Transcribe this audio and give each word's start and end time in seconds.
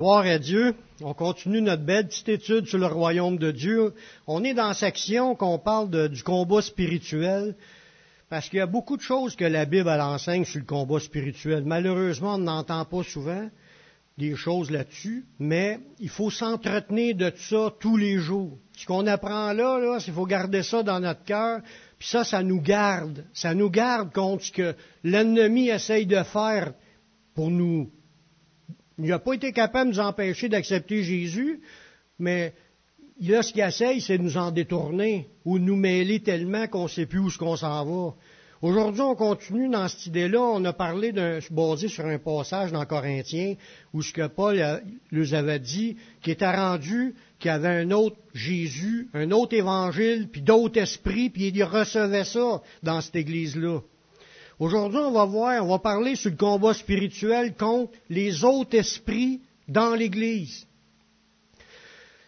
Gloire 0.00 0.24
à 0.24 0.38
Dieu. 0.38 0.74
On 1.02 1.12
continue 1.12 1.60
notre 1.60 1.82
belle 1.82 2.08
petite 2.08 2.30
étude 2.30 2.64
sur 2.64 2.78
le 2.78 2.86
royaume 2.86 3.36
de 3.36 3.50
Dieu. 3.50 3.92
On 4.26 4.42
est 4.44 4.54
dans 4.54 4.68
la 4.68 4.72
section 4.72 5.34
qu'on 5.34 5.58
parle 5.58 6.08
du 6.08 6.22
combat 6.22 6.62
spirituel, 6.62 7.54
parce 8.30 8.48
qu'il 8.48 8.60
y 8.60 8.62
a 8.62 8.66
beaucoup 8.66 8.96
de 8.96 9.02
choses 9.02 9.36
que 9.36 9.44
la 9.44 9.66
Bible 9.66 9.90
elle 9.90 10.00
enseigne 10.00 10.46
sur 10.46 10.58
le 10.58 10.64
combat 10.64 11.00
spirituel. 11.00 11.64
Malheureusement, 11.66 12.36
on 12.36 12.38
n'entend 12.38 12.86
pas 12.86 13.02
souvent 13.02 13.50
des 14.16 14.36
choses 14.36 14.70
là-dessus, 14.70 15.26
mais 15.38 15.80
il 15.98 16.08
faut 16.08 16.30
s'entretenir 16.30 17.14
de 17.14 17.30
ça 17.36 17.70
tous 17.78 17.98
les 17.98 18.16
jours. 18.16 18.56
Ce 18.78 18.86
qu'on 18.86 19.06
apprend 19.06 19.52
là, 19.52 19.78
là, 19.78 19.98
qu'il 19.98 20.14
faut 20.14 20.24
garder 20.24 20.62
ça 20.62 20.82
dans 20.82 21.00
notre 21.00 21.24
cœur, 21.24 21.60
puis 21.98 22.08
ça, 22.08 22.24
ça 22.24 22.42
nous 22.42 22.62
garde. 22.62 23.26
Ça 23.34 23.52
nous 23.52 23.68
garde 23.68 24.14
contre 24.14 24.44
ce 24.44 24.52
que 24.52 24.74
l'ennemi 25.04 25.68
essaye 25.68 26.06
de 26.06 26.22
faire 26.22 26.72
pour 27.34 27.50
nous 27.50 27.90
il 29.02 29.08
n'a 29.10 29.18
pas 29.18 29.34
été 29.34 29.52
capable 29.52 29.90
de 29.90 29.96
nous 29.96 30.00
empêcher 30.00 30.48
d'accepter 30.48 31.02
Jésus, 31.02 31.60
mais 32.18 32.54
là, 33.20 33.42
ce 33.42 33.52
qu'il 33.52 33.62
essaye, 33.62 34.00
c'est 34.00 34.18
de 34.18 34.22
nous 34.22 34.36
en 34.36 34.50
détourner 34.50 35.28
ou 35.44 35.58
de 35.58 35.64
nous 35.64 35.76
mêler 35.76 36.20
tellement 36.20 36.66
qu'on 36.66 36.84
ne 36.84 36.88
sait 36.88 37.06
plus 37.06 37.18
où 37.18 37.30
ce 37.30 37.38
qu'on 37.38 37.56
s'en 37.56 37.84
va. 37.84 38.14
Aujourd'hui, 38.62 39.00
on 39.00 39.14
continue 39.14 39.70
dans 39.70 39.88
cette 39.88 40.04
idée-là. 40.04 40.38
On 40.38 40.62
a 40.66 40.74
parlé 40.74 41.12
d'un, 41.12 41.38
basé 41.50 41.88
sur 41.88 42.04
un 42.04 42.18
passage 42.18 42.72
dans 42.72 42.84
Corinthiens 42.84 43.54
où 43.94 44.02
ce 44.02 44.12
que 44.12 44.26
Paul 44.26 44.82
nous 45.12 45.32
avait 45.32 45.58
dit, 45.58 45.96
qui 46.20 46.30
était 46.30 46.50
rendu 46.50 47.14
qu'il 47.38 47.50
y 47.50 47.54
avait 47.54 47.68
un 47.68 47.90
autre 47.90 48.16
Jésus, 48.34 49.08
un 49.14 49.30
autre 49.30 49.54
évangile, 49.54 50.28
puis 50.30 50.42
d'autres 50.42 50.78
esprits, 50.78 51.30
puis 51.30 51.48
il 51.48 51.64
recevait 51.64 52.24
ça 52.24 52.60
dans 52.82 53.00
cette 53.00 53.16
église-là. 53.16 53.80
Aujourd'hui, 54.60 54.98
on 54.98 55.12
va 55.12 55.24
voir, 55.24 55.64
on 55.64 55.70
va 55.70 55.78
parler 55.78 56.16
sur 56.16 56.30
le 56.30 56.36
combat 56.36 56.74
spirituel 56.74 57.54
contre 57.54 57.92
les 58.10 58.44
autres 58.44 58.76
esprits 58.76 59.40
dans 59.66 59.94
l'Église. 59.94 60.66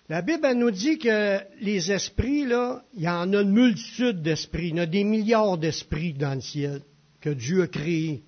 La 0.08 0.22
Bible 0.22 0.50
nous 0.54 0.70
dit 0.70 0.96
que 0.96 1.40
les 1.60 1.92
esprits, 1.92 2.46
là, 2.46 2.82
il 2.94 3.02
y 3.02 3.08
en 3.08 3.30
a 3.34 3.42
une 3.42 3.52
multitude 3.52 4.22
d'esprits, 4.22 4.68
il 4.68 4.76
y 4.76 4.80
en 4.80 4.84
a 4.84 4.86
des 4.86 5.04
milliards 5.04 5.58
d'esprits 5.58 6.14
dans 6.14 6.34
le 6.34 6.40
ciel 6.40 6.80
que 7.20 7.28
Dieu 7.28 7.64
a 7.64 7.66
créés. 7.66 8.22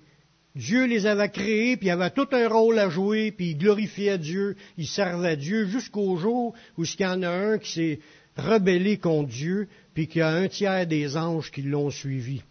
Dieu 0.55 0.85
les 0.85 1.07
avait 1.07 1.29
créés, 1.29 1.75
puis 1.75 1.87
il 1.87 1.91
avait 1.91 2.11
tout 2.11 2.27
un 2.31 2.47
rôle 2.47 2.77
à 2.77 2.89
jouer, 2.89 3.31
puis 3.31 3.49
il 3.49 3.57
glorifiait 3.57 4.19
Dieu, 4.19 4.55
il 4.77 4.85
servait 4.85 5.35
Dieu 5.35 5.65
jusqu'au 5.65 6.15
jour 6.17 6.53
où 6.77 6.83
il 6.83 6.99
y 6.99 7.05
en 7.07 7.23
a 7.23 7.29
un 7.29 7.57
qui 7.57 7.71
s'est 7.71 7.99
rebellé 8.37 8.99
contre 8.99 9.29
Dieu, 9.29 9.67
puis 9.95 10.07
qu'il 10.07 10.19
y 10.19 10.21
a 10.21 10.29
un 10.29 10.47
tiers 10.47 10.85
des 10.85 11.17
anges 11.17 11.49
qui 11.49 11.63
l'ont 11.63 11.89
suivi. 11.89 12.43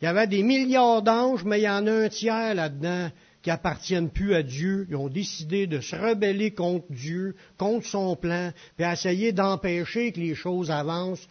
Il 0.00 0.04
y 0.04 0.08
avait 0.08 0.26
des 0.26 0.42
milliards 0.42 1.02
d'anges, 1.02 1.44
mais 1.44 1.60
il 1.60 1.64
y 1.64 1.68
en 1.68 1.86
a 1.86 1.92
un 1.92 2.08
tiers 2.08 2.54
là-dedans 2.54 3.10
qui 3.42 3.50
appartiennent 3.50 4.10
plus 4.10 4.34
à 4.34 4.42
Dieu. 4.42 4.86
Ils 4.90 4.96
ont 4.96 5.08
décidé 5.08 5.66
de 5.66 5.80
se 5.80 5.96
rebeller 5.96 6.52
contre 6.52 6.86
Dieu, 6.90 7.34
contre 7.56 7.86
son 7.86 8.14
plan, 8.16 8.52
puis 8.76 8.86
essayer 8.86 9.32
d'empêcher 9.32 10.12
que 10.12 10.20
les 10.20 10.34
choses 10.34 10.70
avancent 10.70 11.26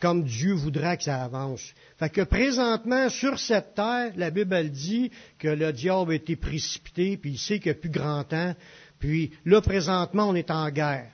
comme 0.00 0.24
Dieu 0.24 0.52
voudrait 0.52 0.96
que 0.96 1.04
ça 1.04 1.22
avance. 1.22 1.72
Fait 1.98 2.10
que 2.10 2.20
présentement, 2.22 3.08
sur 3.08 3.38
cette 3.38 3.74
terre, 3.74 4.12
la 4.16 4.30
Bible 4.30 4.70
dit 4.70 5.10
que 5.38 5.48
le 5.48 5.72
diable 5.72 6.12
a 6.12 6.16
été 6.16 6.36
précipité, 6.36 7.16
puis 7.16 7.32
il 7.32 7.38
sait 7.38 7.58
qu'il 7.58 7.72
n'y 7.72 7.78
a 7.78 7.80
plus 7.80 7.90
grand 7.90 8.24
temps. 8.24 8.54
Puis 8.98 9.32
là, 9.44 9.60
présentement, 9.60 10.28
on 10.28 10.34
est 10.34 10.50
en 10.50 10.68
guerre. 10.70 11.10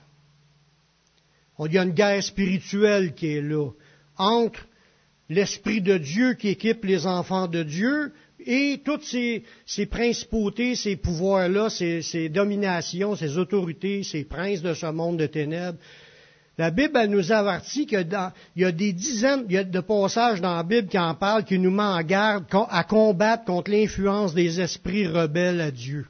Il 1.59 1.71
y 1.71 1.77
a 1.77 1.83
une 1.83 1.91
guerre 1.91 2.21
spirituelle 2.21 3.13
qui 3.13 3.27
est 3.27 3.41
là, 3.41 3.69
entre 4.17 4.67
l'Esprit 5.29 5.81
de 5.81 5.97
Dieu 5.97 6.33
qui 6.33 6.49
équipe 6.49 6.83
les 6.85 7.07
enfants 7.07 7.47
de 7.47 7.63
Dieu 7.63 8.13
et 8.45 8.81
toutes 8.83 9.03
ces, 9.03 9.43
principautés, 9.89 10.75
ces 10.75 10.95
pouvoirs-là, 10.95 11.69
ces, 11.69 12.29
dominations, 12.29 13.15
ces 13.15 13.37
autorités, 13.37 14.03
ces 14.03 14.23
princes 14.23 14.61
de 14.61 14.73
ce 14.73 14.87
monde 14.87 15.17
de 15.17 15.27
ténèbres. 15.27 15.77
La 16.57 16.69
Bible 16.69 17.05
nous 17.07 17.31
avertit 17.31 17.87
qu'il 17.87 18.07
y 18.55 18.63
a 18.65 18.71
des 18.71 18.93
dizaines 18.93 19.47
de 19.47 19.79
passages 19.79 20.39
dans 20.39 20.55
la 20.55 20.63
Bible 20.63 20.87
qui 20.87 20.99
en 20.99 21.15
parlent, 21.15 21.45
qui 21.45 21.57
nous 21.57 21.71
met 21.71 21.81
en 21.81 22.03
garde 22.03 22.45
à 22.69 22.83
combattre 22.83 23.45
contre 23.45 23.71
l'influence 23.71 24.35
des 24.35 24.61
esprits 24.61 25.07
rebelles 25.07 25.61
à 25.61 25.71
Dieu. 25.71 26.05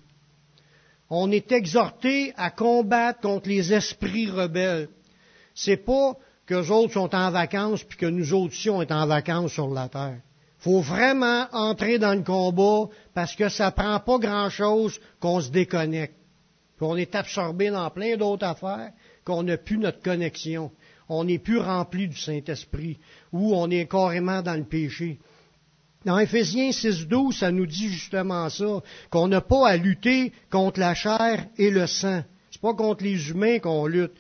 On 1.09 1.31
est 1.31 1.51
exhorté 1.51 2.33
à 2.35 2.49
combattre 2.49 3.21
contre 3.21 3.47
les 3.47 3.71
esprits 3.71 4.29
rebelles. 4.29 4.89
C'est 5.53 5.77
pas 5.77 6.17
qu'eux 6.45 6.69
autres 6.69 6.93
sont 6.93 7.13
en 7.15 7.31
vacances, 7.31 7.83
puis 7.83 7.97
que 7.97 8.05
nous 8.05 8.33
autres 8.33 8.53
aussi, 8.53 8.69
on 8.69 8.81
est 8.81 8.91
en 8.91 9.07
vacances 9.07 9.53
sur 9.53 9.69
la 9.69 9.87
terre. 9.89 10.19
Faut 10.59 10.81
vraiment 10.81 11.47
entrer 11.51 11.99
dans 11.99 12.13
le 12.13 12.23
combat 12.23 12.89
parce 13.13 13.35
que 13.35 13.49
ça 13.49 13.71
prend 13.71 13.99
pas 13.99 14.17
grand-chose 14.17 14.99
qu'on 15.19 15.41
se 15.41 15.51
déconnecte. 15.51 16.15
qu'on 16.79 16.97
est 16.97 17.15
absorbé 17.15 17.69
dans 17.69 17.89
plein 17.91 18.17
d'autres 18.17 18.45
affaires, 18.45 18.91
qu'on 19.23 19.43
n'a 19.43 19.57
plus 19.57 19.77
notre 19.77 20.01
connexion. 20.01 20.71
On 21.07 21.23
n'est 21.23 21.39
plus 21.39 21.59
rempli 21.59 22.07
du 22.07 22.17
Saint-Esprit, 22.17 22.97
ou 23.31 23.55
on 23.55 23.69
est 23.69 23.89
carrément 23.89 24.41
dans 24.41 24.55
le 24.55 24.65
péché. 24.65 25.19
Dans 26.05 26.19
Éphésiens 26.19 26.71
6.12, 26.71 27.39
ça 27.39 27.51
nous 27.51 27.65
dit 27.65 27.87
justement 27.87 28.49
ça, 28.49 28.81
qu'on 29.09 29.29
n'a 29.29 29.39
pas 29.39 29.67
à 29.67 29.77
lutter 29.77 30.33
contre 30.49 30.79
la 30.79 30.93
chair 30.93 31.45
et 31.57 31.71
le 31.71 31.87
sang. 31.87 32.23
C'est 32.51 32.61
pas 32.61 32.73
contre 32.73 33.03
les 33.03 33.29
humains 33.29 33.59
qu'on 33.59 33.85
lutte, 33.85 34.13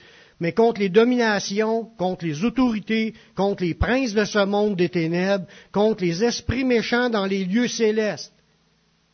mais 0.43 0.51
contre 0.51 0.81
les 0.81 0.89
dominations, 0.89 1.85
contre 1.97 2.25
les 2.25 2.43
autorités, 2.43 3.13
contre 3.33 3.63
les 3.63 3.73
princes 3.73 4.13
de 4.13 4.25
ce 4.25 4.43
monde 4.43 4.75
des 4.75 4.89
ténèbres, 4.89 5.45
contre 5.71 6.03
les 6.03 6.21
esprits 6.25 6.65
méchants 6.65 7.09
dans 7.09 7.25
les 7.25 7.45
lieux 7.45 7.69
célestes. 7.69 8.33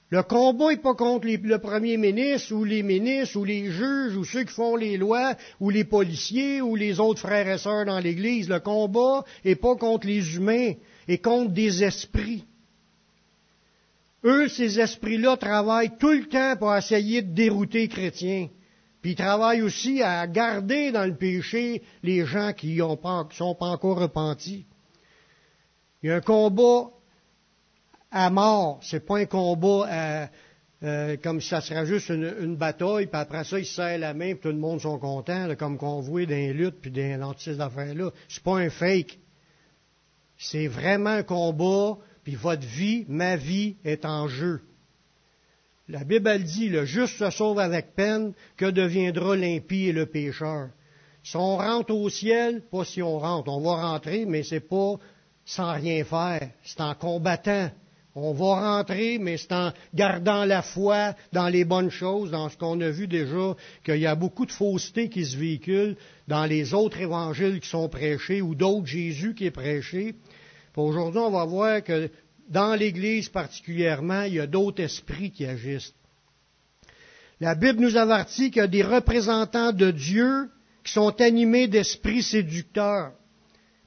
Le 0.10 0.24
combat 0.24 0.70
n'est 0.72 0.78
pas 0.78 0.96
contre 0.96 1.28
le 1.28 1.60
premier 1.60 1.98
ministre 1.98 2.52
ou 2.56 2.64
les 2.64 2.82
ministres 2.82 3.38
ou 3.38 3.44
les 3.46 3.70
juges 3.70 4.16
ou 4.18 4.24
ceux 4.26 4.44
qui 4.44 4.54
font 4.56 4.76
les 4.76 4.98
lois 4.98 5.36
ou 5.60 5.70
les 5.70 5.84
policiers 5.84 6.62
ou 6.64 6.76
les 6.76 7.00
autres 7.00 7.20
frères 7.20 7.48
et 7.48 7.60
sœurs 7.60 7.86
dans 7.86 8.00
l'Église. 8.00 8.50
Le 8.50 8.60
combat 8.60 9.24
n'est 9.46 9.54
pas 9.54 9.76
contre 9.76 10.08
les 10.08 10.36
humains 10.36 10.74
et 11.08 11.20
contre 11.20 11.52
des 11.52 11.84
esprits. 11.84 12.44
Eux, 14.26 14.48
ces 14.48 14.80
esprits-là, 14.80 15.38
travaillent 15.38 15.96
tout 16.00 16.10
le 16.10 16.26
temps 16.28 16.56
pour 16.58 16.76
essayer 16.76 17.22
de 17.22 17.32
dérouter 17.36 17.82
les 17.82 17.88
chrétiens. 17.88 18.48
Puis 19.02 19.12
il 19.12 19.16
travaille 19.16 19.62
aussi 19.62 20.02
à 20.02 20.28
garder 20.28 20.92
dans 20.92 21.06
le 21.06 21.16
péché 21.16 21.82
les 22.04 22.26
gens 22.26 22.54
qui 22.54 22.76
ne 22.76 22.96
sont 23.32 23.56
pas 23.56 23.68
encore 23.68 24.00
repentis. 24.00 24.66
Il 26.02 26.10
y 26.10 26.12
a 26.12 26.16
un 26.16 26.22
combat 26.22 26.90
à 28.12 28.30
mort. 28.30 28.80
C'est 28.82 29.06
pas 29.06 29.20
un 29.20 29.26
combat 29.26 30.28
euh, 30.82 31.18
comme 31.22 31.42
si 31.42 31.50
ça 31.50 31.60
serait 31.60 31.86
juste 31.86 32.10
une, 32.10 32.56
bataille, 32.56 33.08
puis 33.08 33.20
après 33.20 33.44
ça, 33.44 33.60
il 33.60 33.66
se 33.66 33.76
serre 33.76 34.00
la 34.00 34.14
main, 34.14 34.34
puis 34.34 34.44
tout 34.44 34.50
le 34.50 34.56
monde 34.56 34.80
sont 34.80 34.98
contents, 34.98 35.54
comme 35.58 35.78
qu'on 35.78 36.00
voit 36.00 36.26
dans 36.26 36.32
les 36.32 36.54
luttes, 36.54 36.80
puis 36.82 36.92
dans 36.92 37.38
ces 37.38 37.60
affaires-là. 37.60 38.12
C'est 38.30 38.44
pas 38.44 38.58
un 38.58 38.70
fake. 38.70 39.20
C'est 40.38 40.68
vraiment 40.68 41.10
un 41.10 41.24
combat, 41.24 41.98
puis 42.24 42.36
votre 42.36 42.66
vie, 42.66 43.06
ma 43.10 43.36
vie, 43.36 43.76
est 43.84 44.06
en 44.06 44.30
jeu. 44.30 44.62
La 45.92 46.04
Bible 46.04 46.44
dit, 46.44 46.70
le 46.70 46.86
juste 46.86 47.18
se 47.18 47.32
sauve 47.32 47.58
avec 47.58 47.96
peine, 47.96 48.34
que 48.58 48.68
deviendra 48.70 49.36
l'impie 49.36 49.88
et 49.88 49.92
le 49.92 50.06
pécheur. 50.06 50.70
Si 51.24 51.36
on 51.36 51.58
rentre 51.58 51.96
au 51.96 52.08
ciel, 52.10 52.62
pas 52.72 52.86
si 52.86 53.02
on 53.02 53.18
rentre, 53.18 53.52
on 53.52 53.60
va 53.60 53.90
rentrer, 53.90 54.28
mais 54.28 54.44
c'est 54.44 54.60
pas 54.60 54.98
sans 55.46 55.74
rien 55.74 56.04
faire, 56.04 56.52
c'est 56.64 56.80
en 56.80 56.94
combattant. 56.94 57.72
On 58.14 58.34
va 58.34 58.78
rentrer, 58.78 59.18
mais 59.18 59.38
c'est 59.38 59.52
en 59.52 59.72
gardant 59.96 60.46
la 60.46 60.62
foi 60.62 61.16
dans 61.34 61.48
les 61.48 61.66
bonnes 61.66 61.90
choses, 61.90 62.30
dans 62.30 62.50
ce 62.50 62.58
qu'on 62.58 62.80
a 62.82 62.92
vu 62.92 63.08
déjà, 63.08 63.56
qu'il 63.84 63.98
y 63.98 64.06
a 64.06 64.14
beaucoup 64.14 64.46
de 64.46 64.52
fausseté 64.52 65.10
qui 65.10 65.26
se 65.26 65.38
véhiculent 65.38 65.98
dans 66.28 66.46
les 66.46 66.76
autres 66.76 67.00
évangiles 67.00 67.60
qui 67.60 67.70
sont 67.70 67.90
prêchés 67.90 68.44
ou 68.44 68.54
d'autres 68.54 68.86
Jésus 68.86 69.34
qui 69.34 69.48
est 69.48 69.52
prêché. 69.52 70.14
Aujourd'hui, 70.76 71.20
on 71.20 71.32
va 71.32 71.46
voir 71.46 71.84
que 71.84 72.10
dans 72.50 72.76
l'Église 72.76 73.30
particulièrement, 73.30 74.24
il 74.24 74.34
y 74.34 74.40
a 74.40 74.48
d'autres 74.48 74.84
esprits 74.84 75.32
qui 75.32 75.46
agissent. 75.46 75.94
La 77.40 77.56
Bible 77.56 77.80
nous 77.80 77.96
avertit 77.96 78.52
qu'il 78.52 78.62
y 78.62 78.66
a 78.66 78.68
des 78.68 78.84
représentants 78.84 79.72
de 79.72 79.92
Dieu 79.92 80.50
qui 80.84 80.92
sont 80.92 81.22
animés 81.22 81.68
d'esprits 81.68 82.24
séducteurs. 82.24 83.14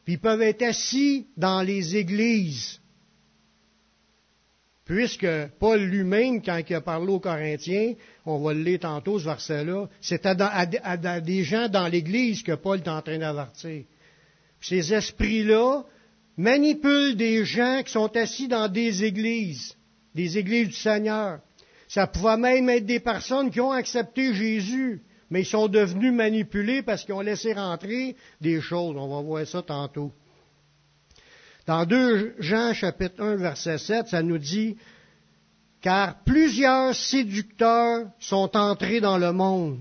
Puis 0.04 0.14
ils 0.14 0.20
peuvent 0.20 0.42
être 0.42 0.62
assis 0.62 1.26
dans 1.36 1.62
les 1.62 1.96
églises. 1.96 2.80
Puisque 4.84 5.28
Paul 5.60 5.80
lui-même, 5.80 6.42
quand 6.42 6.60
il 6.68 6.74
a 6.74 6.80
parlé 6.80 7.12
aux 7.12 7.20
Corinthiens, 7.20 7.94
on 8.26 8.40
va 8.40 8.52
le 8.52 8.62
lire 8.62 8.80
tantôt 8.80 9.18
ce 9.18 9.24
verset-là, 9.24 9.88
c'est 10.00 10.26
à, 10.26 11.20
des 11.20 11.44
gens 11.44 11.68
dans 11.68 11.86
l'Église 11.86 12.42
que 12.42 12.52
Paul 12.52 12.78
est 12.78 12.88
en 12.88 13.00
train 13.00 13.18
d'avertir. 13.18 13.84
Ces 14.60 14.92
esprits-là 14.92 15.84
manipule 16.36 17.16
des 17.16 17.44
gens 17.44 17.82
qui 17.84 17.92
sont 17.92 18.16
assis 18.16 18.48
dans 18.48 18.68
des 18.68 19.04
églises, 19.04 19.76
des 20.14 20.38
églises 20.38 20.68
du 20.68 20.74
Seigneur. 20.74 21.40
Ça 21.88 22.06
pouvait 22.06 22.36
même 22.36 22.68
être 22.70 22.86
des 22.86 23.00
personnes 23.00 23.50
qui 23.50 23.60
ont 23.60 23.72
accepté 23.72 24.32
Jésus, 24.34 25.02
mais 25.30 25.42
ils 25.42 25.46
sont 25.46 25.68
devenus 25.68 26.12
manipulés 26.12 26.82
parce 26.82 27.04
qu'ils 27.04 27.14
ont 27.14 27.20
laissé 27.20 27.52
rentrer 27.52 28.16
des 28.40 28.60
choses. 28.60 28.96
On 28.96 29.08
va 29.08 29.20
voir 29.20 29.46
ça 29.46 29.62
tantôt. 29.62 30.12
Dans 31.66 31.84
2 31.84 32.36
Jean 32.38 32.72
chapitre 32.74 33.22
1 33.22 33.36
verset 33.36 33.78
7, 33.78 34.08
ça 34.08 34.22
nous 34.22 34.38
dit, 34.38 34.76
car 35.80 36.22
plusieurs 36.24 36.94
séducteurs 36.94 38.06
sont 38.18 38.56
entrés 38.56 39.00
dans 39.00 39.18
le 39.18 39.32
monde. 39.32 39.78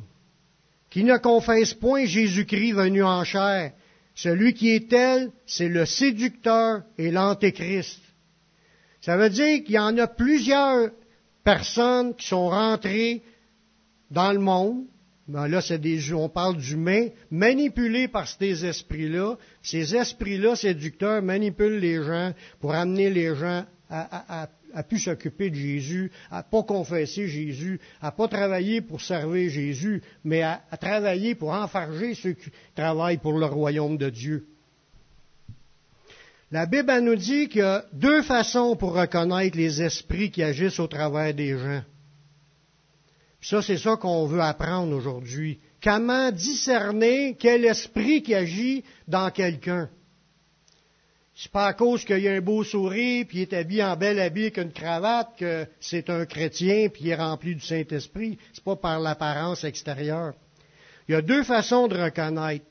qui 0.91 1.05
ne 1.05 1.17
confesse 1.17 1.73
point 1.73 2.05
Jésus-Christ 2.05 2.73
venu 2.73 3.01
en 3.01 3.23
chair. 3.23 3.71
Celui 4.15 4.53
qui 4.53 4.71
est 4.71 4.89
tel, 4.89 5.31
c'est 5.45 5.69
le 5.69 5.85
séducteur 5.85 6.83
et 6.97 7.11
l'antéchrist. 7.11 7.99
Ça 9.01 9.17
veut 9.17 9.29
dire 9.29 9.63
qu'il 9.63 9.75
y 9.75 9.79
en 9.79 9.97
a 9.97 10.07
plusieurs 10.07 10.91
personnes 11.43 12.15
qui 12.15 12.27
sont 12.27 12.49
rentrées 12.49 13.23
dans 14.11 14.31
le 14.31 14.39
monde. 14.39 14.85
Ben 15.27 15.47
là, 15.47 15.61
c'est 15.61 15.79
des, 15.79 16.13
on 16.13 16.29
parle 16.29 16.57
d'humains 16.57 17.07
manipulés 17.29 18.07
par 18.07 18.27
ces 18.27 18.65
esprits-là. 18.65 19.37
Ces 19.61 19.95
esprits-là 19.95 20.55
séducteurs 20.55 21.21
manipulent 21.21 21.79
les 21.79 22.03
gens 22.03 22.33
pour 22.59 22.73
amener 22.73 23.09
les 23.09 23.35
gens 23.35 23.65
à, 23.89 24.43
à, 24.43 24.49
pu 24.83 24.99
s'occuper 24.99 25.49
de 25.49 25.55
Jésus, 25.55 26.11
à 26.29 26.43
pas 26.43 26.63
confesser 26.63 27.27
Jésus, 27.27 27.79
à 28.01 28.11
pas 28.11 28.27
travailler 28.27 28.81
pour 28.81 29.01
servir 29.01 29.49
Jésus, 29.49 30.01
mais 30.23 30.41
à, 30.41 30.61
à 30.71 30.77
travailler 30.77 31.35
pour 31.35 31.51
enfarger 31.51 32.15
ceux 32.15 32.33
qui 32.33 32.49
travaillent 32.75 33.17
pour 33.17 33.37
le 33.37 33.45
royaume 33.45 33.97
de 33.97 34.09
Dieu. 34.09 34.45
La 36.51 36.65
Bible 36.65 36.99
nous 36.99 37.15
dit 37.15 37.47
qu'il 37.47 37.61
y 37.61 37.63
a 37.63 37.85
deux 37.93 38.21
façons 38.23 38.75
pour 38.75 38.93
reconnaître 38.93 39.55
les 39.55 39.81
esprits 39.81 40.31
qui 40.31 40.43
agissent 40.43 40.81
au 40.81 40.87
travers 40.87 41.33
des 41.33 41.57
gens. 41.57 41.81
ça, 43.41 43.61
c'est 43.61 43.77
ça 43.77 43.95
qu'on 43.95 44.25
veut 44.25 44.41
apprendre 44.41 44.93
aujourd'hui. 44.93 45.59
Comment 45.81 46.29
discerner 46.29 47.37
quel 47.39 47.63
esprit 47.65 48.21
qui 48.21 48.35
agit 48.35 48.83
dans 49.07 49.31
quelqu'un? 49.31 49.89
C'est 51.41 51.51
pas 51.51 51.65
à 51.65 51.73
cause 51.73 52.05
qu'il 52.05 52.27
a 52.27 52.33
un 52.33 52.39
beau 52.39 52.63
sourire, 52.63 53.25
puis 53.27 53.39
il 53.39 53.41
est 53.41 53.53
habillé 53.53 53.83
en 53.83 53.95
bel 53.95 54.19
habit 54.19 54.43
avec 54.43 54.57
une 54.57 54.71
cravate, 54.71 55.31
que 55.39 55.65
c'est 55.79 56.11
un 56.11 56.27
chrétien, 56.27 56.87
puis 56.89 57.05
il 57.05 57.09
est 57.09 57.15
rempli 57.15 57.55
du 57.55 57.65
Saint-Esprit. 57.65 58.37
C'est 58.53 58.63
pas 58.63 58.75
par 58.75 58.99
l'apparence 58.99 59.63
extérieure. 59.63 60.35
Il 61.07 61.13
y 61.13 61.15
a 61.15 61.23
deux 61.23 61.41
façons 61.41 61.87
de 61.87 61.99
reconnaître. 61.99 62.65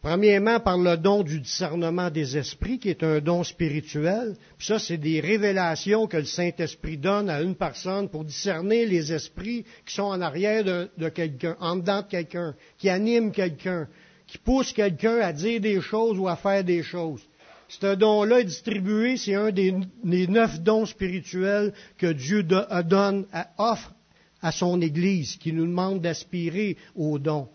Premièrement, 0.00 0.60
par 0.60 0.78
le 0.78 0.96
don 0.96 1.24
du 1.24 1.40
discernement 1.40 2.08
des 2.08 2.36
esprits, 2.36 2.78
qui 2.78 2.88
est 2.88 3.02
un 3.02 3.18
don 3.18 3.42
spirituel. 3.42 4.36
Puis 4.56 4.68
ça, 4.68 4.78
c'est 4.78 4.96
des 4.96 5.18
révélations 5.18 6.06
que 6.06 6.18
le 6.18 6.24
Saint-Esprit 6.24 6.98
donne 6.98 7.28
à 7.28 7.42
une 7.42 7.56
personne 7.56 8.08
pour 8.08 8.24
discerner 8.24 8.86
les 8.86 9.12
esprits 9.12 9.64
qui 9.84 9.94
sont 9.96 10.04
en 10.04 10.20
arrière 10.20 10.62
de, 10.62 11.08
quelqu'un, 11.08 11.56
en 11.58 11.74
dedans 11.74 12.02
de 12.02 12.06
quelqu'un, 12.06 12.54
qui 12.78 12.88
animent 12.88 13.32
quelqu'un, 13.32 13.88
qui 14.28 14.38
poussent 14.38 14.72
quelqu'un 14.72 15.18
à 15.18 15.32
dire 15.32 15.60
des 15.60 15.80
choses 15.80 16.16
ou 16.16 16.28
à 16.28 16.36
faire 16.36 16.62
des 16.62 16.84
choses. 16.84 17.27
Ce 17.68 17.94
don-là 17.94 18.40
est 18.40 18.44
distribué, 18.44 19.18
c'est 19.18 19.34
un 19.34 19.50
des, 19.50 19.74
neuf 20.02 20.60
dons 20.60 20.86
spirituels 20.86 21.74
que 21.98 22.06
Dieu 22.06 22.42
donne, 22.42 23.26
offre 23.58 23.92
à 24.40 24.52
son 24.52 24.80
Église, 24.80 25.36
qui 25.36 25.52
nous 25.52 25.66
demande 25.66 26.00
d'aspirer 26.00 26.78
aux 26.96 27.18
dons. 27.18 27.48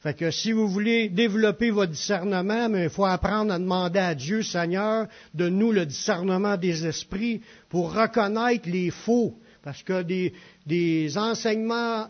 Fait 0.00 0.14
que 0.14 0.30
si 0.30 0.52
vous 0.52 0.68
voulez 0.68 1.08
développer 1.08 1.70
votre 1.70 1.92
discernement, 1.92 2.68
mais 2.68 2.84
il 2.84 2.90
faut 2.90 3.06
apprendre 3.06 3.52
à 3.52 3.58
demander 3.58 4.00
à 4.00 4.14
Dieu, 4.14 4.42
Seigneur, 4.42 5.06
de 5.32 5.48
nous 5.48 5.72
le 5.72 5.86
discernement 5.86 6.56
des 6.56 6.84
esprits 6.86 7.40
pour 7.70 7.94
reconnaître 7.94 8.68
les 8.68 8.90
faux. 8.90 9.38
Parce 9.62 9.82
que 9.82 10.02
des, 10.02 10.34
des 10.66 11.16
enseignements 11.16 12.08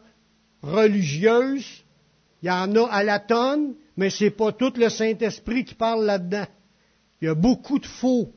religieux, 0.62 1.58
il 2.42 2.48
y 2.48 2.50
en 2.50 2.74
a 2.74 2.88
à 2.90 3.04
la 3.04 3.20
tonne, 3.20 3.74
mais 3.96 4.10
c'est 4.10 4.30
pas 4.30 4.50
tout 4.50 4.72
le 4.76 4.88
Saint-Esprit 4.88 5.64
qui 5.64 5.74
parle 5.74 6.04
là-dedans. 6.04 6.46
Il 7.24 7.28
y 7.28 7.30
a 7.30 7.34
beaucoup 7.34 7.78
de 7.78 7.86
faux 7.86 8.34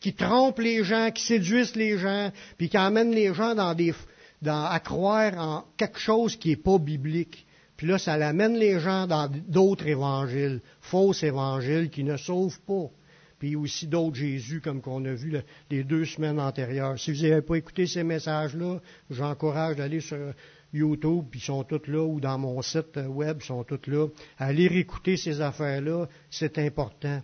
qui 0.00 0.12
trompent 0.12 0.58
les 0.58 0.82
gens, 0.82 1.12
qui 1.12 1.22
séduisent 1.22 1.76
les 1.76 1.96
gens, 1.96 2.32
puis 2.58 2.68
qui 2.68 2.76
emmènent 2.76 3.12
les 3.12 3.32
gens 3.32 3.56
à 3.56 4.80
croire 4.80 5.38
en 5.38 5.64
quelque 5.76 6.00
chose 6.00 6.34
qui 6.34 6.48
n'est 6.48 6.56
pas 6.56 6.78
biblique. 6.78 7.46
Puis 7.76 7.86
là, 7.86 7.98
ça 7.98 8.14
amène 8.14 8.56
les 8.56 8.80
gens 8.80 9.06
dans 9.06 9.30
d'autres 9.46 9.86
évangiles, 9.86 10.60
fausses 10.80 11.22
évangiles 11.22 11.88
qui 11.88 12.02
ne 12.02 12.16
sauvent 12.16 12.58
pas. 12.66 12.90
Puis 13.38 13.54
aussi 13.54 13.86
d'autres 13.86 14.16
Jésus, 14.16 14.60
comme 14.60 14.80
qu'on 14.80 15.04
a 15.04 15.12
vu 15.12 15.40
les 15.70 15.84
deux 15.84 16.04
semaines 16.04 16.40
antérieures. 16.40 16.98
Si 16.98 17.12
vous 17.12 17.22
n'avez 17.22 17.42
pas 17.42 17.54
écouté 17.54 17.86
ces 17.86 18.02
messages-là, 18.02 18.80
j'encourage 19.08 19.76
d'aller 19.76 20.00
sur 20.00 20.32
YouTube, 20.74 21.26
puis 21.30 21.38
ils 21.38 21.44
sont 21.44 21.62
tous 21.62 21.86
là, 21.86 22.02
ou 22.02 22.18
dans 22.18 22.38
mon 22.38 22.60
site 22.60 22.98
web, 23.06 23.36
ils 23.40 23.46
sont 23.46 23.62
tous 23.62 23.88
là. 23.88 24.08
Allez 24.36 24.66
réécouter 24.66 25.16
ces 25.16 25.40
affaires-là, 25.40 26.08
c'est 26.28 26.58
important. 26.58 27.22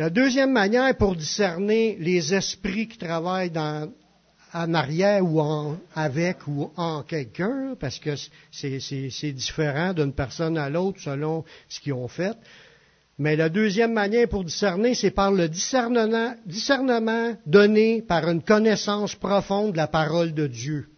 La 0.00 0.08
deuxième 0.08 0.52
manière 0.52 0.96
pour 0.96 1.14
discerner 1.14 1.98
les 2.00 2.32
esprits 2.32 2.88
qui 2.88 2.96
travaillent 2.96 3.52
en 4.54 4.72
arrière 4.72 5.22
ou 5.22 5.42
avec 5.94 6.46
ou 6.46 6.72
en 6.74 7.02
quelqu'un, 7.02 7.76
parce 7.78 7.98
que 7.98 8.14
c'est 8.50 9.32
différent 9.32 9.92
d'une 9.92 10.14
personne 10.14 10.56
à 10.56 10.70
l'autre 10.70 10.98
selon 11.02 11.44
ce 11.68 11.80
qu'ils 11.80 11.92
ont 11.92 12.08
fait. 12.08 12.34
Mais 13.18 13.36
la 13.36 13.50
deuxième 13.50 13.92
manière 13.92 14.26
pour 14.26 14.42
discerner, 14.42 14.94
c'est 14.94 15.10
par 15.10 15.32
le 15.32 15.50
discernement, 15.50 16.34
discernement 16.46 17.36
donné 17.44 18.00
par 18.00 18.26
une 18.26 18.40
connaissance 18.42 19.14
profonde 19.14 19.72
de 19.72 19.76
la 19.76 19.86
parole 19.86 20.32
de 20.32 20.46
Dieu. 20.46 20.88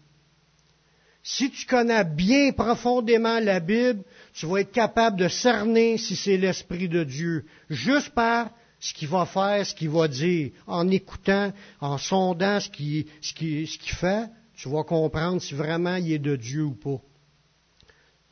Si 1.24 1.50
tu 1.50 1.66
connais 1.66 2.04
bien 2.04 2.52
profondément 2.52 3.40
la 3.40 3.58
Bible, 3.58 4.04
tu 4.32 4.46
vas 4.46 4.60
être 4.60 4.70
capable 4.70 5.16
de 5.16 5.26
cerner 5.26 5.98
si 5.98 6.14
c'est 6.14 6.36
l'Esprit 6.36 6.88
de 6.88 7.02
Dieu, 7.02 7.46
juste 7.68 8.10
par 8.10 8.52
ce 8.82 8.92
qu'il 8.92 9.08
va 9.08 9.24
faire, 9.26 9.64
ce 9.64 9.74
qu'il 9.74 9.90
va 9.90 10.08
dire. 10.08 10.50
En 10.66 10.88
écoutant, 10.90 11.52
en 11.80 11.98
sondant 11.98 12.58
ce 12.58 12.68
qu'il 12.68 13.06
ce 13.20 13.94
fait, 13.94 14.28
tu 14.56 14.68
vas 14.68 14.82
comprendre 14.82 15.40
si 15.40 15.54
vraiment 15.54 15.94
il 15.96 16.12
est 16.12 16.18
de 16.18 16.34
Dieu 16.34 16.64
ou 16.64 16.74
pas. 16.74 17.00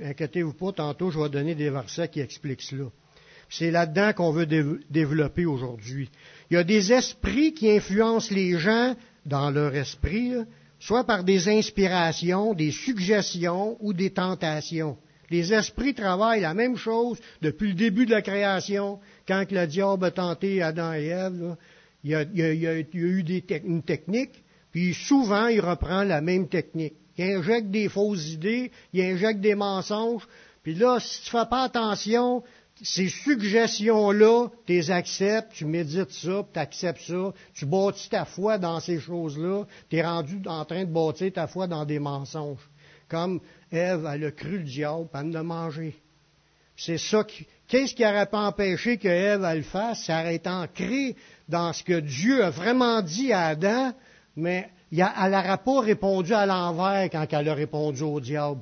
Inquiétez-vous 0.02 0.54
pas, 0.54 0.72
tantôt 0.72 1.12
je 1.12 1.20
vais 1.20 1.28
donner 1.28 1.54
des 1.54 1.70
versets 1.70 2.08
qui 2.08 2.18
expliquent 2.20 2.62
cela. 2.62 2.86
C'est 3.48 3.70
là-dedans 3.70 4.12
qu'on 4.12 4.32
veut 4.32 4.46
développer 4.46 5.46
aujourd'hui. 5.46 6.10
Il 6.50 6.54
y 6.54 6.56
a 6.56 6.64
des 6.64 6.92
esprits 6.92 7.54
qui 7.54 7.70
influencent 7.70 8.34
les 8.34 8.58
gens 8.58 8.96
dans 9.26 9.50
leur 9.50 9.74
esprit, 9.76 10.32
soit 10.80 11.04
par 11.04 11.22
des 11.22 11.48
inspirations, 11.48 12.54
des 12.54 12.72
suggestions 12.72 13.76
ou 13.80 13.92
des 13.92 14.10
tentations. 14.10 14.96
Les 15.30 15.52
esprits 15.52 15.94
travaillent 15.94 16.40
la 16.40 16.54
même 16.54 16.76
chose 16.76 17.18
depuis 17.40 17.68
le 17.68 17.74
début 17.74 18.04
de 18.04 18.10
la 18.10 18.22
création. 18.22 18.98
Quand 19.30 19.44
le 19.52 19.64
diable 19.68 20.06
a 20.06 20.10
tenté 20.10 20.60
Adam 20.60 20.92
et 20.92 21.06
Ève, 21.06 21.56
il, 22.02 22.10
y 22.10 22.66
a, 22.66 22.80
eu 22.80 23.24
une 23.64 23.82
technique, 23.84 24.42
puis 24.72 24.92
souvent 24.92 25.46
il 25.46 25.60
reprend 25.60 26.02
la 26.02 26.20
même 26.20 26.48
technique. 26.48 26.94
Il 27.16 27.36
injecte 27.36 27.70
des 27.70 27.88
fausses 27.88 28.26
idées, 28.30 28.72
il 28.92 29.02
injecte 29.02 29.40
des 29.40 29.54
mensonges, 29.54 30.26
puis 30.64 30.74
là, 30.74 30.98
si 30.98 31.22
tu 31.22 31.36
ne 31.36 31.42
fais 31.42 31.48
pas 31.48 31.62
attention, 31.62 32.42
ces 32.82 33.08
suggestions-là, 33.08 34.48
tu 34.66 34.72
les 34.72 34.90
acceptes, 34.90 35.52
tu 35.52 35.64
médites 35.64 36.10
ça, 36.10 36.44
tu 36.52 36.58
acceptes 36.58 37.02
ça, 37.02 37.32
tu 37.54 37.66
bâtis 37.66 38.08
ta 38.08 38.24
foi 38.24 38.58
dans 38.58 38.80
ces 38.80 38.98
choses-là, 38.98 39.64
tu 39.88 39.96
es 39.96 40.02
rendu 40.02 40.42
en 40.46 40.64
train 40.64 40.84
de 40.84 40.92
bâtir 40.92 41.32
ta 41.32 41.46
foi 41.46 41.68
dans 41.68 41.84
des 41.84 42.00
mensonges. 42.00 42.68
Comme 43.08 43.40
Ève, 43.70 44.10
elle 44.12 44.24
a 44.24 44.32
cru 44.32 44.58
le 44.58 44.64
diable, 44.64 45.08
elle 45.14 45.36
a 45.36 45.42
mangé. 45.44 45.94
C'est 46.76 46.98
ça 46.98 47.22
qui. 47.22 47.46
Qu'est-ce 47.70 47.94
qui 47.94 48.02
n'aurait 48.02 48.26
pas 48.26 48.48
empêché 48.48 48.98
que 48.98 49.06
Ève 49.06 49.46
le 49.54 49.62
fasse? 49.62 50.02
Ça 50.02 50.20
aurait 50.20 50.34
été 50.34 50.48
ancré 50.48 51.14
dans 51.48 51.72
ce 51.72 51.84
que 51.84 52.00
Dieu 52.00 52.42
a 52.44 52.50
vraiment 52.50 53.00
dit 53.00 53.32
à 53.32 53.46
Adam, 53.46 53.92
mais 54.34 54.68
elle 54.90 55.30
n'aurait 55.30 55.56
pas 55.64 55.80
répondu 55.80 56.34
à 56.34 56.46
l'envers 56.46 57.08
quand 57.10 57.24
elle 57.30 57.48
a 57.48 57.54
répondu 57.54 58.02
au 58.02 58.18
diable. 58.18 58.60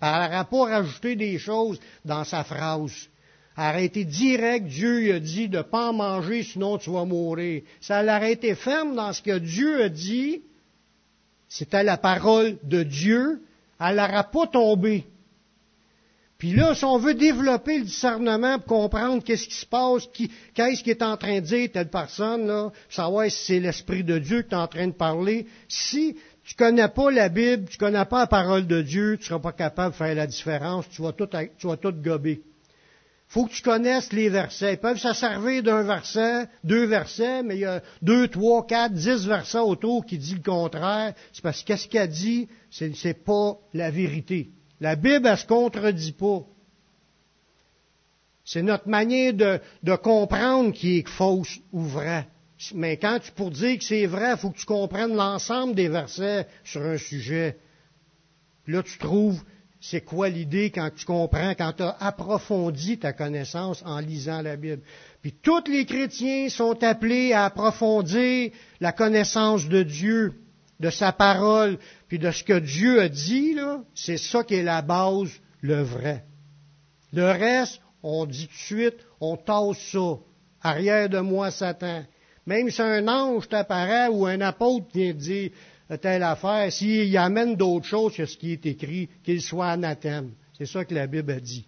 Elle 0.00 0.08
n'aurait 0.08 0.44
pas 0.44 0.64
rajouté 0.64 1.14
des 1.14 1.38
choses 1.38 1.78
dans 2.04 2.24
sa 2.24 2.42
phrase. 2.42 3.08
Elle 3.56 3.64
aurait 3.64 3.84
été 3.84 4.04
direct, 4.04 4.66
Dieu 4.66 4.98
lui 4.98 5.12
a 5.12 5.20
dit 5.20 5.48
de 5.48 5.58
ne 5.58 5.62
pas 5.62 5.90
en 5.90 5.92
manger, 5.92 6.42
sinon 6.42 6.78
tu 6.78 6.90
vas 6.90 7.04
mourir. 7.04 7.62
Ça 7.80 8.02
aurait 8.02 8.32
été 8.32 8.56
ferme 8.56 8.96
dans 8.96 9.12
ce 9.12 9.22
que 9.22 9.38
Dieu 9.38 9.84
a 9.84 9.88
dit. 9.88 10.42
C'était 11.48 11.84
la 11.84 11.96
parole 11.96 12.58
de 12.64 12.82
Dieu, 12.82 13.40
elle 13.78 13.96
n'aura 13.96 14.24
pas 14.24 14.48
tombé. 14.48 15.06
Puis 16.38 16.52
là, 16.52 16.72
si 16.72 16.84
on 16.84 16.98
veut 16.98 17.14
développer 17.14 17.78
le 17.80 17.84
discernement 17.84 18.60
pour 18.60 18.82
comprendre 18.82 19.24
qu'est-ce 19.24 19.48
qui 19.48 19.56
se 19.56 19.66
passe, 19.66 20.08
qu'est-ce 20.54 20.84
qui 20.84 20.90
est 20.90 21.02
en 21.02 21.16
train 21.16 21.40
de 21.40 21.44
dire 21.44 21.68
telle 21.72 21.90
personne, 21.90 22.46
là, 22.46 22.70
savoir 22.88 23.28
si 23.28 23.44
c'est 23.44 23.58
l'Esprit 23.58 24.04
de 24.04 24.18
Dieu 24.18 24.42
qui 24.42 24.54
est 24.54 24.58
en 24.58 24.68
train 24.68 24.86
de 24.86 24.92
parler, 24.92 25.48
si 25.66 26.16
tu 26.44 26.54
connais 26.54 26.86
pas 26.86 27.10
la 27.10 27.28
Bible, 27.28 27.64
tu 27.68 27.76
connais 27.76 28.04
pas 28.04 28.20
la 28.20 28.26
parole 28.28 28.68
de 28.68 28.82
Dieu, 28.82 29.16
tu 29.18 29.26
seras 29.26 29.40
pas 29.40 29.50
capable 29.50 29.90
de 29.90 29.96
faire 29.96 30.14
la 30.14 30.28
différence, 30.28 30.88
tu 30.90 31.02
vas 31.02 31.10
tout, 31.10 31.28
tu 31.58 31.66
vas 31.66 31.76
tout 31.76 31.90
gober. 31.90 32.40
faut 33.26 33.46
que 33.46 33.52
tu 33.52 33.62
connaisses 33.62 34.12
les 34.12 34.28
versets. 34.28 34.74
Ils 34.74 34.78
peuvent 34.78 34.96
se 34.96 35.12
servir 35.14 35.64
d'un 35.64 35.82
verset, 35.82 36.46
deux 36.62 36.84
versets, 36.84 37.42
mais 37.42 37.56
il 37.56 37.60
y 37.62 37.64
a 37.64 37.82
deux, 38.00 38.28
trois, 38.28 38.64
quatre, 38.64 38.94
dix 38.94 39.26
versets 39.26 39.58
autour 39.58 40.06
qui 40.06 40.18
disent 40.18 40.36
le 40.36 40.42
contraire. 40.42 41.14
C'est 41.32 41.42
parce 41.42 41.64
que 41.64 41.72
qu'il 41.72 41.98
a 41.98 42.06
dit, 42.06 42.48
c'est, 42.70 42.94
c'est 42.94 43.24
pas 43.24 43.58
la 43.74 43.90
vérité. 43.90 44.50
La 44.80 44.96
Bible, 44.96 45.26
elle 45.26 45.36
se 45.36 45.46
contredit 45.46 46.12
pas. 46.12 46.44
C'est 48.44 48.62
notre 48.62 48.88
manière 48.88 49.34
de, 49.34 49.96
comprendre 49.96 50.72
qui 50.72 50.98
est 50.98 51.08
fausse 51.08 51.58
ou 51.72 51.82
vrai. 51.82 52.26
Mais 52.74 52.96
quand 52.96 53.18
tu, 53.20 53.30
pour 53.32 53.50
dire 53.50 53.78
que 53.78 53.84
c'est 53.84 54.06
vrai, 54.06 54.32
il 54.32 54.38
faut 54.38 54.50
que 54.50 54.58
tu 54.58 54.66
comprennes 54.66 55.14
l'ensemble 55.14 55.74
des 55.74 55.88
versets 55.88 56.46
sur 56.64 56.82
un 56.82 56.96
sujet. 56.96 57.58
là, 58.66 58.82
tu 58.82 58.98
trouves 58.98 59.42
c'est 59.80 60.00
quoi 60.00 60.28
l'idée 60.28 60.70
quand 60.70 60.90
tu 60.94 61.04
comprends, 61.04 61.54
quand 61.54 61.72
tu 61.76 61.82
as 61.82 61.96
approfondi 62.00 62.98
ta 62.98 63.12
connaissance 63.12 63.82
en 63.84 64.00
lisant 64.00 64.42
la 64.42 64.56
Bible. 64.56 64.82
Puis 65.22 65.32
tous 65.32 65.68
les 65.68 65.84
chrétiens 65.84 66.48
sont 66.48 66.82
appelés 66.82 67.32
à 67.32 67.44
approfondir 67.44 68.50
la 68.80 68.92
connaissance 68.92 69.68
de 69.68 69.82
Dieu, 69.82 70.34
de 70.80 70.90
sa 70.90 71.12
parole, 71.12 71.78
puis 72.08 72.18
de 72.18 72.30
ce 72.30 72.44
que 72.44 72.58
Dieu 72.58 73.00
a 73.00 73.08
dit, 73.08 73.56
c'est 73.94 74.16
ça 74.16 74.44
qui 74.44 74.54
est 74.54 74.62
la 74.62 74.82
base, 74.82 75.30
le 75.60 75.82
vrai. 75.82 76.24
Le 77.12 77.24
reste, 77.24 77.80
on 78.02 78.26
dit 78.26 78.46
tout 78.46 78.52
de 78.52 78.58
suite, 78.58 79.06
on 79.20 79.36
tasse 79.36 79.78
ça. 79.90 80.18
Arrière 80.62 81.08
de 81.08 81.20
moi, 81.20 81.50
Satan. 81.50 82.04
Même 82.46 82.70
si 82.70 82.80
un 82.80 83.06
ange 83.08 83.48
t'apparaît 83.48 84.08
ou 84.08 84.26
un 84.26 84.40
apôtre 84.40 84.86
vient 84.94 85.12
dire 85.12 85.50
telle 86.00 86.22
affaire, 86.22 86.70
s'il 86.72 87.16
amène 87.16 87.56
d'autres 87.56 87.86
choses 87.86 88.14
que 88.14 88.26
ce 88.26 88.36
qui 88.36 88.52
est 88.52 88.66
écrit, 88.66 89.08
qu'il 89.24 89.40
soit 89.40 89.70
anathème. 89.70 90.32
C'est 90.56 90.66
ça 90.66 90.84
que 90.84 90.94
la 90.94 91.06
Bible 91.06 91.32
a 91.32 91.40
dit. 91.40 91.66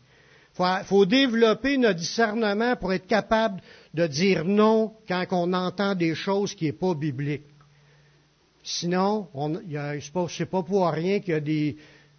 Il 0.58 0.84
faut, 0.84 1.06
développer 1.06 1.78
notre 1.78 1.98
discernement 1.98 2.76
pour 2.76 2.92
être 2.92 3.06
capable 3.06 3.62
de 3.94 4.06
dire 4.06 4.44
non 4.44 4.92
quand 5.08 5.24
on 5.30 5.52
entend 5.52 5.94
des 5.94 6.14
choses 6.14 6.54
qui 6.54 6.66
n'est 6.66 6.72
pas 6.72 6.94
bibliques. 6.94 7.46
Sinon, 8.62 9.28
ce 9.34 10.42
n'est 10.42 10.46
pas 10.46 10.62
pour 10.62 10.88
rien 10.88 11.20
qu'il 11.20 11.34
y 11.34 11.36
a 11.36 11.40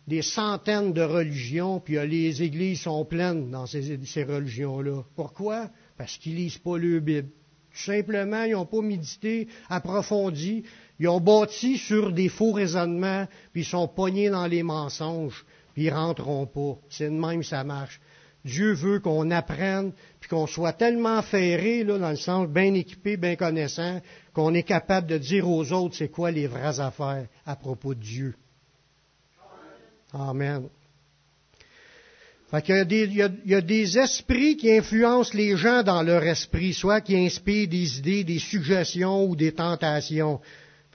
des, 0.08 0.22
centaines 0.22 0.94
de 0.94 1.02
religions, 1.02 1.80
puis 1.80 1.96
les 2.08 2.42
églises 2.42 2.82
sont 2.82 3.06
pleines 3.06 3.52
dans 3.52 3.68
ces, 3.68 4.24
religions-là. 4.24 5.04
Pourquoi? 5.16 5.70
Parce 5.98 6.18
qu'ils 6.18 6.36
lisent 6.36 6.58
pas 6.58 6.78
le 6.78 7.00
Bible. 7.00 7.30
Tout 7.72 7.80
simplement, 7.80 8.44
ils 8.44 8.52
n'ont 8.52 8.66
pas 8.66 8.82
médité, 8.82 9.48
approfondi, 9.70 10.64
ils 11.00 11.08
ont 11.08 11.22
bâti 11.22 11.78
sur 11.78 12.12
des 12.12 12.28
faux 12.28 12.52
raisonnements, 12.52 13.28
puis 13.54 13.62
ils 13.62 13.66
sont 13.66 13.88
pognés 13.88 14.30
dans 14.30 14.48
les 14.48 14.62
mensonges, 14.62 15.46
puis 15.74 15.86
ils 15.86 15.90
rentreront 15.90 16.48
pas. 16.48 16.78
C'est 16.90 17.10
de 17.10 17.16
même 17.16 17.44
ça 17.44 17.64
marche. 17.64 18.02
Dieu 18.44 18.74
veut 18.74 19.00
qu'on 19.00 19.30
apprenne, 19.32 19.92
puis 20.20 20.30
qu'on 20.30 20.48
soit 20.48 20.74
tellement 20.74 21.22
ferré, 21.22 21.84
là, 21.84 22.00
dans 22.00 22.10
le 22.10 22.16
sens 22.16 22.48
bien 22.48 22.74
équipé, 22.74 23.18
bien 23.18 23.36
connaissant, 23.36 24.02
qu'on 24.34 24.54
est 24.54 24.64
capable 24.64 25.08
de 25.08 25.18
dire 25.18 25.48
aux 25.48 25.72
autres 25.72 25.96
c'est 25.96 26.10
quoi 26.10 26.32
les 26.32 26.48
vraies 26.48 26.80
affaires 26.80 27.28
à 27.46 27.56
propos 27.56 27.94
de 27.94 28.00
Dieu. 28.00 28.36
Amen. 30.14 30.68
Fait 32.52 32.68
y 32.68 33.06
il 33.06 33.14
y 33.46 33.56
a, 33.56 33.62
des 33.62 33.98
esprits 33.98 34.58
qui 34.58 34.70
influencent 34.70 35.34
les 35.34 35.56
gens 35.56 35.84
dans 35.84 36.04
leur 36.04 36.22
esprit, 36.24 36.74
soit 36.74 37.00
qui 37.00 37.16
inspirent 37.16 37.70
des 37.70 38.00
idées, 38.00 38.24
des 38.26 38.40
suggestions 38.40 39.24
ou 39.24 39.38
des 39.38 39.54
tentations 39.54 40.42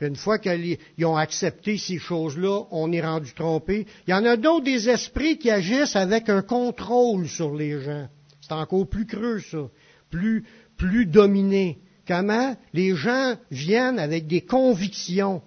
une 0.01 0.17
fois 0.17 0.39
qu'ils 0.39 0.79
ont 1.05 1.17
accepté 1.17 1.79
ces 1.79 1.99
choses-là, 1.99 2.65
on 2.71 2.93
est 2.93 3.01
rendu 3.01 3.33
trompé. 3.33 3.87
Il 4.07 4.11
y 4.11 4.15
en 4.15 4.25
a 4.25 4.37
d'autres 4.37 4.65
des 4.65 4.89
esprits 4.89 5.39
qui 5.39 5.51
agissent 5.51 5.97
avec 5.97 6.29
un 6.29 6.43
contrôle 6.43 7.29
sur 7.29 7.55
les 7.55 7.81
gens. 7.81 8.09
C'est 8.43 8.53
encore 8.53 8.87
plus 8.87 9.07
creux, 9.07 9.41
ça. 9.41 9.69
Plus, 10.11 10.45
plus 10.77 11.07
dominé. 11.07 11.79
Comment? 12.07 12.57
Les 12.73 12.95
gens 12.95 13.37
viennent 13.51 13.99
avec 13.99 14.27
des 14.27 14.43
convictions. 14.43 15.43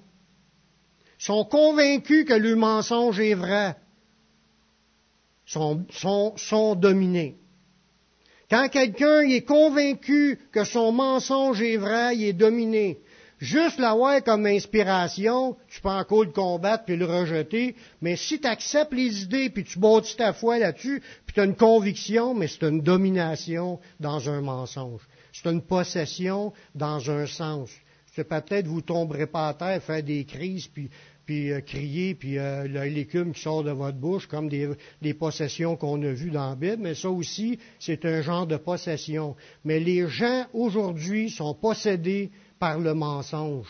sont 1.17 1.45
convaincus 1.45 2.25
que 2.25 2.33
le 2.33 2.55
mensonge 2.55 3.19
est 3.19 3.35
vrai. 3.35 3.75
Sont, 5.45 5.85
sont, 5.91 6.33
sont 6.37 6.75
dominés. 6.75 7.35
Quand 8.49 8.67
quelqu'un 8.69 9.21
est 9.21 9.43
convaincu 9.43 10.39
que 10.51 10.63
son 10.63 10.91
mensonge 10.91 11.61
est 11.61 11.77
vrai, 11.77 12.17
il 12.17 12.23
est 12.23 12.33
dominé. 12.33 12.99
Juste 13.39 13.79
l'avoir 13.79 14.21
comme 14.21 14.45
inspiration, 14.45 15.55
tu 15.69 15.79
peux 15.79 15.89
encore 15.89 16.25
le 16.25 16.31
combattre 16.31 16.83
puis 16.83 16.97
le 16.97 17.05
rejeter, 17.05 17.75
mais 18.01 18.17
si 18.17 18.41
tu 18.41 18.47
acceptes 18.47 18.91
les 18.91 19.23
idées 19.23 19.49
puis 19.49 19.63
tu 19.63 19.79
bâtis 19.79 20.17
ta 20.17 20.33
foi 20.33 20.59
là-dessus, 20.59 21.01
puis 21.25 21.33
tu 21.33 21.39
as 21.39 21.45
une 21.45 21.55
conviction, 21.55 22.33
mais 22.33 22.47
c'est 22.47 22.67
une 22.67 22.81
domination 22.81 23.79
dans 23.97 24.29
un 24.29 24.41
mensonge. 24.41 25.01
C'est 25.31 25.49
une 25.49 25.61
possession 25.61 26.51
dans 26.75 27.09
un 27.09 27.25
sens. 27.27 27.69
C'est 28.13 28.27
peut-être 28.27 28.67
vous 28.67 28.81
tomberez 28.81 29.27
pas 29.27 29.47
à 29.47 29.53
terre, 29.53 29.81
faire 29.83 30.03
des 30.03 30.25
crises, 30.25 30.67
puis, 30.67 30.89
puis 31.25 31.53
euh, 31.53 31.61
crier, 31.61 32.15
puis 32.15 32.37
euh, 32.37 32.67
l'écume 32.67 33.31
qui 33.31 33.41
sort 33.41 33.63
de 33.63 33.71
votre 33.71 33.97
bouche, 33.97 34.27
comme 34.27 34.49
des, 34.49 34.69
des 35.01 35.13
possessions 35.13 35.77
qu'on 35.77 36.01
a 36.03 36.11
vues 36.11 36.31
dans 36.31 36.49
la 36.49 36.55
Bible, 36.55 36.81
mais 36.81 36.95
ça 36.95 37.09
aussi, 37.09 37.57
c'est 37.79 38.03
un 38.03 38.21
genre 38.21 38.47
de 38.47 38.57
possession. 38.57 39.37
Mais 39.63 39.79
les 39.79 40.09
gens 40.09 40.45
aujourd'hui 40.51 41.29
sont 41.29 41.53
possédés 41.53 42.31
par 42.59 42.79
le 42.79 42.93
mensonge. 42.93 43.67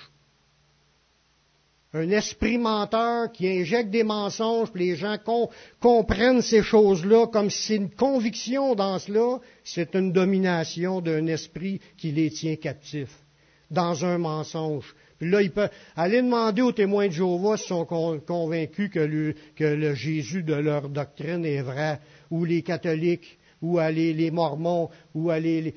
Un 1.91 2.11
esprit 2.11 2.59
menteur 2.59 3.31
qui 3.31 3.47
injecte 3.47 3.89
des 3.89 4.03
mensonges, 4.03 4.71
puis 4.71 4.89
les 4.89 4.95
gens 4.95 5.17
comprennent 5.79 6.43
ces 6.43 6.61
choses-là 6.61 7.25
comme 7.27 7.49
si 7.49 7.63
c'est 7.63 7.75
une 7.77 7.89
conviction 7.89 8.75
dans 8.75 8.99
cela, 8.99 9.39
c'est 9.63 9.95
une 9.95 10.11
domination 10.11 11.01
d'un 11.01 11.25
esprit 11.25 11.81
qui 11.97 12.11
les 12.11 12.29
tient 12.29 12.57
captifs 12.57 13.17
dans 13.71 14.05
un 14.05 14.19
mensonge. 14.19 14.95
Puis 15.17 15.31
là, 15.31 15.41
il 15.41 15.51
peut 15.51 15.69
aller 15.95 16.21
demander 16.21 16.61
aux 16.61 16.71
témoins 16.71 17.07
de 17.07 17.13
Jéhovah 17.13 17.57
s'ils 17.57 17.67
sont 17.67 17.85
convaincus 17.85 18.91
que 18.91 18.99
le, 18.99 19.33
que 19.55 19.63
le 19.63 19.95
Jésus 19.95 20.43
de 20.43 20.53
leur 20.53 20.89
doctrine 20.89 21.43
est 21.43 21.61
vrai, 21.61 21.99
ou 22.29 22.45
les 22.45 22.61
catholiques 22.61 23.38
ou 23.61 23.79
à 23.79 23.91
les, 23.91 24.31
mormons, 24.31 24.89
ou 25.13 25.29
à 25.29 25.39
les, 25.39 25.73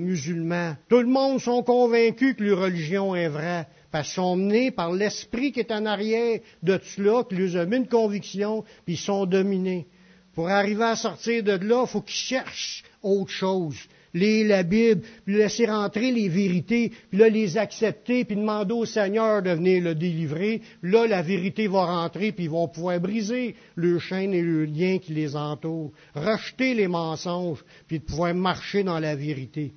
musulmans. 0.00 0.76
Tout 0.88 1.00
le 1.00 1.06
monde 1.06 1.40
sont 1.40 1.62
convaincus 1.62 2.34
que 2.36 2.44
leur 2.44 2.60
religion 2.60 3.14
est 3.14 3.28
vraie, 3.28 3.66
parce 3.90 4.08
qu'ils 4.08 4.14
sont 4.16 4.36
menés 4.36 4.70
par 4.70 4.92
l'esprit 4.92 5.52
qui 5.52 5.60
est 5.60 5.72
en 5.72 5.86
arrière 5.86 6.40
de 6.62 6.78
cela, 6.82 7.24
qui 7.28 7.36
leur 7.36 7.62
a 7.62 7.66
mis 7.66 7.76
une 7.76 7.88
conviction, 7.88 8.64
puis 8.84 8.94
ils 8.94 8.98
sont 8.98 9.26
dominés. 9.26 9.86
Pour 10.34 10.48
arriver 10.48 10.84
à 10.84 10.96
sortir 10.96 11.42
de 11.44 11.52
là, 11.52 11.84
il 11.86 11.88
faut 11.88 12.00
qu'ils 12.00 12.14
cherchent 12.14 12.82
autre 13.02 13.30
chose 13.30 13.76
lire 14.14 14.48
la 14.48 14.62
Bible, 14.62 15.02
puis 15.24 15.34
laisser 15.34 15.66
rentrer 15.66 16.12
les 16.12 16.28
vérités, 16.28 16.92
puis 17.10 17.18
là 17.18 17.28
les 17.28 17.58
accepter, 17.58 18.24
puis 18.24 18.36
demander 18.36 18.72
au 18.72 18.86
Seigneur 18.86 19.42
de 19.42 19.50
venir 19.50 19.82
le 19.82 19.94
délivrer. 19.94 20.62
Là, 20.82 21.06
la 21.06 21.20
vérité 21.20 21.66
va 21.66 21.84
rentrer, 21.84 22.32
puis 22.32 22.44
ils 22.44 22.50
vont 22.50 22.68
pouvoir 22.68 23.00
briser 23.00 23.56
le 23.74 23.98
chaîne 23.98 24.32
et 24.32 24.42
le 24.42 24.64
lien 24.64 24.98
qui 24.98 25.12
les 25.12 25.36
entoure, 25.36 25.92
rejeter 26.14 26.74
les 26.74 26.88
mensonges, 26.88 27.64
puis 27.88 27.98
de 27.98 28.04
pouvoir 28.04 28.34
marcher 28.34 28.84
dans 28.84 29.00
la 29.00 29.16
vérité. 29.16 29.74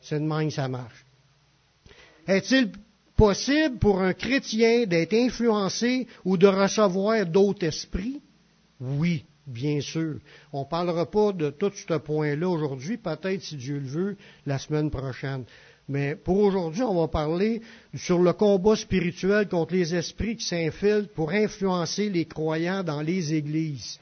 C'est 0.00 0.20
de 0.20 0.24
même 0.24 0.48
que 0.48 0.54
ça 0.54 0.68
marche. 0.68 1.04
Est-il 2.26 2.70
possible 3.16 3.78
pour 3.78 4.00
un 4.00 4.12
chrétien 4.12 4.86
d'être 4.86 5.14
influencé 5.14 6.06
ou 6.24 6.36
de 6.36 6.46
recevoir 6.46 7.26
d'autres 7.26 7.66
esprits? 7.66 8.20
Oui. 8.80 9.24
Bien 9.46 9.80
sûr. 9.80 10.16
On 10.52 10.60
ne 10.60 10.68
parlera 10.68 11.10
pas 11.10 11.32
de 11.32 11.50
tout 11.50 11.72
ce 11.74 11.94
point-là 11.94 12.48
aujourd'hui, 12.48 12.96
peut-être 12.96 13.42
si 13.42 13.56
Dieu 13.56 13.78
le 13.78 13.86
veut, 13.86 14.16
la 14.46 14.58
semaine 14.58 14.90
prochaine. 14.90 15.44
Mais 15.86 16.16
pour 16.16 16.38
aujourd'hui, 16.38 16.82
on 16.82 16.98
va 16.98 17.08
parler 17.08 17.60
sur 17.94 18.18
le 18.20 18.32
combat 18.32 18.74
spirituel 18.74 19.48
contre 19.48 19.74
les 19.74 19.94
esprits 19.94 20.36
qui 20.36 20.46
s'infiltrent 20.46 21.12
pour 21.12 21.32
influencer 21.32 22.08
les 22.08 22.24
croyants 22.24 22.82
dans 22.82 23.02
les 23.02 23.34
églises. 23.34 24.00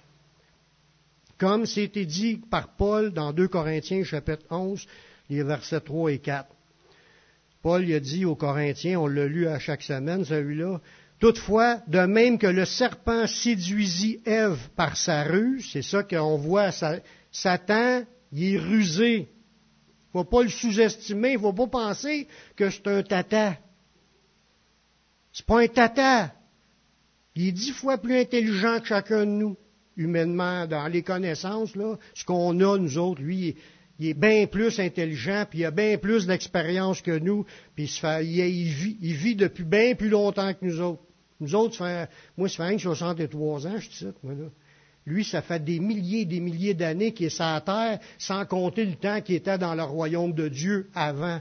Comme 1.39 1.67
c'était 1.67 2.07
dit 2.07 2.37
par 2.37 2.77
Paul 2.77 3.13
dans 3.13 3.33
2 3.33 3.49
Corinthiens 3.49 4.05
chapitre 4.05 4.45
11, 4.51 4.87
les 5.29 5.43
versets 5.43 5.81
3 5.81 6.13
et 6.13 6.19
4. 6.19 6.47
Paul 7.63 7.93
a 7.93 7.99
dit 8.01 8.25
aux 8.25 8.37
Corinthiens, 8.37 9.01
on 9.01 9.09
l'a 9.09 9.27
lu 9.27 9.49
à 9.49 9.59
chaque 9.59 9.83
semaine 9.83 10.25
celui-là, 10.25 10.81
Toutefois, 11.23 11.81
de 11.87 12.01
même 12.01 12.37
que 12.37 12.49
le 12.49 12.65
serpent 12.65 13.29
séduisit 13.29 14.21
Ève 14.25 14.59
par 14.75 14.97
sa 14.97 15.23
ruse, 15.23 15.71
c'est 15.73 15.81
ça 15.81 16.03
qu'on 16.03 16.37
voit, 16.37 16.71
Satan, 17.31 18.03
il 18.33 18.55
est 18.55 18.59
rusé. 18.59 19.15
Il 19.19 20.19
ne 20.19 20.25
faut 20.25 20.25
pas 20.25 20.43
le 20.43 20.49
sous-estimer, 20.49 21.35
il 21.35 21.37
ne 21.37 21.43
faut 21.43 21.53
pas 21.53 21.69
penser 21.69 22.27
que 22.57 22.71
c'est 22.71 22.89
un 22.89 23.05
tata. 23.05 23.57
C'est 25.33 25.47
pas 25.47 25.61
un 25.61 25.69
tata. 25.69 26.35
Il 27.37 27.47
est 27.47 27.53
dix 27.53 27.71
fois 27.71 27.99
plus 27.99 28.19
intelligent 28.19 28.81
que 28.81 28.89
chacun 28.89 29.21
de 29.21 29.31
nous, 29.31 29.57
humainement, 29.97 30.67
dans 30.67 30.89
les 30.89 31.05
connaissances. 31.05 31.75
Ce 32.15 32.25
qu'on 32.25 32.59
a, 32.59 32.79
nous 32.79 32.99
autres, 32.99 33.23
lui, 33.23 33.55
il 34.01 34.09
est 34.09 34.15
bien 34.15 34.49
plus 34.49 34.81
intelligent, 34.81 35.47
puis 35.49 35.61
il 35.61 35.67
a 35.67 35.71
bien 35.71 35.99
plus 35.99 36.27
d'expérience 36.27 37.01
que 37.01 37.17
nous, 37.17 37.47
puis 37.77 37.85
il, 37.85 39.15
vit, 39.15 39.37
depuis 39.37 39.63
bien 39.63 39.95
plus 39.95 40.09
longtemps 40.09 40.53
que 40.53 40.65
nous 40.65 40.81
autres. 40.81 41.03
Nous 41.43 41.57
autres, 41.57 41.85
moi, 42.37 42.49
ça 42.49 42.69
fait 42.69 42.79
63 42.79 43.67
ans, 43.67 43.79
je 43.81 43.89
dis 43.89 43.97
ça, 43.97 44.07
moi. 44.23 44.35
Lui, 45.05 45.25
ça 45.25 45.43
fait 45.43 45.63
des 45.65 45.81
milliers 45.81 46.21
et 46.21 46.25
des 46.25 46.39
milliers 46.39 46.75
d'années 46.75 47.13
qu'il 47.13 47.27
est 47.27 47.31
sur 47.31 47.65
terre, 47.65 47.99
sans 48.17 48.47
compter 48.47 48.85
le 48.85 48.95
temps 48.95 49.21
qu'il 49.21 49.35
était 49.35 49.59
dans 49.59 49.75
le 49.75 49.83
royaume 49.83 50.33
de 50.33 50.47
Dieu 50.47 50.89
avant. 50.95 51.41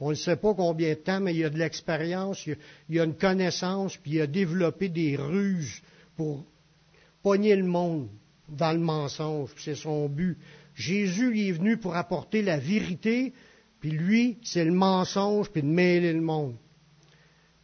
On 0.00 0.08
ne 0.08 0.14
sait 0.14 0.36
pas 0.36 0.54
combien 0.54 0.88
de 0.88 0.94
temps, 0.94 1.20
mais 1.20 1.34
il 1.34 1.44
a 1.44 1.50
de 1.50 1.58
l'expérience, 1.58 2.46
il, 2.46 2.56
y 2.88 2.98
a 2.98 3.04
une 3.04 3.16
connaissance, 3.16 3.98
puis 3.98 4.12
il 4.12 4.20
a 4.22 4.26
développé 4.26 4.88
des 4.88 5.16
ruses 5.16 5.82
pour 6.16 6.46
pogner 7.22 7.56
le 7.56 7.64
monde 7.64 8.08
dans 8.48 8.72
le 8.72 8.78
mensonge. 8.78 9.50
C'est 9.58 9.74
son 9.74 10.08
but. 10.08 10.38
Jésus, 10.74 11.36
il 11.36 11.48
est 11.48 11.52
venu 11.52 11.76
pour 11.76 11.94
apporter 11.94 12.40
la 12.40 12.58
vérité, 12.58 13.34
puis 13.80 13.90
lui, 13.90 14.38
c'est 14.42 14.64
le 14.64 14.72
mensonge, 14.72 15.50
puis 15.50 15.60
de 15.60 15.66
mêler 15.66 16.14
le 16.14 16.22
monde. 16.22 16.54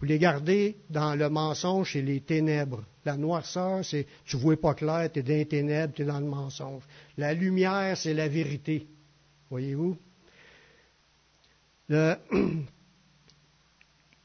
Vous 0.05 0.09
les 0.09 0.19
gardez 0.19 0.77
dans 0.91 1.15
le 1.15 1.31
mensonge 1.31 1.97
et 1.97 2.03
les 2.03 2.21
ténèbres. 2.21 2.85
La 3.07 3.17
noirceur, 3.17 3.83
c'est 3.83 4.07
tu 4.27 4.37
vois 4.37 4.61
pas 4.61 4.75
clair, 4.75 5.11
tu 5.11 5.21
es 5.21 5.23
dans 5.23 5.33
les 5.33 5.47
ténèbres, 5.47 5.95
tu 5.95 6.03
es 6.03 6.05
dans 6.05 6.21
le 6.21 6.27
mensonge. 6.27 6.83
La 7.17 7.33
lumière, 7.33 7.97
c'est 7.97 8.13
la 8.13 8.29
vérité. 8.29 8.87
Voyez-vous? 9.49 9.97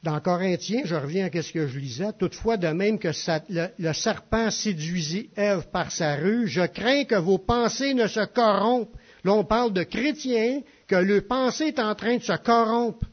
Dans 0.02 0.20
Corinthiens, 0.20 0.82
je 0.84 0.94
reviens 0.94 1.30
à 1.32 1.42
ce 1.42 1.52
que 1.52 1.66
je 1.66 1.78
lisais, 1.78 2.12
toutefois, 2.18 2.58
de 2.58 2.68
même 2.68 2.98
que 2.98 3.08
le, 3.48 3.92
serpent 3.94 4.50
séduisit 4.50 5.30
Ève 5.34 5.68
par 5.70 5.92
sa 5.92 6.16
rue, 6.16 6.46
je 6.46 6.66
crains 6.66 7.04
que 7.04 7.14
vos 7.14 7.38
pensées 7.38 7.94
ne 7.94 8.06
se 8.06 8.26
corrompent. 8.26 8.96
Là, 9.24 9.32
on 9.32 9.44
parle 9.44 9.72
de 9.72 9.82
chrétiens, 9.82 10.60
que 10.86 10.96
le 10.96 11.22
pensée 11.22 11.68
est 11.68 11.78
en 11.78 11.94
train 11.94 12.18
de 12.18 12.22
se 12.22 12.36
corrompre. 12.36 13.06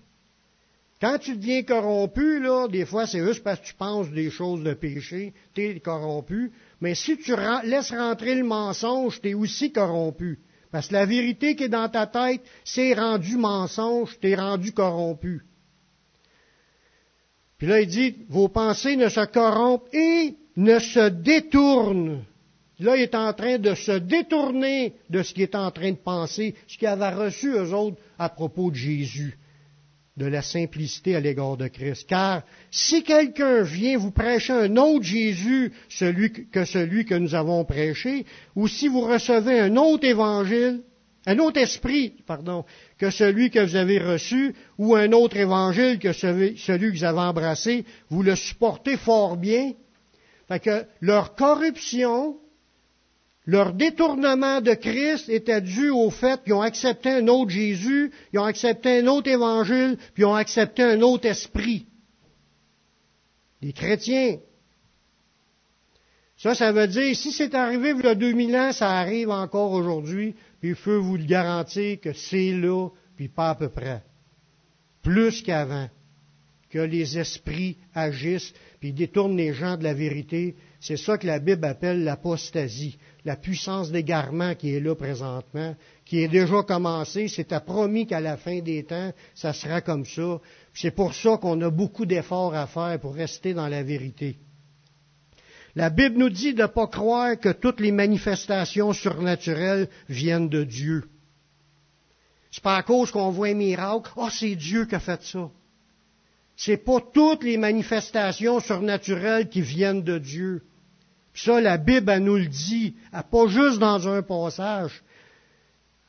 Quand 0.99 1.19
tu 1.19 1.35
deviens 1.35 1.61
corrompu, 1.61 2.39
là, 2.39 2.67
des 2.67 2.85
fois, 2.85 3.05
c'est 3.05 3.23
juste 3.23 3.43
parce 3.43 3.59
que 3.59 3.67
tu 3.67 3.75
penses 3.75 4.09
des 4.09 4.31
choses 4.31 4.63
de 4.63 4.73
péché, 4.73 5.33
tu 5.53 5.61
es 5.61 5.79
corrompu. 5.79 6.51
Mais 6.81 6.95
si 6.95 7.17
tu 7.17 7.35
laisses 7.63 7.91
rentrer 7.91 8.33
le 8.33 8.43
mensonge, 8.43 9.21
tu 9.21 9.29
es 9.29 9.33
aussi 9.35 9.71
corrompu. 9.71 10.39
Parce 10.71 10.87
que 10.87 10.93
la 10.93 11.05
vérité 11.05 11.55
qui 11.55 11.65
est 11.65 11.69
dans 11.69 11.87
ta 11.87 12.07
tête, 12.07 12.41
c'est 12.63 12.93
rendu 12.95 13.37
mensonge, 13.37 14.17
tu 14.19 14.29
es 14.29 14.35
rendu 14.35 14.71
corrompu. 14.71 15.43
Puis 17.59 17.67
là, 17.67 17.79
il 17.79 17.87
dit, 17.87 18.15
vos 18.29 18.49
pensées 18.49 18.95
ne 18.95 19.09
se 19.09 19.25
corrompent 19.25 19.87
et 19.93 20.35
ne 20.55 20.79
se 20.79 21.09
détournent. 21.09 22.23
Là, 22.79 22.97
il 22.97 23.03
est 23.03 23.15
en 23.15 23.33
train 23.33 23.59
de 23.59 23.75
se 23.75 23.91
détourner 23.91 24.93
de 25.09 25.21
ce 25.21 25.33
qu'il 25.33 25.43
est 25.43 25.55
en 25.55 25.69
train 25.71 25.91
de 25.91 25.97
penser, 25.97 26.55
ce 26.67 26.77
qu'il 26.77 26.87
avait 26.87 27.09
reçu 27.09 27.51
eux 27.51 27.73
autres 27.73 27.97
à 28.17 28.29
propos 28.29 28.71
de 28.71 28.75
Jésus 28.75 29.37
de 30.17 30.25
la 30.25 30.41
simplicité 30.41 31.15
à 31.15 31.19
l'égard 31.19 31.57
de 31.57 31.67
Christ. 31.67 32.07
Car 32.07 32.41
si 32.71 33.03
quelqu'un 33.03 33.61
vient 33.61 33.97
vous 33.97 34.11
prêcher 34.11 34.53
un 34.53 34.75
autre 34.75 35.05
Jésus 35.05 35.71
celui 35.89 36.31
que 36.31 36.65
celui 36.65 37.05
que 37.05 37.13
nous 37.13 37.35
avons 37.35 37.63
prêché, 37.63 38.25
ou 38.55 38.67
si 38.67 38.87
vous 38.87 39.01
recevez 39.01 39.59
un 39.59 39.75
autre 39.77 40.05
évangile, 40.05 40.81
un 41.27 41.37
autre 41.39 41.59
esprit, 41.59 42.13
pardon, 42.25 42.65
que 42.97 43.11
celui 43.11 43.51
que 43.51 43.59
vous 43.59 43.75
avez 43.75 43.99
reçu, 43.99 44.55
ou 44.77 44.95
un 44.95 45.11
autre 45.11 45.37
évangile 45.37 45.99
que 45.99 46.13
celui, 46.13 46.55
que 46.55 46.97
vous 46.97 47.03
avez 47.03 47.19
embrassé, 47.19 47.85
vous 48.09 48.23
le 48.23 48.35
supportez 48.35 48.97
fort 48.97 49.37
bien. 49.37 49.73
Fait 50.47 50.59
que 50.59 50.85
leur 51.01 51.35
corruption 51.35 52.37
leur 53.47 53.73
détournement 53.73 54.59
de 54.59 54.73
Christ 54.73 55.29
était 55.29 55.61
dû 55.61 55.89
au 55.89 56.09
fait 56.11 56.43
qu'ils 56.43 56.53
ont 56.53 56.61
accepté 56.61 57.09
un 57.11 57.27
autre 57.29 57.49
Jésus, 57.49 58.11
ils 58.33 58.39
ont 58.39 58.43
accepté 58.43 58.99
un 58.99 59.07
autre 59.07 59.29
évangile, 59.29 59.97
puis 60.13 60.23
ils 60.23 60.25
ont 60.25 60.35
accepté 60.35 60.83
un 60.83 61.01
autre 61.01 61.25
esprit. 61.25 61.87
Les 63.61 63.71
chrétiens. 63.71 64.39
Ça, 66.35 66.55
ça 66.55 66.73
veut 66.73 66.87
dire, 66.87 67.15
si 67.15 67.31
c'est 67.31 67.55
arrivé 67.55 67.93
il 67.97 68.03
y 68.03 68.07
a 68.07 68.15
2000 68.15 68.55
ans, 68.57 68.71
ça 68.73 68.91
arrive 68.91 69.29
encore 69.29 69.71
aujourd'hui, 69.71 70.35
puis 70.59 70.71
il 70.71 70.75
faut 70.75 71.01
vous 71.01 71.15
le 71.15 71.23
garantir 71.23 72.01
que 72.01 72.11
c'est 72.11 72.51
là, 72.51 72.89
puis 73.15 73.29
pas 73.29 73.51
à 73.51 73.55
peu 73.55 73.69
près. 73.69 74.03
Plus 75.01 75.41
qu'avant. 75.41 75.89
Que 76.69 76.79
les 76.79 77.17
esprits 77.17 77.77
agissent, 77.95 78.53
puis 78.81 78.91
détournent 78.91 79.37
les 79.37 79.53
gens 79.53 79.77
de 79.77 79.85
la 79.85 79.93
vérité. 79.93 80.57
C'est 80.81 80.97
ça 80.97 81.17
que 81.17 81.25
la 81.25 81.39
Bible 81.39 81.63
appelle 81.63 82.03
l'apostasie 82.03 82.97
la 83.27 83.35
puissance 83.35 83.91
d'égarement 83.91 84.55
qui 84.55 84.73
est 84.73 84.79
là 84.79 84.95
présentement, 84.95 85.75
qui 86.05 86.23
est 86.23 86.29
déjà 86.29 86.63
commencée. 86.63 87.27
C'était 87.27 87.59
promis 87.59 88.07
qu'à 88.07 88.21
la 88.21 88.37
fin 88.37 88.59
des 88.61 88.85
temps, 88.85 89.11
ça 89.35 89.51
sera 89.51 89.81
comme 89.81 90.05
ça. 90.05 90.39
C'est 90.73 90.91
pour 90.91 91.13
ça 91.13 91.35
qu'on 91.35 91.61
a 91.61 91.69
beaucoup 91.69 92.05
d'efforts 92.05 92.55
à 92.55 92.67
faire 92.67 92.97
pour 93.01 93.15
rester 93.15 93.53
dans 93.53 93.67
la 93.67 93.83
vérité. 93.83 94.37
La 95.75 95.89
Bible 95.89 96.17
nous 96.17 96.29
dit 96.29 96.53
de 96.53 96.61
ne 96.61 96.67
pas 96.67 96.87
croire 96.87 97.37
que 97.37 97.49
toutes 97.49 97.81
les 97.81 97.91
manifestations 97.91 98.93
surnaturelles 98.93 99.89
viennent 100.07 100.47
de 100.47 100.63
Dieu. 100.63 101.03
C'est 102.49 102.63
pas 102.63 102.77
à 102.77 102.83
cause 102.83 103.11
qu'on 103.11 103.29
voit 103.29 103.49
un 103.49 103.55
miracle, 103.55 104.09
oh 104.15 104.29
c'est 104.31 104.55
Dieu 104.55 104.85
qui 104.85 104.95
a 104.95 105.01
fait 105.01 105.21
ça. 105.21 105.51
C'est 106.55 106.77
pas 106.77 107.01
toutes 107.13 107.43
les 107.43 107.57
manifestations 107.57 108.61
surnaturelles 108.61 109.49
qui 109.49 109.59
viennent 109.59 110.01
de 110.01 110.17
Dieu. 110.17 110.63
Ça, 111.37 111.61
la 111.61 111.77
Bible, 111.77 112.09
elle 112.09 112.23
nous 112.23 112.37
le 112.37 112.47
dit, 112.47 112.95
pas 113.11 113.47
juste 113.47 113.77
dans 113.77 114.07
un 114.07 114.23
passage. 114.23 115.03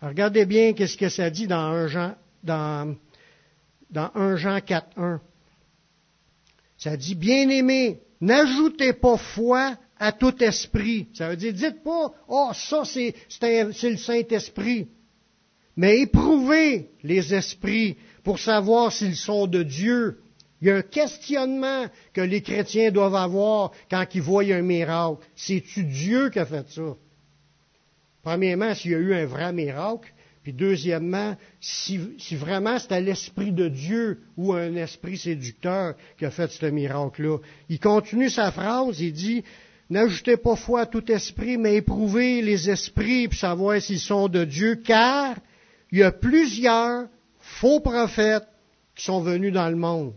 regardez 0.01 0.47
bien 0.47 0.73
qu'est-ce 0.73 0.97
que 0.97 1.11
ça 1.11 1.29
dit 1.29 1.47
dans 1.47 1.71
1 1.71 1.89
Jean, 1.89 2.15
dans, 2.43 2.97
dans 3.91 4.11
1 4.15 4.37
Jean 4.37 4.57
4.1. 4.57 5.19
Ça 6.79 6.97
dit, 6.97 7.15
bien-aimé, 7.15 8.01
n'ajoutez 8.23 8.95
pas 8.95 9.19
foi 9.19 9.77
à 9.99 10.13
tout 10.13 10.43
esprit. 10.43 11.09
Ça 11.13 11.29
veut 11.29 11.37
dire, 11.37 11.53
dites 11.53 11.83
pas, 11.85 12.11
oh, 12.27 12.51
ça 12.55 12.87
c'est, 12.87 13.15
c'est 13.29 13.91
le 13.91 13.97
Saint-Esprit. 13.99 14.89
Mais 15.77 16.01
éprouvez 16.01 16.91
les 17.03 17.35
esprits 17.35 17.99
pour 18.25 18.39
savoir 18.39 18.93
s'ils 18.93 19.15
sont 19.15 19.47
de 19.47 19.63
Dieu. 19.63 20.21
Il 20.61 20.69
y 20.69 20.71
a 20.71 20.77
un 20.77 20.83
questionnement 20.83 21.87
que 22.13 22.21
les 22.21 22.43
chrétiens 22.43 22.91
doivent 22.91 23.15
avoir 23.15 23.73
quand 23.91 24.05
ils 24.15 24.23
voient 24.23 24.43
un 24.43 24.63
miracle. 24.63 25.25
C'est-tu 25.37 25.85
Dieu 25.85 26.31
qui 26.31 26.41
a 26.41 26.47
fait 26.47 26.69
ça? 26.69 26.97
Premièrement, 28.23 28.75
s'il 28.75 28.91
y 28.91 28.95
a 28.95 28.99
eu 28.99 29.15
un 29.15 29.27
vrai 29.27 29.53
miracle. 29.53 30.13
Puis 30.43 30.53
deuxièmement, 30.53 31.37
si, 31.61 31.99
vraiment 32.33 32.79
c'était 32.79 33.01
l'Esprit 33.01 33.53
de 33.53 33.69
Dieu 33.69 34.23
ou 34.37 34.55
un 34.55 34.75
esprit 34.77 35.19
séducteur 35.19 35.95
qui 36.17 36.25
a 36.25 36.31
fait 36.31 36.51
ce 36.51 36.67
miracle-là. 36.67 37.39
Il 37.69 37.79
continue 37.79 38.31
sa 38.31 38.51
phrase, 38.51 39.01
il 39.01 39.13
dit, 39.13 39.45
N'ajoutez 39.91 40.37
pas 40.37 40.57
foi 40.57 40.83
à 40.83 40.87
tout 40.87 41.11
esprit, 41.11 41.57
mais 41.57 41.77
éprouvez 41.77 42.43
les 42.43 42.69
esprits 42.69 43.29
pour 43.29 43.39
savoir 43.39 43.81
s'ils 43.81 44.01
sont 44.01 44.29
de 44.29 44.45
Dieu, 44.45 44.77
car 44.77 45.37
il 45.93 45.99
y 45.99 46.03
a 46.03 46.13
plusieurs 46.13 47.09
faux 47.39 47.81
prophètes 47.81 48.49
qui 48.95 49.05
sont 49.05 49.21
venus 49.21 49.53
dans 49.53 49.69
le 49.69 49.77
monde 49.77 50.15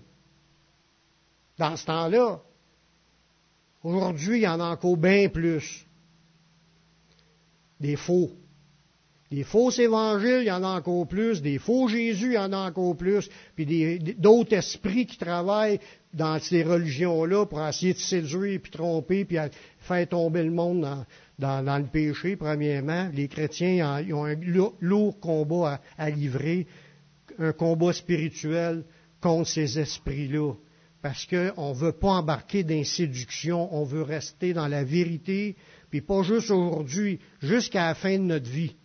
dans 1.62 1.78
ce 1.78 1.86
temps-là. 1.86 2.42
Aujourd'hui, 3.84 4.40
il 4.40 4.42
y 4.42 4.48
en 4.48 4.60
a 4.60 4.66
encore 4.66 4.98
bien 4.98 5.30
plus. 5.30 5.86
Des 7.80 7.96
faux. 7.96 8.32
Des 9.30 9.44
faux 9.44 9.70
évangiles, 9.70 10.40
il 10.42 10.48
y 10.48 10.52
en 10.52 10.64
a 10.64 10.80
encore 10.80 11.08
plus. 11.08 11.42
Des 11.42 11.60
faux 11.60 11.88
Jésus, 11.88 12.32
il 12.32 12.34
y 12.34 12.38
en 12.38 12.52
a 12.52 12.68
encore 12.70 12.98
plus. 12.98 13.30
Puis 13.56 14.00
d'autres 14.18 14.56
esprits 14.56 15.06
qui 15.06 15.18
travaillent 15.18 15.80
dans 16.14 16.40
ces 16.40 16.64
religions-là 16.64 17.46
pour 17.46 17.66
essayer 17.66 17.94
de 17.94 18.00
séduire, 18.00 18.60
puis 18.60 18.72
tromper, 18.72 19.24
puis 19.24 19.38
faire 19.80 20.10
tomber 20.10 20.44
le 20.44 20.52
monde 20.52 21.06
dans, 21.38 21.78
le 21.78 21.86
péché, 21.86 22.36
premièrement. 22.36 23.10
Les 23.14 23.28
chrétiens 23.28 24.02
ils 24.02 24.14
ont 24.16 24.26
un 24.26 24.36
lourd 24.80 25.20
combat 25.20 25.80
à 25.98 26.10
livrer, 26.10 26.66
un 27.38 27.54
combat 27.54 27.94
spirituel 27.94 28.84
contre 29.22 29.48
ces 29.48 29.78
esprits-là 29.78 30.54
parce 31.02 31.26
qu'on 31.26 31.70
ne 31.70 31.76
veut 31.76 31.94
pas 31.94 32.10
embarquer 32.10 32.64
dans 32.64 32.84
séduction, 32.84 33.74
on 33.74 33.84
veut 33.84 34.04
rester 34.04 34.54
dans 34.54 34.68
la 34.68 34.84
vérité, 34.84 35.56
puis 35.90 36.02
pas 36.02 36.22
juste 36.22 36.52
aujourd'hui, 36.52 37.20
jusqu'à 37.42 37.88
la 37.88 37.96
fin 37.96 38.18
de 38.18 38.24
notre 38.24 38.50
vie. 38.50 38.76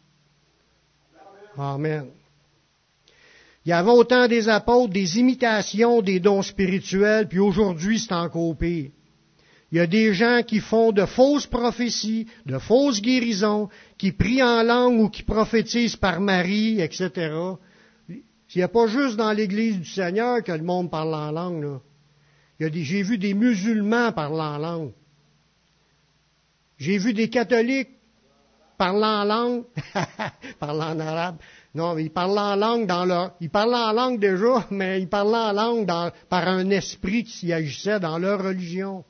Amen. 1.58 2.06
Il 3.64 3.70
y 3.70 3.72
avait 3.72 3.90
autant 3.90 4.28
des 4.28 4.48
apôtres, 4.48 4.92
des 4.92 5.18
imitations, 5.18 6.00
des 6.00 6.20
dons 6.20 6.42
spirituels, 6.42 7.28
puis 7.28 7.38
aujourd'hui 7.38 7.98
c'est 7.98 8.12
encore 8.12 8.56
pire. 8.56 8.90
Il 9.72 9.78
y 9.78 9.80
a 9.80 9.86
des 9.86 10.14
gens 10.14 10.42
qui 10.46 10.60
font 10.60 10.92
de 10.92 11.04
fausses 11.04 11.48
prophéties, 11.48 12.28
de 12.46 12.58
fausses 12.58 13.02
guérisons, 13.02 13.68
qui 13.98 14.12
prient 14.12 14.42
en 14.42 14.62
langue 14.62 15.00
ou 15.00 15.08
qui 15.08 15.24
prophétisent 15.24 15.96
par 15.96 16.20
Marie, 16.20 16.80
etc. 16.80 17.10
Il 18.08 18.22
n'y 18.54 18.62
a 18.62 18.68
pas 18.68 18.86
juste 18.86 19.16
dans 19.16 19.32
l'Église 19.32 19.78
du 19.78 19.90
Seigneur 19.90 20.42
que 20.44 20.52
le 20.52 20.62
monde 20.62 20.90
parle 20.90 21.14
en 21.14 21.32
langue. 21.32 21.64
Là. 21.64 21.80
J'ai 22.58 23.02
vu 23.02 23.18
des 23.18 23.34
musulmans 23.34 24.12
parlant 24.12 24.54
en 24.54 24.58
langue. 24.58 24.92
J'ai 26.78 26.98
vu 26.98 27.12
des 27.12 27.28
catholiques 27.28 27.90
parlant 28.76 29.22
en 29.22 29.24
langue, 29.24 29.64
parlant 30.58 30.94
en 30.94 31.00
arabe. 31.00 31.36
Non, 31.74 31.96
ils 31.98 32.10
parlaient 32.10 32.40
en 32.40 32.56
langue 32.56 32.86
dans 32.86 33.04
leur, 33.04 33.34
ils 33.40 33.50
parlaient 33.50 33.74
en 33.74 33.92
langue 33.92 34.18
déjà, 34.18 34.66
mais 34.70 35.00
ils 35.00 35.08
parlaient 35.08 35.50
en 35.50 35.52
langue 35.52 35.86
par 36.28 36.48
un 36.48 36.70
esprit 36.70 37.24
qui 37.24 37.32
s'y 37.32 37.52
agissait 37.52 38.00
dans 38.00 38.18
leur 38.18 38.42
religion. 38.42 39.04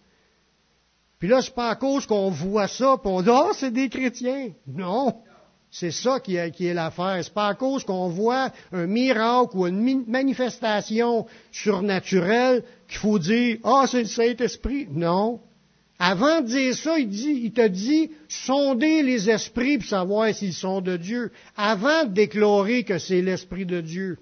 Puis 1.19 1.29
là, 1.29 1.41
c'est 1.43 1.55
pas 1.55 1.71
à 1.71 1.77
cause 1.77 2.07
qu'on 2.07 2.31
voit 2.31 2.69
ça, 2.69 2.97
qu'on 3.03 3.23
dit, 3.23 3.31
oh, 3.33 3.51
c'est 3.55 3.71
des 3.71 3.89
chrétiens. 3.89 4.51
Non. 4.67 5.23
C'est 5.71 5.91
ça 5.91 6.21
qui 6.21 6.37
est, 6.37 6.51
qui 6.53 6.67
est 6.67 6.75
l'affaire. 6.75 7.19
C'est 7.23 7.35
pas 7.35 7.49
à 7.49 7.55
cause 7.55 7.85
qu'on 7.85 8.09
voit 8.09 8.51
un 8.73 8.87
miracle 8.87 9.57
ou 9.57 9.67
une 9.67 10.05
manifestation 10.07 11.27
surnaturelle 11.53 12.63
qu'il 12.89 12.99
faut 12.99 13.19
dire 13.19 13.59
Ah, 13.65 13.85
c'est 13.87 14.01
le 14.01 14.07
Saint-Esprit. 14.07 14.89
Non. 14.91 15.41
Avant 15.99 16.43
de 16.43 16.47
dire 16.47 16.75
ça, 16.75 16.99
il, 16.99 17.09
dit, 17.09 17.41
il 17.45 17.53
te 17.53 17.67
dit 17.67 18.11
sonder 18.29 19.03
les 19.03 19.31
esprits 19.31 19.79
pour 19.79 19.89
savoir 19.89 20.35
s'ils 20.35 20.53
sont 20.53 20.81
de 20.83 20.97
Dieu. 20.97 21.33
Avant 21.57 22.05
de 22.05 22.11
déclarer 22.11 22.85
que 22.85 22.99
c'est 22.99 23.23
l'Esprit 23.23 23.65
de 23.65 23.81
Dieu. 23.81 24.19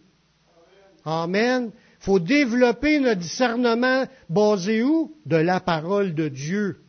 Amen. 1.04 1.70
Il 2.00 2.04
faut 2.04 2.20
développer 2.20 3.00
notre 3.00 3.20
discernement 3.20 4.04
basé 4.28 4.82
où? 4.82 5.14
De 5.26 5.36
la 5.36 5.58
parole 5.58 6.14
de 6.14 6.28
Dieu. 6.28 6.83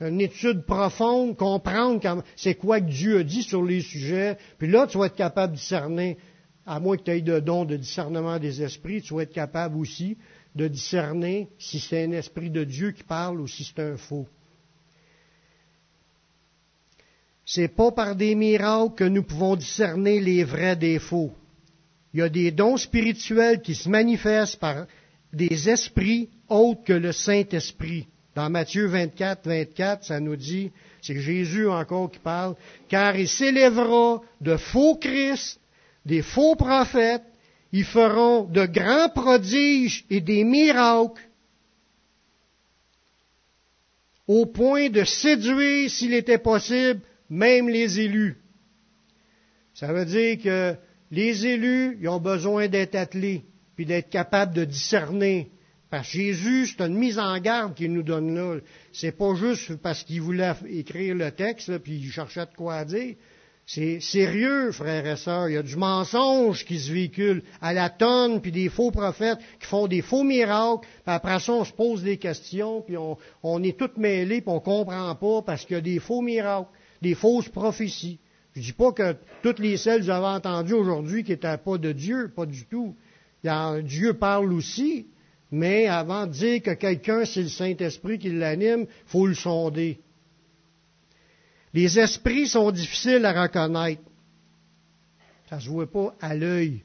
Une 0.00 0.20
étude 0.20 0.62
profonde, 0.64 1.36
comprendre 1.36 2.22
c'est 2.36 2.54
quoi 2.54 2.80
que 2.80 2.90
Dieu 2.90 3.18
a 3.18 3.22
dit 3.22 3.42
sur 3.42 3.62
les 3.62 3.80
sujets. 3.80 4.36
Puis 4.58 4.68
là, 4.68 4.86
tu 4.86 4.98
vas 4.98 5.06
être 5.06 5.16
capable 5.16 5.54
de 5.54 5.58
discerner, 5.58 6.18
à 6.66 6.80
moins 6.80 6.96
que 6.96 7.04
tu 7.04 7.10
aies 7.12 7.22
de 7.22 7.40
don 7.40 7.64
de 7.64 7.76
discernement 7.76 8.38
des 8.38 8.62
esprits, 8.62 9.00
tu 9.00 9.14
vas 9.14 9.22
être 9.22 9.32
capable 9.32 9.78
aussi 9.78 10.18
de 10.54 10.68
discerner 10.68 11.48
si 11.58 11.78
c'est 11.78 12.04
un 12.04 12.12
esprit 12.12 12.50
de 12.50 12.64
Dieu 12.64 12.92
qui 12.92 13.04
parle 13.04 13.40
ou 13.40 13.46
si 13.46 13.64
c'est 13.64 13.82
un 13.82 13.96
faux. 13.96 14.26
C'est 17.44 17.68
pas 17.68 17.92
par 17.92 18.16
des 18.16 18.34
miracles 18.34 18.94
que 18.96 19.04
nous 19.04 19.22
pouvons 19.22 19.54
discerner 19.54 20.18
les 20.20 20.42
vrais 20.44 20.76
des 20.76 20.98
faux. 20.98 21.32
Il 22.12 22.20
y 22.20 22.22
a 22.22 22.28
des 22.28 22.50
dons 22.50 22.76
spirituels 22.76 23.60
qui 23.60 23.74
se 23.74 23.88
manifestent 23.88 24.58
par 24.58 24.86
des 25.32 25.68
esprits 25.68 26.30
autres 26.48 26.82
que 26.82 26.92
le 26.92 27.12
Saint-Esprit. 27.12 28.08
Dans 28.36 28.50
Matthieu 28.50 28.86
24, 28.86 29.48
24, 29.48 30.04
ça 30.04 30.20
nous 30.20 30.36
dit, 30.36 30.70
c'est 31.00 31.18
Jésus 31.18 31.66
encore 31.68 32.10
qui 32.10 32.18
parle, 32.18 32.54
car 32.86 33.16
il 33.16 33.28
s'élèvera 33.28 34.20
de 34.42 34.58
faux 34.58 34.96
Christ, 34.96 35.58
des 36.04 36.20
faux 36.20 36.54
prophètes, 36.54 37.24
ils 37.72 37.86
feront 37.86 38.42
de 38.44 38.66
grands 38.66 39.08
prodiges 39.08 40.04
et 40.10 40.20
des 40.20 40.44
miracles 40.44 41.22
au 44.28 44.44
point 44.44 44.90
de 44.90 45.04
séduire, 45.04 45.90
s'il 45.90 46.12
était 46.12 46.36
possible, 46.36 47.00
même 47.30 47.70
les 47.70 48.00
élus. 48.00 48.36
Ça 49.72 49.94
veut 49.94 50.04
dire 50.04 50.38
que 50.42 50.76
les 51.10 51.46
élus, 51.46 52.06
ont 52.06 52.20
besoin 52.20 52.68
d'être 52.68 52.96
attelés, 52.96 53.46
puis 53.76 53.86
d'être 53.86 54.10
capables 54.10 54.52
de 54.52 54.66
discerner. 54.66 55.50
Parce 55.90 56.08
que 56.08 56.18
Jésus, 56.18 56.66
c'est 56.66 56.84
une 56.84 56.96
mise 56.96 57.18
en 57.18 57.38
garde 57.38 57.74
qu'il 57.74 57.92
nous 57.92 58.02
donne 58.02 58.34
là. 58.34 58.58
C'est 58.92 59.16
pas 59.16 59.34
juste 59.34 59.76
parce 59.76 60.02
qu'il 60.02 60.20
voulait 60.20 60.52
écrire 60.68 61.14
le 61.14 61.30
texte, 61.30 61.78
puis 61.78 61.96
il 61.96 62.10
cherchait 62.10 62.46
de 62.46 62.54
quoi 62.56 62.84
dire. 62.84 63.14
C'est 63.68 63.98
sérieux, 63.98 64.70
frères 64.70 65.06
et 65.06 65.16
sœurs. 65.16 65.48
Il 65.48 65.54
y 65.54 65.56
a 65.56 65.62
du 65.62 65.76
mensonge 65.76 66.64
qui 66.64 66.78
se 66.78 66.92
véhicule 66.92 67.42
à 67.60 67.72
la 67.72 67.90
tonne, 67.90 68.40
puis 68.40 68.52
des 68.52 68.68
faux 68.68 68.92
prophètes 68.92 69.38
qui 69.58 69.66
font 69.66 69.88
des 69.88 70.02
faux 70.02 70.22
miracles. 70.22 70.82
Puis 70.82 71.02
après 71.06 71.40
ça, 71.40 71.52
on 71.52 71.64
se 71.64 71.72
pose 71.72 72.02
des 72.02 72.16
questions, 72.16 72.82
puis 72.82 72.96
on, 72.96 73.62
est 73.62 73.76
tous 73.76 73.90
mêlés, 73.96 74.40
puis 74.40 74.50
on 74.50 74.60
comprend 74.60 75.14
pas 75.16 75.42
parce 75.42 75.64
qu'il 75.64 75.74
y 75.74 75.78
a 75.78 75.82
des 75.82 75.98
faux 75.98 76.20
miracles 76.20 76.68
des 77.02 77.14
fausses 77.14 77.48
prophéties. 77.48 78.18
Je 78.54 78.62
dis 78.62 78.72
pas 78.72 78.92
que 78.92 79.16
toutes 79.42 79.58
les 79.58 79.76
celles 79.76 80.04
que 80.04 80.10
avez 80.10 80.26
entendues 80.26 80.74
aujourd'hui 80.74 81.24
qui 81.24 81.32
n'étaient 81.32 81.58
pas 81.58 81.78
de 81.78 81.92
Dieu, 81.92 82.32
pas 82.34 82.46
du 82.46 82.64
tout. 82.66 82.96
Dieu 83.82 84.14
parle 84.14 84.52
aussi, 84.52 85.06
mais 85.50 85.86
avant 85.86 86.26
de 86.26 86.32
dire 86.32 86.62
que 86.62 86.74
quelqu'un, 86.74 87.24
c'est 87.24 87.42
le 87.42 87.48
Saint-Esprit 87.48 88.18
qui 88.18 88.30
l'anime, 88.30 88.86
il 88.88 89.08
faut 89.08 89.26
le 89.26 89.34
sonder. 89.34 90.00
Les 91.72 91.98
esprits 91.98 92.48
sont 92.48 92.70
difficiles 92.70 93.24
à 93.24 93.42
reconnaître. 93.42 94.02
Ça 95.48 95.56
ne 95.56 95.60
se 95.60 95.68
voit 95.68 95.90
pas 95.90 96.14
à 96.20 96.34
l'œil. 96.34 96.82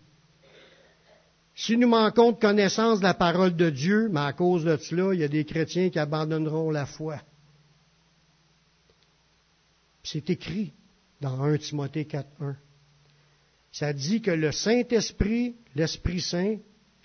Si 1.55 1.77
nous 1.77 1.87
manquons 1.87 2.31
de 2.31 2.39
connaissance 2.39 2.99
de 2.99 3.03
la 3.03 3.13
parole 3.13 3.55
de 3.55 3.69
Dieu, 3.69 4.09
mais 4.11 4.21
à 4.21 4.33
cause 4.33 4.63
de 4.63 4.77
cela, 4.77 5.13
il 5.13 5.19
y 5.21 5.23
a 5.23 5.27
des 5.27 5.45
chrétiens 5.45 5.89
qui 5.89 5.99
abandonneront 5.99 6.71
la 6.71 6.85
foi. 6.85 7.21
C'est 10.03 10.29
écrit 10.29 10.73
dans 11.19 11.41
1 11.41 11.57
Timothée 11.57 12.05
4.1. 12.05 12.55
Ça 13.71 13.93
dit 13.93 14.21
que 14.21 14.31
le 14.31 14.51
Saint-Esprit, 14.51 15.55
l'Esprit 15.75 16.21
Saint, 16.21 16.57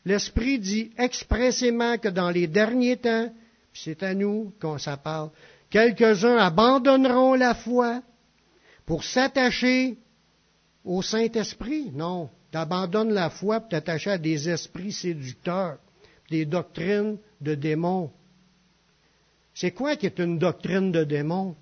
l'Esprit 0.06 0.60
dit 0.60 0.92
expressément 0.96 1.98
que 1.98 2.08
dans 2.08 2.30
les 2.30 2.46
derniers 2.46 2.96
temps, 2.96 3.28
c'est 3.74 4.02
à 4.04 4.14
nous 4.14 4.54
qu'on 4.60 4.78
ça 4.78 4.96
parle, 4.96 5.30
quelques-uns 5.68 6.38
abandonneront 6.38 7.34
la 7.34 7.54
foi 7.54 8.00
pour 8.86 9.02
s'attacher 9.02 9.98
au 10.84 11.02
Saint-Esprit. 11.02 11.90
Non, 11.92 12.30
t'abandonnes 12.52 13.12
la 13.12 13.30
foi 13.30 13.58
pour 13.58 13.68
t'attacher 13.68 14.10
à 14.10 14.18
des 14.18 14.48
esprits 14.48 14.92
séducteurs, 14.92 15.78
des 16.30 16.46
doctrines 16.46 17.18
de 17.40 17.56
démons. 17.56 18.12
C'est 19.54 19.72
quoi 19.72 19.96
qui 19.96 20.06
est 20.06 20.20
une 20.20 20.38
doctrine 20.38 20.92
de 20.92 21.02
démons? 21.02 21.56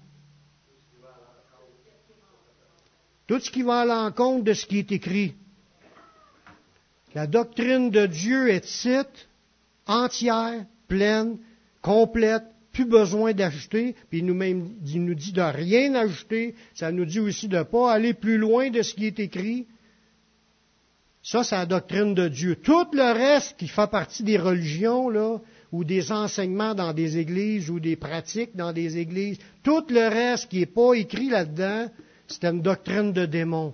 Tout 3.26 3.40
ce 3.40 3.50
qui 3.50 3.62
va 3.62 3.80
à 3.80 3.84
l'encontre 3.86 4.44
de 4.44 4.52
ce 4.52 4.66
qui 4.66 4.80
est 4.80 4.92
écrit. 4.92 5.34
La 7.14 7.26
doctrine 7.28 7.90
de 7.90 8.06
Dieu 8.06 8.50
est 8.50 8.66
cite, 8.66 9.28
entière, 9.86 10.64
pleine, 10.88 11.38
complète, 11.80 12.44
plus 12.72 12.86
besoin 12.86 13.32
d'ajouter, 13.32 13.94
puis 14.10 14.18
il 14.18 14.26
nous, 14.26 14.34
même, 14.34 14.70
il 14.84 15.04
nous 15.04 15.14
dit 15.14 15.32
de 15.32 15.40
rien 15.40 15.94
ajouter, 15.94 16.56
ça 16.74 16.90
nous 16.90 17.04
dit 17.04 17.20
aussi 17.20 17.46
de 17.46 17.58
ne 17.58 17.62
pas 17.62 17.92
aller 17.92 18.14
plus 18.14 18.36
loin 18.36 18.68
de 18.68 18.82
ce 18.82 18.94
qui 18.94 19.06
est 19.06 19.20
écrit. 19.20 19.66
Ça, 21.22 21.44
c'est 21.44 21.54
la 21.54 21.66
doctrine 21.66 22.14
de 22.14 22.26
Dieu. 22.26 22.56
Tout 22.56 22.86
le 22.92 23.12
reste 23.12 23.56
qui 23.56 23.68
fait 23.68 23.90
partie 23.90 24.24
des 24.24 24.36
religions, 24.36 25.08
là, 25.08 25.38
ou 25.70 25.84
des 25.84 26.10
enseignements 26.10 26.74
dans 26.74 26.92
des 26.92 27.16
églises, 27.16 27.70
ou 27.70 27.78
des 27.78 27.96
pratiques 27.96 28.56
dans 28.56 28.72
des 28.72 28.98
églises, 28.98 29.38
tout 29.62 29.84
le 29.88 30.08
reste 30.08 30.48
qui 30.48 30.58
n'est 30.58 30.66
pas 30.66 30.94
écrit 30.94 31.30
là-dedans, 31.30 31.88
c'est 32.26 32.44
une 32.44 32.60
doctrine 32.60 33.12
de 33.12 33.24
démon. 33.24 33.72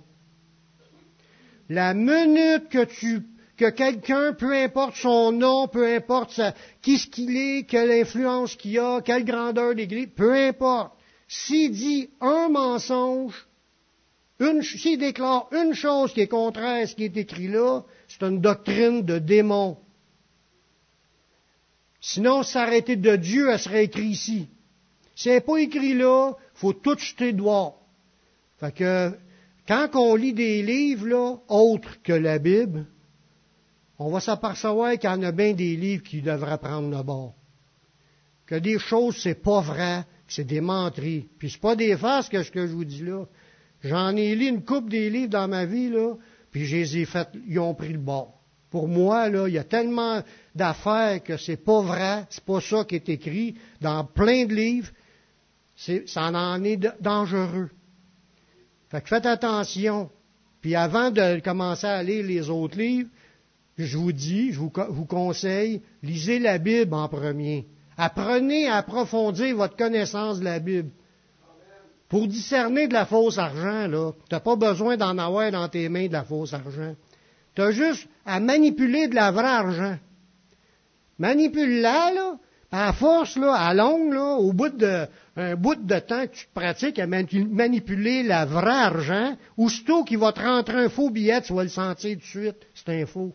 La 1.70 1.94
minute 1.94 2.68
que 2.68 2.84
tu 2.84 3.22
que 3.60 3.68
quelqu'un, 3.68 4.32
peu 4.32 4.54
importe 4.54 4.96
son 4.96 5.32
nom, 5.32 5.68
peu 5.68 5.86
importe 5.94 6.40
qui 6.80 6.96
ce 6.96 7.06
qu'il 7.06 7.36
est, 7.36 7.64
quelle 7.64 7.90
influence 7.90 8.56
qu'il 8.56 8.78
a, 8.78 9.02
quelle 9.02 9.26
grandeur 9.26 9.74
d'église, 9.74 10.08
peu 10.16 10.32
importe, 10.32 10.94
s'il 11.28 11.70
dit 11.72 12.08
un 12.22 12.48
mensonge, 12.48 13.46
s'il 14.62 14.98
déclare 14.98 15.46
une 15.52 15.74
chose 15.74 16.14
qui 16.14 16.22
est 16.22 16.26
contraire 16.26 16.84
à 16.84 16.86
ce 16.86 16.94
qui 16.94 17.04
est 17.04 17.16
écrit 17.18 17.48
là, 17.48 17.82
c'est 18.08 18.22
une 18.22 18.40
doctrine 18.40 19.02
de 19.02 19.18
démon. 19.18 19.76
Sinon, 22.00 22.42
s'arrêter 22.42 22.96
de 22.96 23.14
Dieu, 23.16 23.50
elle 23.50 23.58
serait 23.58 23.84
écrit 23.84 24.06
ici. 24.06 24.48
Si 25.14 25.28
elle 25.28 25.34
n'est 25.34 25.40
pas 25.42 25.58
écrit 25.58 25.92
là, 25.92 26.32
faut 26.54 26.72
tout 26.72 26.98
jeter 26.98 27.34
dehors. 27.34 27.78
Fait 28.58 28.74
que, 28.74 29.12
quand 29.68 29.90
on 29.96 30.14
lit 30.14 30.32
des 30.32 30.62
livres, 30.62 31.06
là, 31.06 31.36
autres 31.48 32.00
que 32.02 32.14
la 32.14 32.38
Bible, 32.38 32.86
on 34.00 34.08
va 34.08 34.20
s'apercevoir 34.20 34.92
qu'il 34.92 35.10
y 35.10 35.12
en 35.12 35.22
a 35.22 35.30
bien 35.30 35.52
des 35.52 35.76
livres 35.76 36.02
qui 36.02 36.22
devraient 36.22 36.56
prendre 36.56 36.88
le 36.88 37.02
bord. 37.02 37.34
Que 38.46 38.54
des 38.54 38.78
choses, 38.78 39.18
c'est 39.18 39.42
pas 39.42 39.60
vrai, 39.60 40.04
c'est 40.26 40.44
des 40.44 40.62
menteries. 40.62 41.28
Puis 41.38 41.50
c'est 41.50 41.60
pas 41.60 41.76
des 41.76 41.94
farces 41.98 42.30
que 42.30 42.42
ce 42.42 42.50
que 42.50 42.66
je 42.66 42.72
vous 42.72 42.86
dis 42.86 43.04
là. 43.04 43.26
J'en 43.84 44.16
ai 44.16 44.34
lu 44.34 44.46
une 44.46 44.64
coupe 44.64 44.88
des 44.88 45.10
livres 45.10 45.28
dans 45.28 45.48
ma 45.48 45.66
vie, 45.66 45.90
là, 45.90 46.14
puis 46.50 46.64
je 46.64 46.76
les 46.76 46.96
ai 46.96 47.04
fait, 47.04 47.28
ils 47.46 47.58
ont 47.58 47.74
pris 47.74 47.92
le 47.92 47.98
bord. 47.98 48.40
Pour 48.70 48.88
moi, 48.88 49.28
là, 49.28 49.48
il 49.48 49.54
y 49.54 49.58
a 49.58 49.64
tellement 49.64 50.22
d'affaires 50.54 51.22
que 51.22 51.36
c'est 51.36 51.62
pas 51.62 51.82
vrai, 51.82 52.24
c'est 52.30 52.44
pas 52.44 52.60
ça 52.62 52.84
qui 52.84 52.94
est 52.94 53.08
écrit 53.10 53.54
dans 53.82 54.04
plein 54.04 54.46
de 54.46 54.54
livres. 54.54 54.90
ça 55.76 56.22
en 56.22 56.64
est 56.64 56.78
dangereux. 57.02 57.68
Faites 58.88 59.26
attention. 59.26 60.10
Puis 60.62 60.74
avant 60.74 61.10
de 61.10 61.40
commencer 61.40 61.86
à 61.86 62.02
lire 62.02 62.24
les 62.24 62.48
autres 62.48 62.78
livres, 62.78 63.10
je 63.84 63.98
vous 63.98 64.12
dis, 64.12 64.52
je 64.52 64.58
vous, 64.58 64.70
conseille, 65.06 65.82
lisez 66.02 66.38
la 66.38 66.58
Bible 66.58 66.94
en 66.94 67.08
premier. 67.08 67.66
Apprenez 67.96 68.68
à 68.68 68.76
approfondir 68.76 69.56
votre 69.56 69.76
connaissance 69.76 70.40
de 70.40 70.44
la 70.44 70.58
Bible. 70.58 70.90
Pour 72.08 72.26
discerner 72.26 72.88
de 72.88 72.92
la 72.92 73.06
fausse 73.06 73.38
argent, 73.38 73.86
là, 73.86 74.12
tu 74.28 74.34
n'as 74.34 74.40
pas 74.40 74.56
besoin 74.56 74.96
d'en 74.96 75.16
avoir 75.18 75.50
dans 75.52 75.68
tes 75.68 75.88
mains 75.88 76.08
de 76.08 76.12
la 76.12 76.24
fausse 76.24 76.52
argent. 76.52 76.94
Tu 77.54 77.62
as 77.62 77.70
juste 77.70 78.08
à 78.26 78.40
manipuler 78.40 79.06
de 79.06 79.14
la 79.14 79.30
vraie 79.30 79.44
argent. 79.44 79.96
Manipule-la, 81.18 82.12
là, 82.12 82.36
à 82.72 82.92
force, 82.92 83.36
là, 83.36 83.54
à 83.54 83.74
longue, 83.74 84.12
là, 84.12 84.36
au 84.36 84.52
bout 84.52 84.70
de, 84.70 85.06
bout 85.56 85.74
de 85.74 85.98
temps 85.98 86.26
que 86.26 86.34
tu 86.34 86.46
te 86.46 86.54
pratiques 86.54 86.98
à 86.98 87.06
manipuler 87.06 88.22
la 88.22 88.44
vraie 88.44 88.70
argent, 88.70 89.36
aussitôt 89.56 90.04
qu'il 90.04 90.18
va 90.18 90.32
te 90.32 90.40
rentrer 90.40 90.84
un 90.84 90.88
faux 90.88 91.10
billet, 91.10 91.40
tu 91.42 91.52
vas 91.52 91.64
le 91.64 91.68
sentir 91.68 92.16
tout 92.16 92.20
de 92.20 92.24
suite, 92.24 92.56
c'est 92.74 92.88
un 92.88 93.06
faux. 93.06 93.34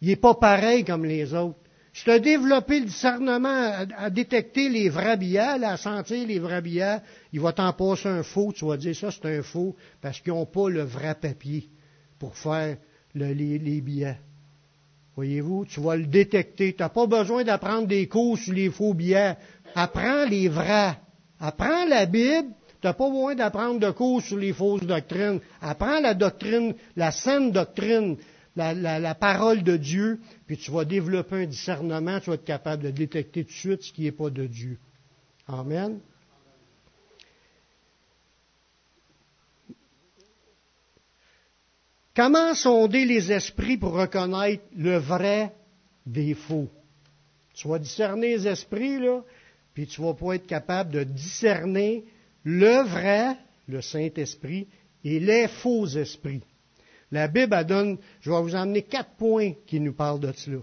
Il 0.00 0.08
n'est 0.08 0.16
pas 0.16 0.34
pareil 0.34 0.84
comme 0.84 1.04
les 1.04 1.32
autres. 1.34 1.58
Tu 1.92 2.10
as 2.10 2.18
développé 2.18 2.80
le 2.80 2.86
discernement 2.86 3.72
à, 3.96 4.10
détecter 4.10 4.68
les 4.68 4.90
vrais 4.90 5.16
billets, 5.16 5.64
à 5.64 5.76
sentir 5.78 6.26
les 6.26 6.38
vrais 6.38 6.60
billets, 6.60 6.98
il 7.32 7.40
va 7.40 7.52
t'en 7.54 7.72
passer 7.72 8.08
un 8.08 8.22
faux, 8.22 8.52
tu 8.52 8.66
vas 8.66 8.76
dire 8.76 8.94
ça 8.94 9.10
c'est 9.10 9.38
un 9.38 9.42
faux, 9.42 9.74
parce 10.02 10.20
qu'ils 10.20 10.34
n'ont 10.34 10.44
pas 10.44 10.68
le 10.68 10.82
vrai 10.82 11.14
papier 11.14 11.70
pour 12.18 12.36
faire 12.36 12.76
les, 13.14 13.34
les 13.34 13.80
billets. 13.80 14.18
Voyez-vous, 15.16 15.64
tu 15.64 15.80
vas 15.80 15.96
le 15.96 16.04
détecter. 16.04 16.74
Tu 16.74 16.82
n'as 16.82 16.90
pas 16.90 17.06
besoin 17.06 17.42
d'apprendre 17.42 17.86
des 17.86 18.06
cours 18.06 18.36
sur 18.36 18.52
les 18.52 18.68
faux 18.68 18.92
billets. 18.92 19.34
Apprends 19.74 20.26
les 20.28 20.48
vrais. 20.48 20.98
Apprends 21.40 21.86
la 21.88 22.04
Bible. 22.04 22.50
Tu 22.82 22.86
n'as 22.86 22.92
pas 22.92 23.08
besoin 23.08 23.34
d'apprendre 23.34 23.80
de 23.80 23.90
cours 23.90 24.20
sur 24.20 24.36
les 24.36 24.52
fausses 24.52 24.82
doctrines. 24.82 25.40
Apprends 25.62 26.00
la 26.00 26.12
doctrine, 26.12 26.74
la 26.96 27.10
saine 27.10 27.50
doctrine, 27.50 28.18
la, 28.56 29.14
parole 29.14 29.62
de 29.62 29.76
Dieu, 29.76 30.20
puis 30.46 30.56
tu 30.56 30.70
vas 30.70 30.84
développer 30.84 31.36
un 31.36 31.46
discernement, 31.46 32.20
tu 32.20 32.30
vas 32.30 32.34
être 32.34 32.44
capable 32.44 32.84
de 32.84 32.90
détecter 32.90 33.44
tout 33.44 33.50
de 33.50 33.56
suite 33.56 33.82
ce 33.82 33.92
qui 33.92 34.02
n'est 34.02 34.12
pas 34.12 34.30
de 34.30 34.46
Dieu. 34.46 34.78
Amen. 35.46 36.00
Comment 42.14 42.54
sonder 42.54 43.04
les 43.04 43.30
esprits 43.30 43.76
pour 43.76 43.92
reconnaître 43.92 44.64
le 44.74 44.96
vrai 44.96 45.52
des 46.06 46.32
faux? 46.32 46.68
Tu 47.52 47.68
vas 47.68 47.78
discerner 47.78 48.36
les 48.36 48.48
esprits, 48.48 48.98
puis 49.74 49.86
tu 49.86 50.00
vas 50.00 50.14
pas 50.14 50.34
être 50.36 50.46
capable 50.46 50.92
de 50.92 51.04
discerner 51.04 52.04
le 52.42 52.88
vrai, 52.88 53.36
le 53.68 53.82
Saint-Esprit, 53.82 54.66
et 55.04 55.20
les 55.20 55.46
faux 55.46 55.86
esprits. 55.86 56.42
La 57.12 57.28
Bible 57.28 57.54
elle 57.54 57.66
donne, 57.66 57.98
je 58.20 58.30
vais 58.30 58.42
vous 58.42 58.54
emmener 58.54 58.82
quatre 58.82 59.14
points 59.16 59.52
qui 59.66 59.80
nous 59.80 59.92
parlent 59.92 60.20
de 60.20 60.32
cela. 60.32 60.58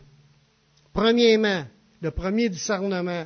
Premièrement, 0.91 1.65
le 2.01 2.11
premier 2.11 2.49
discernement. 2.49 3.25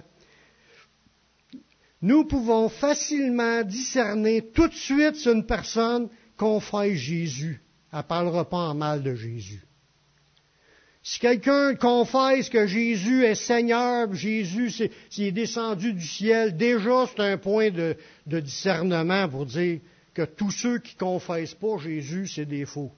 Nous 2.02 2.26
pouvons 2.26 2.70
facilement 2.70 3.64
discerner 3.64 4.52
tout 4.54 4.68
de 4.68 4.74
suite 4.74 5.16
sur 5.16 5.34
une 5.34 5.46
personne 5.46 6.10
fait 6.60 6.96
Jésus. 6.96 7.62
Elle 7.92 8.00
ne 8.00 8.04
parlera 8.04 8.48
pas 8.48 8.70
en 8.70 8.76
mal 8.76 9.02
de 9.02 9.16
Jésus. 9.16 9.64
Si 11.02 11.20
quelqu'un 11.20 11.74
confesse 11.76 12.50
que 12.50 12.68
Jésus 12.68 13.24
est 13.24 13.36
Seigneur, 13.36 14.14
Jésus 14.14 14.92
est 15.18 15.32
descendu 15.32 15.94
du 15.94 16.06
ciel, 16.06 16.58
déjà 16.58 17.08
c'est 17.08 17.24
un 17.24 17.38
point 17.38 17.72
de, 17.72 17.96
de, 18.26 18.40
discernement 18.42 19.30
pour 19.30 19.46
dire 19.46 19.80
que 20.14 20.24
tous 20.24 20.52
ceux 20.52 20.80
qui 20.80 20.96
confessent 20.96 21.56
pas 21.56 21.78
Jésus, 21.78 22.28
c'est 22.28 22.46
des 22.46 22.66
faux. 22.66 22.92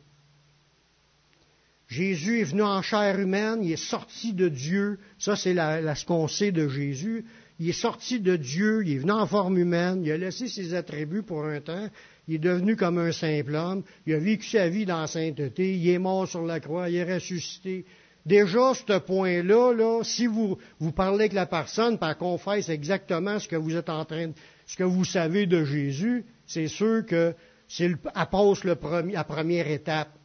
Jésus 1.89 2.41
est 2.41 2.43
venu 2.43 2.61
en 2.61 2.83
chair 2.83 3.19
humaine, 3.19 3.61
il 3.63 3.71
est 3.71 3.75
sorti 3.75 4.33
de 4.33 4.47
Dieu. 4.47 4.99
Ça, 5.17 5.35
c'est 5.35 5.55
la, 5.55 5.95
ce 5.95 6.05
qu'on 6.05 6.27
sait 6.27 6.51
de 6.51 6.69
Jésus. 6.69 7.25
Il 7.59 7.67
est 7.67 7.73
sorti 7.73 8.19
de 8.19 8.35
Dieu, 8.35 8.83
il 8.85 8.93
est 8.93 8.97
venu 8.99 9.11
en 9.11 9.25
forme 9.25 9.57
humaine, 9.57 10.03
il 10.05 10.11
a 10.11 10.17
laissé 10.17 10.47
ses 10.47 10.75
attributs 10.75 11.23
pour 11.23 11.43
un 11.43 11.59
temps, 11.59 11.89
il 12.27 12.35
est 12.35 12.39
devenu 12.39 12.75
comme 12.75 12.99
un 12.99 13.11
simple 13.11 13.55
homme, 13.55 13.83
il 14.05 14.13
a 14.13 14.19
vécu 14.19 14.47
sa 14.47 14.69
vie 14.69 14.85
dans 14.85 15.01
la 15.01 15.07
sainteté, 15.07 15.75
il 15.75 15.89
est 15.89 15.97
mort 15.97 16.27
sur 16.27 16.45
la 16.45 16.59
croix, 16.59 16.89
il 16.89 16.95
est 16.95 17.13
ressuscité. 17.13 17.85
Déjà, 18.25 18.73
ce 18.75 18.99
point-là, 18.99 19.73
là, 19.73 20.03
si 20.03 20.27
vous, 20.27 20.57
parlez 20.95 21.21
avec 21.21 21.33
la 21.33 21.47
personne, 21.47 21.97
par 21.97 22.17
confesse 22.17 22.69
exactement 22.69 23.39
ce 23.39 23.47
que 23.47 23.55
vous 23.55 23.75
êtes 23.75 23.89
en 23.89 24.05
train 24.05 24.27
de, 24.27 24.33
ce 24.67 24.77
que 24.77 24.83
vous 24.83 25.05
savez 25.05 25.47
de 25.47 25.65
Jésus, 25.65 26.23
c'est 26.45 26.67
sûr 26.67 27.05
que 27.05 27.33
c'est 27.67 27.87
le 27.87 27.97
la 28.13 29.23
première 29.23 29.67
étape. 29.67 30.18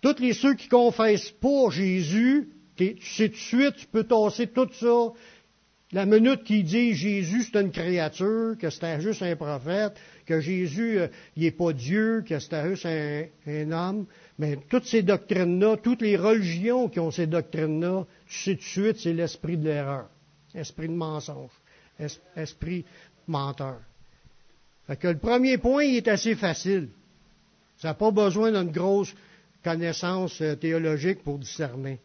Tous 0.00 0.18
les 0.18 0.32
ceux 0.32 0.54
qui 0.54 0.68
confessent 0.68 1.30
pas 1.30 1.70
Jésus, 1.70 2.48
tu 2.76 2.96
sais 3.02 3.28
tout 3.28 3.34
de 3.34 3.40
suite, 3.40 3.76
tu 3.76 3.86
peux 3.86 4.04
tasser 4.04 4.46
tout 4.46 4.68
ça. 4.72 5.12
La 5.92 6.06
minute 6.06 6.44
qu'il 6.44 6.64
dit 6.64 6.94
Jésus 6.94 7.42
c'est 7.42 7.60
une 7.60 7.72
créature, 7.72 8.56
que 8.58 8.70
c'était 8.70 9.00
juste 9.00 9.22
un 9.22 9.34
prophète, 9.34 9.94
que 10.24 10.40
Jésus 10.40 11.00
euh, 11.00 11.08
il 11.36 11.42
n'est 11.42 11.50
pas 11.50 11.72
Dieu, 11.72 12.22
que 12.26 12.38
c'était 12.38 12.68
juste 12.68 12.86
un, 12.86 13.72
homme, 13.72 14.06
mais 14.38 14.56
toutes 14.68 14.86
ces 14.86 15.02
doctrines-là, 15.02 15.76
toutes 15.78 16.02
les 16.02 16.16
religions 16.16 16.88
qui 16.88 17.00
ont 17.00 17.10
ces 17.10 17.26
doctrines-là, 17.26 18.06
tu 18.28 18.38
sais 18.38 18.54
tout 18.54 18.60
de 18.60 18.64
suite, 18.64 18.96
c'est 18.98 19.12
l'esprit 19.12 19.56
de 19.56 19.64
l'erreur, 19.64 20.08
esprit 20.54 20.88
de 20.88 20.94
mensonge, 20.94 21.50
esprit 22.36 22.84
menteur. 23.26 23.80
Fait 24.86 24.96
que 24.96 25.08
le 25.08 25.18
premier 25.18 25.58
point, 25.58 25.82
il 25.82 25.96
est 25.96 26.08
assez 26.08 26.36
facile. 26.36 26.88
Ça 27.78 27.88
n'a 27.88 27.94
pas 27.94 28.12
besoin 28.12 28.52
d'une 28.52 28.70
grosse 28.70 29.12
connaissance 29.62 30.40
euh, 30.40 30.54
théologique 30.54 31.22
pour 31.22 31.38
discerner. 31.38 31.98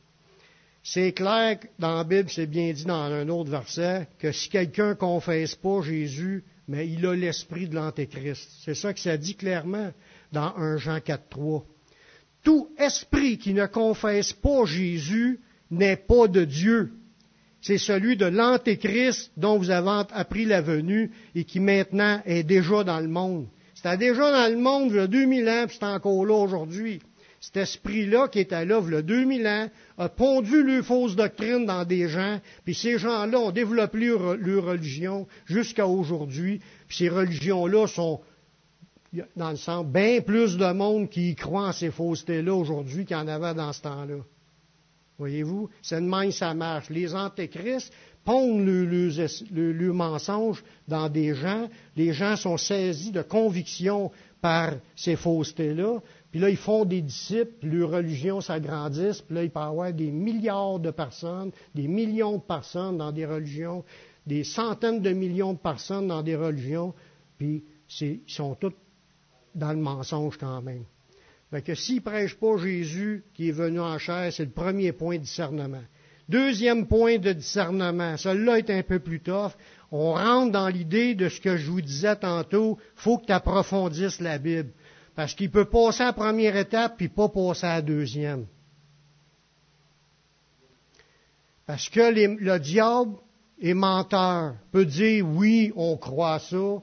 C'est 0.84 1.14
clair 1.14 1.58
dans 1.80 1.96
la 1.96 2.04
Bible, 2.04 2.30
c'est 2.30 2.46
bien 2.46 2.72
dit 2.72 2.86
dans 2.86 2.94
un 2.94 3.28
autre 3.30 3.50
verset, 3.50 4.08
que 4.20 4.32
si 4.32 4.50
quelqu'un 4.50 4.94
confesse 4.94 5.56
pas 5.56 5.82
Jésus, 5.82 6.44
mais 6.68 6.88
il 6.88 7.06
a 7.06 7.16
l'esprit 7.16 7.68
de 7.68 7.76
l'Antéchrist. 7.76 8.50
C'est 8.64 8.76
ça 8.76 8.94
que 8.94 9.00
ça 9.00 9.18
dit 9.18 9.36
clairement 9.36 9.92
dans 10.32 10.56
1 10.56 10.78
Jean 10.78 10.98
4.3. 10.98 11.64
Tout 12.44 12.70
esprit 12.78 13.40
qui 13.40 13.54
ne 13.54 13.66
confesse 13.66 14.34
pas 14.34 14.66
Jésus 14.66 15.40
n'est 15.72 15.96
pas 15.96 16.28
de 16.28 16.44
Dieu. 16.44 16.92
C'est 17.62 17.80
celui 17.80 18.16
de 18.16 18.28
l'Antéchrist 18.28 19.32
dont 19.38 19.58
vous 19.58 19.72
avez 19.72 20.04
appris 20.12 20.46
la 20.46 20.62
venue 20.62 21.12
et 21.34 21.46
qui 21.46 21.60
maintenant 21.60 22.22
est 22.26 22.44
déjà 22.44 22.84
dans 22.84 23.00
le 23.00 23.08
monde. 23.08 23.48
C'était 23.74 23.98
déjà 23.98 24.32
dans 24.32 24.54
le 24.54 24.60
monde 24.60 24.92
il 24.92 24.98
y 24.98 25.00
a 25.00 25.08
2000 25.08 25.50
ans, 25.50 25.66
puis 25.68 25.78
c'est 25.80 25.86
encore 25.86 26.26
là 26.26 26.36
aujourd'hui 26.36 27.02
cet 27.46 27.58
esprit-là 27.58 28.28
qui 28.28 28.40
était 28.40 28.66
là, 28.66 28.82
il 28.84 28.92
y 28.92 28.96
a 28.96 29.02
2000 29.04 29.48
ans, 29.48 29.70
a 30.00 30.10
pondu 30.10 30.66
les 30.66 30.82
fausses 30.82 31.16
doctrines 31.16 31.68
dans 31.68 31.86
des 31.86 32.10
gens, 32.10 32.40
puis 32.64 32.74
ces 32.74 32.98
gens-là 32.98 33.38
ont 33.38 33.52
développé 33.52 34.00
leur, 34.08 34.66
religion 34.66 35.28
jusqu'à 35.46 35.86
aujourd'hui, 35.86 36.60
puis 36.88 36.98
ces 36.98 37.10
religions-là 37.10 37.86
sont, 37.86 38.20
dans 39.36 39.52
le 39.52 39.58
sens, 39.58 39.86
bien 39.86 40.22
plus 40.22 40.58
de 40.58 40.72
monde 40.72 41.08
qui 41.08 41.30
y 41.30 41.36
croit 41.36 41.68
en 41.68 41.72
ces 41.72 41.92
faussetés-là 41.92 42.52
aujourd'hui 42.52 43.06
qu'il 43.06 43.16
y 43.16 43.20
en 43.20 43.28
avait 43.28 43.54
dans 43.54 43.74
ce 43.74 43.82
temps-là. 43.84 44.24
Voyez-vous? 45.20 45.70
C'est 45.84 46.02
de 46.02 46.08
même 46.08 46.32
ça 46.32 46.56
marche. 46.56 46.90
Les 46.90 47.14
antéchrists 47.14 47.94
pondent 48.26 48.66
le, 48.66 48.86
le, 48.86 49.94
mensonge 49.94 50.64
dans 50.88 51.10
des 51.10 51.36
gens. 51.36 51.70
Les 51.96 52.12
gens 52.12 52.36
sont 52.36 52.58
saisis 52.58 53.12
de 53.12 53.22
conviction 53.22 54.12
par 54.42 54.74
ces 54.96 55.16
faussetés-là. 55.16 56.00
Puis 56.36 56.42
là, 56.42 56.50
ils 56.50 56.58
font 56.58 56.84
des 56.84 57.02
disciples, 57.02 57.54
puis 57.62 57.70
leur 57.70 57.92
religion 57.92 58.42
s'agrandisse, 58.42 59.22
puis 59.22 59.36
là, 59.36 59.44
il 59.46 59.50
peut 59.50 59.62
y 59.62 59.64
avoir 59.64 59.94
des 59.94 60.12
milliards 60.12 60.82
de 60.82 60.92
personnes, 60.92 61.54
des 61.74 61.88
millions 61.88 62.36
de 62.36 62.42
personnes 62.42 62.98
dans 62.98 63.14
des 63.14 63.26
religions, 63.26 63.86
des 64.28 64.44
centaines 64.44 65.02
de 65.02 65.12
millions 65.12 65.54
de 65.54 65.60
personnes 65.60 66.10
dans 66.10 66.22
des 66.22 66.36
religions, 66.36 66.94
puis 67.38 67.64
ils 68.02 68.20
sont 68.28 68.54
tous 68.56 68.74
dans 69.56 69.72
le 69.72 69.80
mensonge 69.80 70.38
quand 70.38 70.62
même. 70.62 70.84
Fait 71.52 71.62
que 71.62 71.74
s'ils 71.74 71.96
ne 71.96 72.02
prêchent 72.02 72.36
pas 72.36 72.58
Jésus 72.58 73.24
qui 73.34 73.48
est 73.48 73.54
venu 73.54 73.80
en 73.80 73.98
chair, 73.98 74.34
c'est 74.34 74.44
le 74.44 74.52
premier 74.52 74.92
point 74.92 75.16
de 75.16 75.22
discernement. 75.22 75.84
Deuxième 76.28 76.86
point 76.86 77.18
de 77.18 77.32
discernement, 77.32 78.18
celui-là 78.18 78.58
est 78.58 78.70
un 78.72 78.84
peu 78.84 79.00
plus 79.00 79.22
tough. 79.22 79.52
On 79.90 80.12
rentre 80.12 80.52
dans 80.52 80.68
l'idée 80.68 81.16
de 81.16 81.30
ce 81.30 81.40
que 81.40 81.56
je 81.56 81.72
vous 81.72 81.80
disais 81.80 82.18
tantôt, 82.18 82.78
faut 82.96 83.20
que 83.20 83.28
tu 83.28 83.32
approfondisses 83.32 84.20
la 84.20 84.38
Bible. 84.38 84.72
Parce 85.16 85.34
qu'il 85.34 85.50
peut 85.50 85.66
passer 85.66 86.04
à 86.04 86.08
la 86.08 86.14
première 86.14 86.56
étape 86.58 86.98
puis 86.98 87.08
pas 87.08 87.30
passer 87.30 87.66
à 87.66 87.76
la 87.76 87.82
deuxième. 87.82 88.46
Parce 91.66 91.90
que 91.90 92.02
le 92.12 92.60
diable 92.60 93.16
est 93.62 93.74
menteur, 93.74 94.56
peut 94.72 94.86
dire 94.86 95.26
oui, 95.28 95.72
on 95.76 95.98
croit 95.98 96.40
ça. 96.40 96.82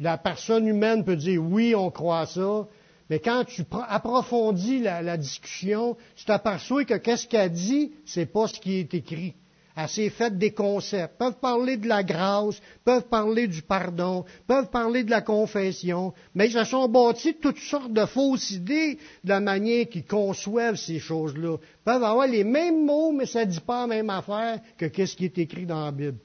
La 0.00 0.18
personne 0.18 0.66
humaine 0.66 1.04
peut 1.04 1.16
dire 1.16 1.42
oui, 1.42 1.74
on 1.74 1.90
croit 1.90 2.26
ça. 2.26 2.66
Mais 3.08 3.20
quand 3.20 3.44
tu 3.44 3.62
approfondis 3.88 4.80
la, 4.80 5.16
discussion, 5.16 5.96
tu 6.16 6.24
t'aperçois 6.24 6.84
que 6.84 6.94
qu'est-ce 6.94 7.26
qu'elle 7.26 7.52
dit, 7.52 7.92
c'est 8.04 8.26
pas 8.26 8.48
ce 8.48 8.58
qui 8.58 8.76
est 8.76 8.94
écrit. 8.94 9.34
Elle 9.76 9.88
s'est 9.88 10.10
faite 10.10 10.36
des 10.36 10.52
concepts. 10.52 11.16
Peuvent 11.18 11.38
parler 11.40 11.76
de 11.78 11.88
la 11.88 12.02
grâce, 12.02 12.60
peuvent 12.84 13.08
parler 13.08 13.46
du 13.48 13.62
pardon, 13.62 14.24
peuvent 14.46 14.70
parler 14.70 15.02
de 15.02 15.10
la 15.10 15.22
confession, 15.22 16.12
mais 16.34 16.48
ils 16.48 16.52
se 16.52 16.64
sont 16.64 16.88
bâtis 16.88 17.36
toutes 17.40 17.58
sortes 17.58 17.92
de 17.92 18.04
fausses 18.04 18.50
idées 18.50 18.98
de 19.24 19.28
la 19.30 19.40
manière 19.40 19.88
qu'ils 19.88 20.04
conçoivent 20.04 20.76
ces 20.76 20.98
choses-là. 20.98 21.56
peuvent 21.84 22.04
avoir 22.04 22.26
les 22.26 22.44
mêmes 22.44 22.84
mots, 22.84 23.12
mais 23.12 23.26
ça 23.26 23.46
ne 23.46 23.50
dit 23.50 23.60
pas 23.60 23.82
la 23.82 23.86
même 23.86 24.10
affaire 24.10 24.60
que 24.76 24.86
qu'est-ce 24.86 25.16
qui 25.16 25.24
est 25.24 25.38
écrit 25.38 25.64
dans 25.64 25.84
la 25.84 25.92
Bible. 25.92 26.18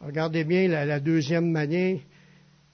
Regardez 0.00 0.44
bien 0.44 0.68
la 0.68 1.00
deuxième 1.00 1.50
manière. 1.50 1.98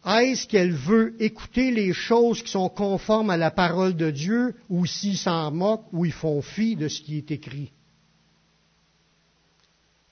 Est-ce 0.05 0.49
qu'elle 0.49 0.73
veut 0.73 1.15
écouter 1.23 1.71
les 1.71 1.93
choses 1.93 2.43
qui 2.43 2.51
sont 2.51 2.69
conformes 2.69 3.31
à 3.31 3.37
la 3.37 3.53
parole 3.53 3.95
de 3.95 4.11
Dieu 4.11 4.55
ou 4.69 4.85
s'ils 4.85 5.17
s'en 5.17 5.53
moquent 5.53 5.87
ou 5.93 6.05
ils 6.05 6.13
font 6.13 6.43
fi 6.43 6.75
de 6.75 6.89
ce 6.89 7.01
qui 7.01 7.19
est 7.19 7.31
écrit? 7.31 7.73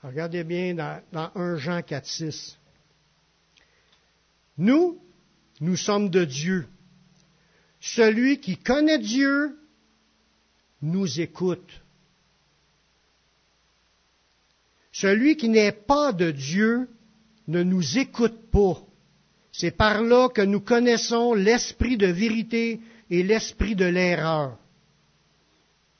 Regardez 0.01 0.43
bien 0.43 0.73
dans, 0.73 1.01
dans 1.11 1.31
1 1.35 1.57
Jean 1.57 1.81
4, 1.81 2.05
6. 2.05 2.57
Nous, 4.57 4.99
nous 5.59 5.75
sommes 5.75 6.09
de 6.09 6.23
Dieu. 6.23 6.67
Celui 7.81 8.39
qui 8.39 8.57
connaît 8.57 8.99
Dieu 8.99 9.57
nous 10.81 11.19
écoute. 11.19 11.81
Celui 14.91 15.35
qui 15.35 15.49
n'est 15.49 15.71
pas 15.71 16.13
de 16.13 16.31
Dieu 16.31 16.89
ne 17.47 17.61
nous 17.61 17.97
écoute 17.97 18.49
pas. 18.51 18.81
C'est 19.51 19.75
par 19.75 20.01
là 20.01 20.29
que 20.29 20.41
nous 20.41 20.61
connaissons 20.61 21.33
l'esprit 21.33 21.97
de 21.97 22.07
vérité 22.07 22.79
et 23.09 23.23
l'esprit 23.23 23.75
de 23.75 23.85
l'erreur. 23.85 24.57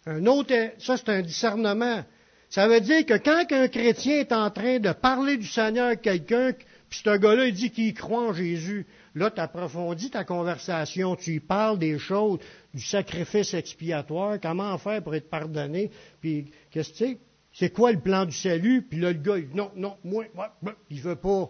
Un 0.05 0.25
autre, 0.25 0.53
ça 0.79 0.97
c'est 0.97 1.09
un 1.09 1.21
discernement. 1.21 2.03
Ça 2.49 2.67
veut 2.67 2.81
dire 2.81 3.05
que 3.05 3.17
quand 3.17 3.45
un 3.51 3.67
chrétien 3.67 4.19
est 4.19 4.31
en 4.31 4.49
train 4.49 4.79
de 4.79 4.91
parler 4.91 5.37
du 5.37 5.47
Seigneur 5.47 5.89
à 5.89 5.95
quelqu'un, 5.95 6.53
puis 6.89 7.01
ce 7.03 7.17
gars-là 7.17 7.45
il 7.45 7.53
dit 7.53 7.71
qu'il 7.71 7.93
croit 7.93 8.29
en 8.29 8.33
Jésus, 8.33 8.85
là 9.15 9.29
tu 9.29 9.39
approfondis 9.39 10.09
ta 10.09 10.23
conversation, 10.23 11.15
tu 11.15 11.35
y 11.35 11.39
parles 11.39 11.79
des 11.79 11.99
choses, 11.99 12.39
du 12.73 12.81
sacrifice 12.81 13.53
expiatoire, 13.53 14.39
comment 14.41 14.77
faire 14.77 15.03
pour 15.03 15.15
être 15.15 15.29
pardonné, 15.29 15.91
puis 16.19 16.51
qu'est-ce 16.71 16.91
que 16.91 16.97
c'est? 16.97 17.17
C'est 17.53 17.71
quoi 17.71 17.91
le 17.91 17.99
plan 17.99 18.25
du 18.25 18.35
salut? 18.35 18.81
Puis 18.81 18.99
là, 18.99 19.11
le 19.11 19.19
gars, 19.19 19.37
il 19.37 19.49
dit, 19.49 19.55
non, 19.55 19.71
non, 19.75 19.97
moi, 20.03 20.25
moi, 20.33 20.53
il 20.89 21.01
veut 21.01 21.17
pas. 21.17 21.49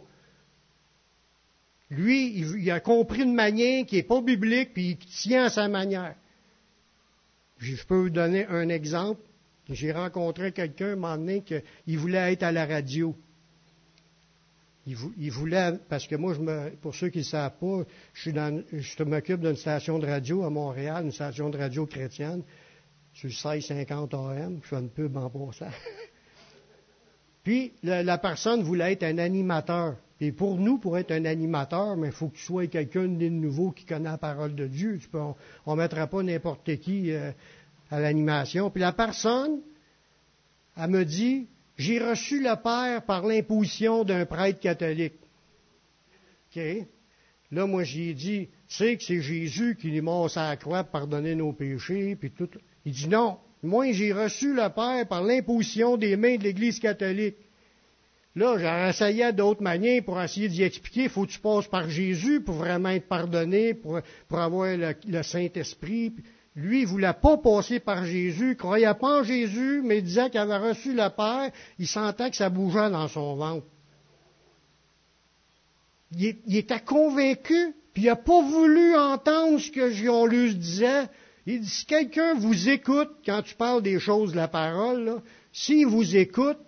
Lui, 1.91 2.39
il, 2.39 2.71
a 2.71 2.79
compris 2.79 3.23
une 3.23 3.35
manière 3.35 3.85
qui 3.85 3.97
n'est 3.97 4.03
pas 4.03 4.21
biblique, 4.21 4.73
puis 4.73 4.91
il 4.91 4.97
tient 4.97 5.45
à 5.45 5.49
sa 5.49 5.67
manière. 5.67 6.15
Je 7.57 7.75
peux 7.83 8.03
vous 8.03 8.09
donner 8.09 8.45
un 8.45 8.69
exemple. 8.69 9.19
J'ai 9.69 9.91
rencontré 9.91 10.53
quelqu'un, 10.53 10.93
un 10.93 10.95
moment 10.95 11.17
donné, 11.17 11.43
qu'il 11.43 11.99
voulait 11.99 12.33
être 12.33 12.43
à 12.43 12.51
la 12.51 12.65
radio. 12.65 13.15
Il, 14.87 15.31
voulait, 15.31 15.73
parce 15.89 16.07
que 16.07 16.15
moi, 16.15 16.33
pour 16.81 16.95
ceux 16.95 17.09
qui 17.09 17.19
ne 17.19 17.23
savent 17.23 17.57
pas, 17.59 17.83
je 18.13 19.03
m'occupe 19.03 19.41
d'une 19.41 19.55
station 19.55 19.99
de 19.99 20.07
radio 20.07 20.43
à 20.43 20.49
Montréal, 20.49 21.05
une 21.05 21.11
station 21.11 21.49
de 21.49 21.57
radio 21.57 21.85
chrétienne, 21.85 22.41
sur 23.13 23.27
1650 23.27 24.13
AM, 24.13 24.59
je 24.63 24.67
fais 24.67 24.77
une 24.77 24.89
pub 24.89 25.15
en 25.17 25.29
passant. 25.29 25.69
Puis, 27.43 27.73
la, 27.83 28.17
personne 28.17 28.63
voulait 28.63 28.93
être 28.93 29.03
un 29.03 29.17
animateur. 29.17 29.97
Et 30.23 30.31
pour 30.31 30.59
nous, 30.59 30.77
pour 30.77 30.99
être 30.99 31.11
un 31.11 31.25
animateur, 31.25 31.97
il 32.05 32.11
faut 32.11 32.27
que 32.27 32.37
tu 32.37 32.43
sois 32.43 32.67
quelqu'un 32.67 33.07
de 33.07 33.27
nouveau 33.27 33.71
qui 33.71 33.85
connaît 33.85 34.07
la 34.09 34.19
parole 34.19 34.53
de 34.53 34.67
Dieu. 34.67 34.99
on 35.65 35.75
ne 35.75 35.81
mettra 35.81 36.05
pas 36.05 36.21
n'importe 36.21 36.77
qui 36.77 37.11
euh, 37.11 37.31
à 37.89 37.99
l'animation. 37.99 38.69
Puis 38.69 38.81
la 38.81 38.93
personne, 38.93 39.61
elle 40.77 40.91
me 40.91 41.03
dit, 41.03 41.47
j'ai 41.75 41.97
reçu 41.97 42.39
le 42.39 42.55
Père 42.61 43.03
par 43.03 43.25
l'imposition 43.25 44.03
d'un 44.03 44.27
prêtre 44.27 44.59
catholique. 44.59 45.15
OK? 46.55 46.61
Là, 47.51 47.65
moi, 47.65 47.83
j'ai 47.83 48.13
dit, 48.13 48.47
tu 48.67 48.75
sais 48.75 48.97
que 48.97 49.03
c'est 49.03 49.21
Jésus 49.21 49.75
qui 49.75 49.97
est 49.97 50.01
mort 50.01 50.29
à 50.37 50.49
la 50.49 50.55
croix 50.55 50.83
pour 50.83 50.91
pardonner 50.91 51.33
nos 51.33 51.51
péchés, 51.51 52.15
puis 52.15 52.29
tout. 52.29 52.49
Il 52.85 52.93
dit 52.93 53.09
non. 53.09 53.39
Moi, 53.63 53.91
j'ai 53.91 54.13
reçu 54.13 54.53
le 54.53 54.69
Père 54.69 55.07
par 55.07 55.23
l'imposition 55.23 55.97
des 55.97 56.15
mains 56.15 56.37
de 56.37 56.43
l'Église 56.43 56.79
catholique. 56.79 57.37
Là, 58.35 58.57
j'ai 58.57 58.89
essayé 58.89 59.33
d'autres 59.33 59.61
manières 59.61 60.03
pour 60.05 60.21
essayer 60.21 60.47
d'y 60.47 60.63
expliquer. 60.63 61.03
Il 61.03 61.09
faut 61.09 61.25
que 61.25 61.31
tu 61.31 61.39
passes 61.39 61.67
par 61.67 61.89
Jésus 61.89 62.39
pour 62.41 62.55
vraiment 62.55 62.89
être 62.89 63.07
pardonné, 63.07 63.73
pour, 63.73 63.99
avoir 64.31 64.75
le, 64.77 65.23
Saint-Esprit. 65.23 66.13
Lui, 66.55 66.81
il 66.81 66.87
voulait 66.87 67.13
pas 67.13 67.37
passer 67.37 67.79
par 67.79 68.05
Jésus, 68.05 68.51
il 68.51 68.57
croyait 68.57 68.93
pas 68.93 69.19
en 69.19 69.23
Jésus, 69.23 69.81
mais 69.83 69.97
il 69.97 70.03
disait 70.03 70.29
qu'il 70.29 70.39
avait 70.39 70.69
reçu 70.69 70.93
le 70.93 71.09
Père. 71.09 71.51
Il 71.77 71.87
sentait 71.87 72.29
que 72.29 72.37
ça 72.37 72.49
bougeait 72.49 72.89
dans 72.89 73.07
son 73.07 73.35
ventre. 73.35 73.65
Il, 76.17 76.57
était 76.57 76.79
convaincu, 76.79 77.73
puis 77.93 78.03
il 78.03 78.07
n'a 78.07 78.17
pas 78.17 78.41
voulu 78.41 78.95
entendre 78.95 79.59
ce 79.59 79.71
que 79.71 79.91
Jean 79.91 80.25
Luc 80.25 80.57
disait. 80.57 81.07
Il 81.45 81.61
dit, 81.61 81.69
si 81.69 81.85
quelqu'un 81.85 82.33
vous 82.33 82.69
écoute 82.69 83.09
quand 83.25 83.41
tu 83.41 83.55
parles 83.55 83.81
des 83.81 83.99
choses 83.99 84.31
de 84.31 84.37
la 84.37 84.49
parole, 84.49 85.21
s'il 85.53 85.87
vous 85.87 86.15
écoute, 86.15 86.59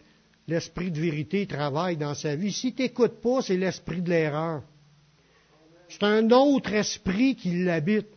l'esprit 0.47 0.91
de 0.91 0.99
vérité 0.99 1.45
travaille 1.47 1.97
dans 1.97 2.13
sa 2.13 2.35
vie. 2.35 2.51
Si 2.51 2.73
tu 2.73 2.81
n'écoutes 2.81 3.21
pas, 3.21 3.41
c'est 3.41 3.57
l'esprit 3.57 4.01
de 4.01 4.09
l'erreur. 4.09 4.63
C'est 5.89 6.03
un 6.03 6.29
autre 6.31 6.73
esprit 6.73 7.35
qui 7.35 7.63
l'habite. 7.63 8.07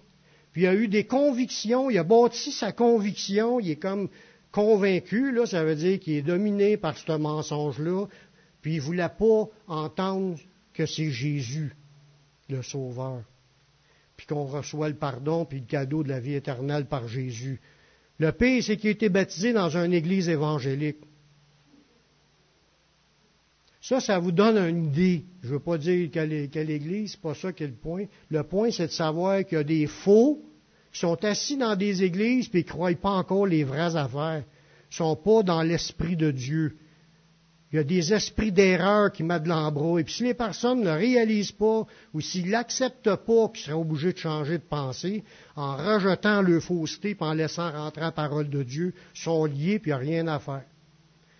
Puis 0.52 0.62
il 0.62 0.66
a 0.66 0.74
eu 0.74 0.88
des 0.88 1.04
convictions, 1.04 1.90
il 1.90 1.98
a 1.98 2.04
bâti 2.04 2.50
sa 2.50 2.72
conviction, 2.72 3.60
il 3.60 3.70
est 3.70 3.76
comme 3.76 4.08
convaincu, 4.50 5.32
là, 5.32 5.44
ça 5.44 5.62
veut 5.64 5.74
dire 5.74 6.00
qu'il 6.00 6.14
est 6.14 6.22
dominé 6.22 6.78
par 6.78 6.96
ce 6.96 7.12
mensonge-là, 7.12 8.06
puis 8.62 8.74
il 8.74 8.76
ne 8.78 8.82
voulait 8.82 9.10
pas 9.18 9.48
entendre 9.66 10.38
que 10.72 10.86
c'est 10.86 11.10
Jésus, 11.10 11.74
le 12.48 12.62
Sauveur 12.62 13.22
puis 14.16 14.26
qu'on 14.26 14.44
reçoit 14.44 14.88
le 14.88 14.96
pardon 14.96 15.44
puis 15.44 15.60
le 15.60 15.66
cadeau 15.66 16.02
de 16.02 16.08
la 16.08 16.20
vie 16.20 16.34
éternelle 16.34 16.86
par 16.86 17.06
Jésus. 17.06 17.60
Le 18.18 18.32
pire, 18.32 18.62
c'est 18.62 18.76
qu'il 18.76 18.88
a 18.88 18.92
été 18.92 19.08
baptisé 19.08 19.52
dans 19.52 19.76
une 19.76 19.92
église 19.92 20.28
évangélique. 20.28 20.98
Ça, 23.88 24.00
ça 24.00 24.18
vous 24.18 24.32
donne 24.32 24.58
une 24.58 24.86
idée. 24.86 25.24
Je 25.44 25.46
ne 25.46 25.52
veux 25.52 25.60
pas 25.60 25.78
dire 25.78 26.10
quelle, 26.12 26.50
quelle 26.50 26.70
église, 26.70 27.12
c'est 27.12 27.20
pas 27.20 27.34
ça 27.34 27.52
qui 27.52 27.62
est 27.62 27.68
le 27.68 27.72
point. 27.72 28.06
Le 28.30 28.42
point, 28.42 28.72
c'est 28.72 28.88
de 28.88 28.92
savoir 28.92 29.44
qu'il 29.44 29.58
y 29.58 29.60
a 29.60 29.62
des 29.62 29.86
faux 29.86 30.42
qui 30.92 30.98
sont 30.98 31.24
assis 31.24 31.56
dans 31.56 31.76
des 31.76 32.02
églises 32.02 32.48
puis 32.48 32.64
qui 32.64 32.70
ne 32.70 32.72
croient 32.72 32.94
pas 33.00 33.10
encore 33.10 33.46
les 33.46 33.62
vraies 33.62 33.94
affaires. 33.94 34.42
Ils 34.42 34.90
ne 34.90 34.96
sont 34.96 35.14
pas 35.14 35.44
dans 35.44 35.62
l'esprit 35.62 36.16
de 36.16 36.32
Dieu. 36.32 36.76
Il 37.70 37.76
y 37.76 37.78
a 37.78 37.84
des 37.84 38.12
esprits 38.12 38.50
d'erreur 38.50 39.12
qui 39.12 39.22
mettent 39.22 39.44
de 39.44 39.50
l'embrouille. 39.50 40.02
Puis 40.02 40.14
si 40.14 40.24
les 40.24 40.34
personnes 40.34 40.80
ne 40.80 40.90
réalisent 40.90 41.52
pas 41.52 41.86
ou 42.12 42.20
s'ils 42.20 42.50
n'acceptent 42.50 43.14
pas 43.14 43.48
qu'ils 43.50 43.66
seraient 43.66 43.76
obligés 43.76 44.12
de 44.12 44.18
changer 44.18 44.58
de 44.58 44.64
pensée, 44.64 45.22
en 45.54 45.76
rejetant 45.76 46.42
leur 46.42 46.60
fausseté 46.60 47.10
et 47.10 47.16
en 47.20 47.34
laissant 47.34 47.70
rentrer 47.70 48.00
la 48.00 48.10
parole 48.10 48.50
de 48.50 48.64
Dieu, 48.64 48.94
sont 49.14 49.44
liés 49.44 49.78
puis 49.78 49.92
il 49.92 49.94
n'y 49.94 49.98
a 49.98 49.98
rien 49.98 50.26
à 50.26 50.40
faire. 50.40 50.64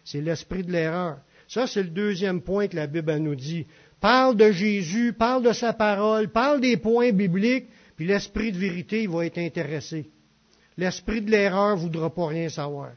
C'est 0.04 0.20
l'esprit 0.20 0.62
de 0.62 0.70
l'erreur. 0.70 1.18
Ça, 1.48 1.66
c'est 1.66 1.82
le 1.82 1.90
deuxième 1.90 2.42
point 2.42 2.68
que 2.68 2.76
la 2.76 2.86
Bible 2.86 3.16
nous 3.16 3.36
dit. 3.36 3.66
Parle 4.00 4.36
de 4.36 4.50
Jésus, 4.50 5.12
parle 5.12 5.42
de 5.42 5.52
sa 5.52 5.72
parole, 5.72 6.30
parle 6.30 6.60
des 6.60 6.76
points 6.76 7.12
bibliques, 7.12 7.68
puis 7.96 8.06
l'esprit 8.06 8.52
de 8.52 8.58
vérité 8.58 9.02
il 9.02 9.08
va 9.08 9.24
être 9.24 9.38
intéressé. 9.38 10.10
L'esprit 10.76 11.22
de 11.22 11.30
l'erreur 11.30 11.76
ne 11.76 11.80
voudra 11.80 12.12
pas 12.12 12.26
rien 12.26 12.48
savoir. 12.48 12.90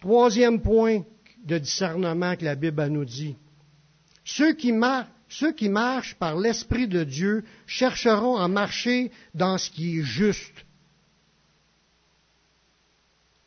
Troisième 0.00 0.60
point, 0.60 1.02
de 1.44 1.58
discernement 1.58 2.36
que 2.36 2.44
la 2.44 2.54
Bible 2.54 2.86
nous 2.86 3.04
dit. 3.04 3.36
Ceux 4.24 4.54
qui, 4.54 4.72
ceux 5.28 5.52
qui 5.52 5.68
marchent 5.68 6.14
par 6.14 6.36
l'Esprit 6.36 6.86
de 6.86 7.04
Dieu 7.04 7.44
chercheront 7.66 8.36
à 8.36 8.48
marcher 8.48 9.10
dans 9.34 9.58
ce 9.58 9.70
qui 9.70 9.98
est 9.98 10.02
juste, 10.02 10.64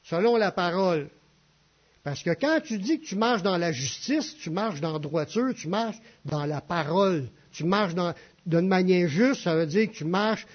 selon 0.03 0.37
la 0.37 0.51
parole. 0.51 1.09
Parce 2.03 2.21
que 2.21 2.31
quand 2.31 2.59
tu 2.61 2.77
dis 2.77 2.99
que 2.99 3.05
tu 3.05 3.15
marches 3.15 3.43
dans 3.43 3.57
la 3.57 3.71
justice, 3.71 4.35
tu 4.37 4.49
marches 4.49 4.81
dans 4.81 4.93
la 4.93 4.99
droiture, 4.99 5.53
tu 5.55 5.69
marches 5.69 5.97
dans 6.25 6.45
la 6.45 6.59
parole, 6.59 7.29
tu 7.51 7.63
marches 7.63 7.93
d'une 8.45 8.67
manière 8.67 9.07
juste, 9.07 9.43
ça 9.43 9.55
veut 9.55 9.65
dire 9.65 9.89
que 9.89 9.95
tu 9.95 10.05
marches 10.05 10.45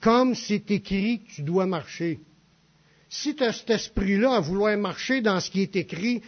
comme 0.00 0.34
c'est 0.34 0.70
écrit 0.70 1.20
que 1.20 1.32
tu 1.32 1.42
dois 1.42 1.66
marcher. 1.66 2.20
Si 3.08 3.34
tu 3.34 3.44
as 3.44 3.52
cet 3.52 3.68
esprit-là 3.68 4.36
à 4.36 4.40
vouloir 4.40 4.76
marcher 4.78 5.20
dans 5.20 5.38
ce 5.40 5.50
qui 5.50 5.60
est 5.60 5.76
écrit, 5.76 6.22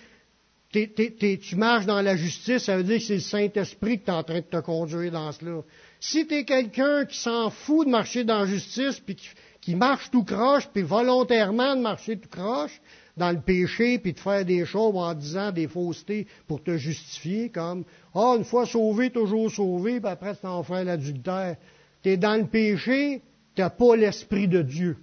tu 0.70 1.56
marches 1.56 1.86
dans 1.86 2.02
la 2.02 2.16
justice, 2.16 2.64
ça 2.64 2.76
veut 2.76 2.82
dire 2.82 2.98
que 2.98 3.04
c'est 3.04 3.14
le 3.14 3.20
Saint-Esprit 3.20 4.00
qui 4.00 4.10
est 4.10 4.12
en 4.12 4.22
train 4.22 4.40
de 4.40 4.40
te 4.40 4.60
conduire 4.60 5.12
dans 5.12 5.32
cela. 5.32 5.62
Si 6.00 6.26
tu 6.26 6.34
es 6.34 6.44
quelqu'un 6.44 7.06
qui 7.06 7.18
s'en 7.18 7.50
fout 7.50 7.86
de 7.86 7.90
marcher 7.92 8.24
dans 8.24 8.40
la 8.40 8.46
justice, 8.46 9.00
puis 9.00 9.16
qui, 9.60 9.74
marche 9.74 10.10
tout 10.10 10.24
croche, 10.24 10.68
puis 10.72 10.82
volontairement 10.82 11.74
de 11.76 11.80
marcher 11.80 12.18
tout 12.18 12.28
croche, 12.28 12.80
dans 13.16 13.30
le 13.30 13.40
péché, 13.40 13.98
puis 13.98 14.12
de 14.12 14.18
faire 14.18 14.44
des 14.44 14.64
choses 14.64 14.96
en 14.96 15.14
disant 15.14 15.52
des 15.52 15.68
faussetés 15.68 16.26
pour 16.46 16.62
te 16.62 16.76
justifier, 16.76 17.48
comme 17.48 17.84
Ah, 18.14 18.34
une 18.36 18.44
fois 18.44 18.66
sauvé, 18.66 19.10
toujours 19.10 19.50
sauvé, 19.50 20.00
puis 20.00 20.10
après 20.10 20.34
faire 20.34 20.84
l'adultère. 20.84 21.56
Tu 22.02 22.10
es 22.10 22.16
dans 22.16 22.36
le 22.36 22.46
péché, 22.46 23.22
tu 23.54 23.62
n'as 23.62 23.70
pas 23.70 23.96
l'Esprit 23.96 24.48
de 24.48 24.62
Dieu. 24.62 24.96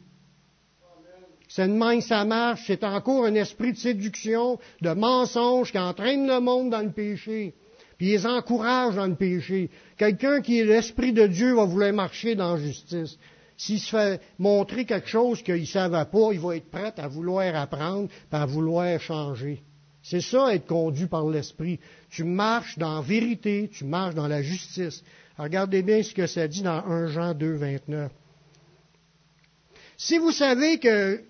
C'est 1.54 1.66
une 1.66 1.78
main, 1.78 2.00
ça 2.00 2.24
marche. 2.24 2.64
C'est 2.68 2.84
encore 2.86 3.26
un 3.26 3.36
esprit 3.36 3.74
de 3.74 3.78
séduction, 3.78 4.58
de 4.82 4.92
mensonge 4.92 5.72
qui 5.72 5.80
entraîne 5.80 6.26
le 6.26 6.40
monde 6.40 6.70
dans 6.70 6.80
le 6.80 6.92
péché. 6.92 7.54
Puis 7.98 8.08
il 8.08 8.12
les 8.14 8.26
encourage 8.26 8.96
dans 8.96 9.06
le 9.06 9.16
péché. 9.16 9.70
Quelqu'un 9.98 10.40
qui 10.40 10.60
est 10.60 10.64
l'esprit 10.64 11.12
de 11.12 11.28
Dieu 11.28 11.54
va 11.54 11.66
vouloir 11.66 11.92
marcher 11.92 12.36
dans 12.36 12.56
la 12.56 12.62
justice. 12.62 13.18
S'il 13.62 13.80
se 13.80 13.92
fait 13.92 14.20
montrer 14.40 14.86
quelque 14.86 15.08
chose 15.08 15.44
qu'il 15.44 15.62
ne 15.62 15.66
savait 15.66 16.06
pas, 16.06 16.30
il 16.34 16.40
va 16.40 16.56
être 16.56 16.72
prêt 16.72 16.94
à 16.98 17.08
vouloir 17.08 17.56
apprendre, 17.56 18.10
à 18.32 18.44
vouloir 18.48 19.00
changer. 19.00 19.62
C'est 20.02 20.20
ça, 20.20 20.56
être 20.56 20.66
conduit 20.66 21.06
par 21.06 21.30
l'Esprit. 21.30 21.80
Tu 22.10 22.24
marches 22.24 22.80
dans 22.80 22.96
la 22.96 23.02
vérité, 23.02 23.70
tu 23.72 23.86
marches 23.86 24.16
dans 24.16 24.28
la 24.28 24.42
justice. 24.42 25.04
regardez 25.38 25.84
bien 25.84 26.02
ce 26.02 26.12
que 26.12 26.26
ça 26.26 26.48
dit 26.48 26.64
dans 26.64 26.84
1 26.84 27.10
Jean 27.10 27.34
2, 27.36 27.54
29. 27.54 28.12
Si 29.96 30.18
vous 30.18 30.32
savez 30.32 30.80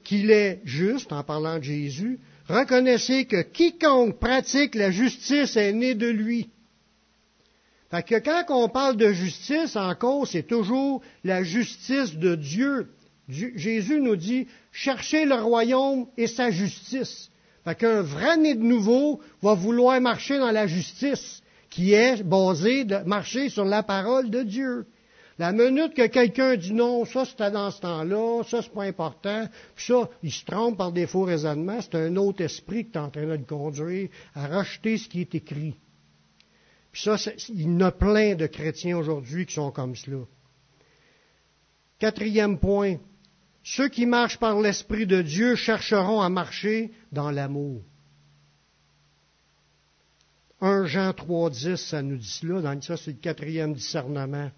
qu'il 0.01 0.32
est 0.32 0.61
juste, 0.63 1.11
en 1.11 1.23
parlant 1.23 1.57
de 1.57 1.63
Jésus, 1.63 2.17
reconnaissez 2.47 3.25
que 3.25 3.41
quiconque 3.41 4.19
pratique 4.19 4.75
la 4.75 4.89
justice 4.89 5.57
est 5.57 5.73
né 5.73 5.95
de 5.95 6.07
lui. 6.07 6.49
Fait 7.91 8.03
que 8.03 8.19
quand 8.19 8.45
on 8.49 8.69
parle 8.69 8.95
de 8.95 9.11
justice, 9.11 9.75
encore, 9.75 10.25
c'est 10.25 10.47
toujours 10.47 11.01
la 11.25 11.43
justice 11.43 12.15
de 12.15 12.35
Dieu. 12.35 12.87
Jésus 13.27 13.99
nous 13.99 14.15
dit, 14.15 14.47
cherchez 14.71 15.25
le 15.25 15.35
royaume 15.35 16.07
et 16.15 16.27
sa 16.27 16.51
justice. 16.51 17.29
Fait 17.65 17.75
qu'un 17.75 18.01
vrai 18.01 18.37
né 18.37 18.55
de 18.55 18.63
nouveau 18.63 19.19
va 19.41 19.55
vouloir 19.55 19.99
marcher 19.99 20.39
dans 20.39 20.51
la 20.51 20.67
justice, 20.67 21.43
qui 21.69 21.93
est 21.93 22.23
basée 22.23 22.85
de 22.85 22.97
marcher 23.05 23.49
sur 23.49 23.65
la 23.65 23.83
parole 23.83 24.29
de 24.29 24.43
Dieu. 24.43 24.87
La 25.37 25.51
minute 25.51 25.93
que 25.93 26.07
quelqu'un 26.07 26.55
dit 26.55 26.73
non, 26.73 27.03
ça 27.03 27.25
c'était 27.25 27.51
dans 27.51 27.71
ce 27.71 27.81
temps-là, 27.81 28.43
ça 28.43 28.61
c'est 28.61 28.73
pas 28.73 28.83
important, 28.83 29.47
puis 29.75 29.85
ça, 29.85 30.09
il 30.23 30.31
se 30.31 30.45
trompe 30.45 30.77
par 30.77 30.91
des 30.91 31.07
faux 31.07 31.23
raisonnements, 31.23 31.79
c'est 31.81 31.95
un 31.95 32.15
autre 32.15 32.41
esprit 32.41 32.85
qui 32.85 32.91
est 32.91 33.01
en 33.01 33.09
train 33.09 33.25
de 33.25 33.43
conduire 33.43 34.09
à 34.33 34.47
racheter 34.47 34.97
ce 34.97 35.09
qui 35.09 35.21
est 35.21 35.35
écrit. 35.35 35.75
Puis 36.91 37.03
ça, 37.03 37.15
il 37.49 37.61
y 37.61 37.67
en 37.67 37.79
a 37.81 37.91
plein 37.91 38.35
de 38.35 38.47
chrétiens 38.47 38.97
aujourd'hui 38.97 39.45
qui 39.45 39.53
sont 39.53 39.71
comme 39.71 39.95
cela. 39.95 40.25
Quatrième 41.99 42.59
point, 42.59 42.97
ceux 43.63 43.87
qui 43.87 44.05
marchent 44.05 44.39
par 44.39 44.59
l'Esprit 44.59 45.05
de 45.05 45.21
Dieu 45.21 45.55
chercheront 45.55 46.21
à 46.21 46.29
marcher 46.29 46.91
dans 47.11 47.31
l'amour. 47.31 47.81
1 50.59 50.83
1 50.83 50.85
Jean 50.85 51.11
3.10, 51.11 51.75
ça 51.77 52.01
nous 52.01 52.17
dit 52.17 52.27
cela, 52.27 52.61
dans 52.61 52.81
ça 52.81 52.97
c'est 52.97 53.11
le 53.11 53.17
quatrième 53.17 53.73
discernement. 53.73 54.51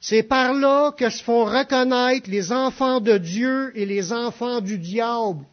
C'est 0.00 0.22
par 0.22 0.52
là 0.52 0.92
que 0.92 1.10
se 1.10 1.22
font 1.22 1.44
reconnaître 1.44 2.30
les 2.30 2.52
enfants 2.52 3.00
de 3.00 3.18
Dieu 3.18 3.72
et 3.76 3.84
les 3.84 4.12
enfants 4.12 4.60
du 4.60 4.78
diable. 4.78 5.44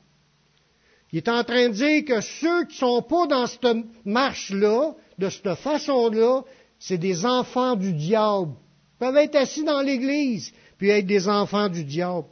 Il 1.11 1.17
est 1.17 1.29
en 1.29 1.43
train 1.43 1.69
de 1.69 1.73
dire 1.73 2.05
que 2.05 2.21
ceux 2.21 2.65
qui 2.65 2.77
sont 2.77 3.01
pas 3.01 3.25
dans 3.27 3.47
cette 3.47 3.65
marche-là, 4.03 4.93
de 5.17 5.29
cette 5.29 5.55
façon-là, 5.55 6.41
c'est 6.79 6.97
des 6.97 7.25
enfants 7.25 7.75
du 7.75 7.93
diable. 7.93 8.51
Ils 8.95 8.99
peuvent 8.99 9.17
être 9.17 9.35
assis 9.35 9.63
dans 9.63 9.81
l'église, 9.81 10.51
puis 10.77 10.89
être 10.89 11.05
des 11.05 11.27
enfants 11.27 11.69
du 11.69 11.83
diable. 11.83 12.27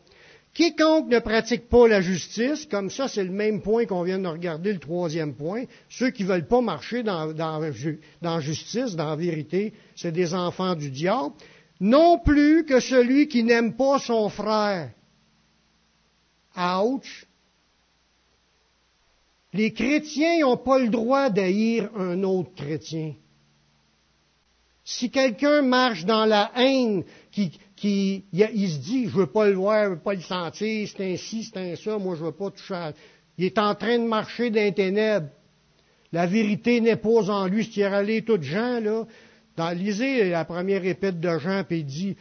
Quiconque 0.53 1.07
ne 1.07 1.17
pratique 1.17 1.67
pas 1.67 1.87
la 1.87 2.01
justice, 2.01 2.67
comme 2.69 2.91
ça 2.91 3.07
c'est 3.07 3.23
le 3.23 3.31
même 3.31 3.61
point 3.61 3.85
qu'on 3.85 4.03
vient 4.03 4.19
de 4.19 4.27
regarder, 4.27 4.71
le 4.71 4.79
troisième 4.79 5.33
point, 5.33 5.63
ceux 5.89 6.11
qui 6.11 6.23
ne 6.23 6.27
veulent 6.27 6.47
pas 6.47 6.61
marcher 6.61 7.01
dans, 7.01 7.33
dans 7.33 8.39
justice, 8.39 8.95
dans 8.95 9.09
la 9.09 9.15
vérité, 9.15 9.73
c'est 9.95 10.11
des 10.11 10.35
enfants 10.35 10.75
du 10.75 10.91
diable, 10.91 11.33
non 11.79 12.19
plus 12.19 12.65
que 12.65 12.79
celui 12.79 13.27
qui 13.27 13.43
n'aime 13.43 13.75
pas 13.75 13.97
son 13.97 14.29
frère. 14.29 14.91
Ouch! 16.55 17.25
Les 19.53 19.71
chrétiens 19.71 20.39
n'ont 20.39 20.57
pas 20.57 20.79
le 20.79 20.89
droit 20.89 21.29
d'haïr 21.29 21.89
un 21.95 22.23
autre 22.23 22.53
chrétien. 22.55 23.13
Si 24.83 25.09
quelqu'un 25.09 25.61
marche 25.61 26.05
dans 26.05 26.25
la 26.25 26.51
haine, 26.55 27.03
qui, 27.31 27.51
qui, 27.75 28.25
il, 28.33 28.69
se 28.69 28.79
dit, 28.79 29.05
je 29.05 29.15
veux 29.15 29.27
pas 29.27 29.47
le 29.47 29.55
voir, 29.55 29.85
je 29.85 29.89
veux 29.91 29.99
pas 29.99 30.15
le 30.15 30.21
sentir, 30.21 30.89
c'est 30.89 31.13
ainsi, 31.13 31.43
c'est 31.43 31.57
un 31.57 31.75
ça, 31.75 31.97
moi 31.97 32.15
je 32.15 32.23
veux 32.23 32.31
pas 32.31 32.49
toucher. 32.49 32.91
Il 33.37 33.45
est 33.45 33.57
en 33.57 33.75
train 33.75 33.97
de 33.97 34.05
marcher 34.05 34.49
dans 34.49 34.59
les 34.59 34.73
ténèbres. 34.73 35.29
La 36.11 36.27
vérité 36.27 36.81
n'est 36.81 36.97
pas 36.97 37.29
en 37.31 37.47
lui. 37.47 37.63
Ce 37.65 37.69
qui 37.69 37.81
est 37.81 37.85
allé 37.85 38.23
tout 38.23 38.41
Jean, 38.41 38.79
là, 38.79 39.05
dans, 39.55 39.69
lisez 39.71 40.29
la 40.29 40.45
première 40.45 40.85
épître 40.85 41.19
de 41.19 41.39
Jean, 41.39 41.63
puis 41.63 41.79
il 41.79 41.85
dit, 41.85 42.15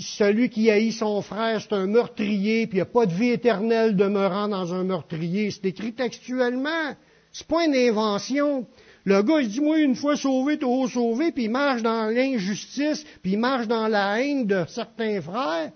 celui 0.00 0.50
qui 0.50 0.70
haït 0.70 0.92
son 0.92 1.22
frère, 1.22 1.60
c'est 1.60 1.72
un 1.72 1.86
meurtrier, 1.86 2.66
puis 2.66 2.76
il 2.76 2.80
n'y 2.80 2.82
a 2.82 2.86
pas 2.86 3.06
de 3.06 3.14
vie 3.14 3.30
éternelle 3.30 3.96
demeurant 3.96 4.48
dans 4.48 4.74
un 4.74 4.84
meurtrier. 4.84 5.50
C'est 5.50 5.66
écrit 5.66 5.94
textuellement. 5.94 6.94
C'est 7.32 7.46
pas 7.46 7.64
une 7.64 7.74
invention. 7.74 8.66
Le 9.04 9.22
gars, 9.22 9.40
il 9.40 9.48
dit, 9.48 9.60
moi, 9.60 9.78
une 9.78 9.94
fois 9.94 10.16
sauvé, 10.16 10.58
tout 10.58 10.86
sauvé, 10.88 11.32
puis 11.32 11.44
il 11.44 11.50
marche 11.50 11.82
dans 11.82 12.12
l'injustice, 12.12 13.04
puis 13.22 13.32
il 13.32 13.38
marche 13.38 13.68
dans 13.68 13.88
la 13.88 14.20
haine 14.20 14.46
de 14.46 14.64
certains 14.68 15.22
frères. 15.22 15.72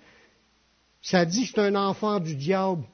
Ça 1.00 1.24
dit 1.24 1.44
que 1.44 1.52
c'est 1.54 1.60
un 1.60 1.74
enfant 1.74 2.20
du 2.20 2.34
diable. 2.34 2.84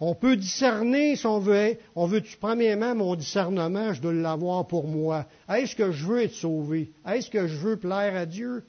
On 0.00 0.14
peut 0.14 0.36
discerner 0.36 1.16
si 1.16 1.26
on 1.26 1.40
veut, 1.40 1.76
on 1.96 2.06
veut, 2.06 2.22
premièrement, 2.40 2.94
mon 2.94 3.16
discernement, 3.16 3.92
je 3.92 4.00
dois 4.00 4.12
l'avoir 4.12 4.68
pour 4.68 4.86
moi. 4.86 5.26
Est-ce 5.48 5.74
que 5.74 5.90
je 5.90 6.06
veux 6.06 6.22
être 6.22 6.34
sauvé? 6.34 6.92
Est-ce 7.04 7.28
que 7.28 7.48
je 7.48 7.56
veux 7.56 7.76
plaire 7.76 8.14
à 8.14 8.24
Dieu? 8.24 8.62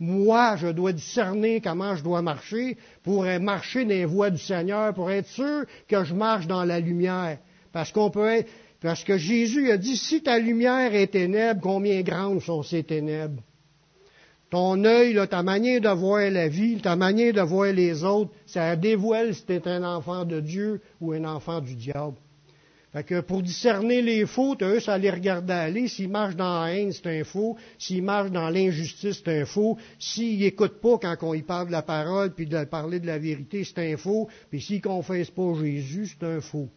Moi, 0.00 0.56
je 0.56 0.68
dois 0.68 0.92
discerner 0.92 1.60
comment 1.60 1.94
je 1.94 2.02
dois 2.02 2.20
marcher 2.20 2.76
pour 3.02 3.24
marcher 3.40 3.84
dans 3.84 3.90
les 3.90 4.04
voies 4.04 4.30
du 4.30 4.38
Seigneur, 4.38 4.92
pour 4.92 5.10
être 5.10 5.28
sûr 5.28 5.64
que 5.88 6.04
je 6.04 6.14
marche 6.14 6.46
dans 6.46 6.64
la 6.64 6.80
lumière. 6.80 7.38
Parce 7.72 7.92
qu'on 7.92 8.10
peut 8.10 8.26
être, 8.26 8.50
parce 8.80 9.04
que 9.04 9.16
Jésus 9.16 9.70
a 9.70 9.76
dit, 9.76 9.96
si 9.96 10.22
ta 10.22 10.38
lumière 10.38 10.94
est 10.94 11.12
ténèbre, 11.12 11.60
combien 11.62 12.02
grandes 12.02 12.42
sont 12.42 12.62
ces 12.62 12.82
ténèbres? 12.82 13.42
Ton 14.50 14.84
œil, 14.84 15.18
ta 15.28 15.42
manière 15.42 15.80
de 15.80 15.88
voir 15.88 16.30
la 16.30 16.48
vie, 16.48 16.80
ta 16.80 16.94
manière 16.94 17.32
de 17.32 17.40
voir 17.40 17.72
les 17.72 18.04
autres, 18.04 18.30
ça 18.46 18.76
dévoile 18.76 19.34
si 19.34 19.44
tu 19.44 19.54
es 19.54 19.66
un 19.66 19.82
enfant 19.82 20.24
de 20.24 20.40
Dieu 20.40 20.80
ou 21.00 21.12
un 21.12 21.24
enfant 21.24 21.60
du 21.60 21.74
diable. 21.74 22.16
Fait 22.94 23.02
que 23.02 23.20
pour 23.20 23.42
discerner 23.42 24.02
les 24.02 24.24
faux, 24.24 24.56
eux, 24.62 24.78
ça 24.78 24.96
les 24.96 25.10
regarde 25.10 25.50
aller. 25.50 25.88
S'ils 25.88 26.08
marchent 26.08 26.36
dans 26.36 26.62
la 26.62 26.72
haine, 26.72 26.92
c'est 26.92 27.08
un 27.08 27.24
faux. 27.24 27.56
S'ils 27.76 28.04
marchent 28.04 28.30
dans 28.30 28.48
l'injustice, 28.48 29.20
c'est 29.24 29.40
un 29.40 29.44
faux. 29.44 29.76
S'ils 29.98 30.38
n'écoutent 30.38 30.80
pas 30.80 30.98
quand 30.98 31.16
on 31.22 31.34
y 31.34 31.42
parle 31.42 31.66
de 31.66 31.72
la 31.72 31.82
parole, 31.82 32.32
puis 32.32 32.46
de 32.46 32.62
parler 32.62 33.00
de 33.00 33.08
la 33.08 33.18
vérité, 33.18 33.64
c'est 33.64 33.80
un 33.80 33.96
faux. 33.96 34.28
Puis 34.48 34.60
s'ils 34.60 34.76
ne 34.76 34.82
confessent 34.82 35.32
pas 35.32 35.54
Jésus, 35.60 36.06
c'est 36.06 36.24
un 36.24 36.40
faux. 36.40 36.68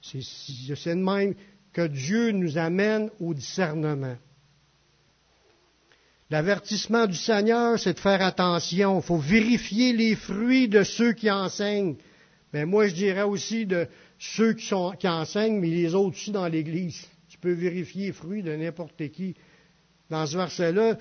C'est 0.00 0.94
de 0.94 0.94
même 0.94 1.34
que 1.74 1.86
Dieu 1.86 2.30
nous 2.30 2.56
amène 2.56 3.10
au 3.20 3.34
discernement. 3.34 4.16
L'avertissement 6.30 7.06
du 7.06 7.18
Seigneur, 7.18 7.78
c'est 7.78 7.92
de 7.92 8.00
faire 8.00 8.22
attention. 8.22 9.00
Il 9.00 9.04
faut 9.04 9.18
vérifier 9.18 9.92
les 9.92 10.16
fruits 10.16 10.68
de 10.68 10.84
ceux 10.84 11.12
qui 11.12 11.30
enseignent. 11.30 11.96
Mais 12.54 12.64
moi, 12.64 12.86
je 12.86 12.94
dirais 12.94 13.22
aussi 13.22 13.66
de 13.66 13.86
ceux 14.18 14.54
qui, 14.54 14.74
enseignent, 15.08 15.60
mais 15.60 15.68
les 15.68 15.94
autres 15.94 16.16
aussi 16.16 16.30
dans 16.30 16.48
l'Église. 16.48 17.06
Tu 17.28 17.38
peux 17.38 17.52
vérifier 17.52 18.06
les 18.06 18.12
fruits 18.12 18.42
de 18.42 18.54
n'importe 18.54 19.08
qui 19.10 19.34
dans 20.08 20.26
ce 20.26 20.36
verset-là, 20.36 20.96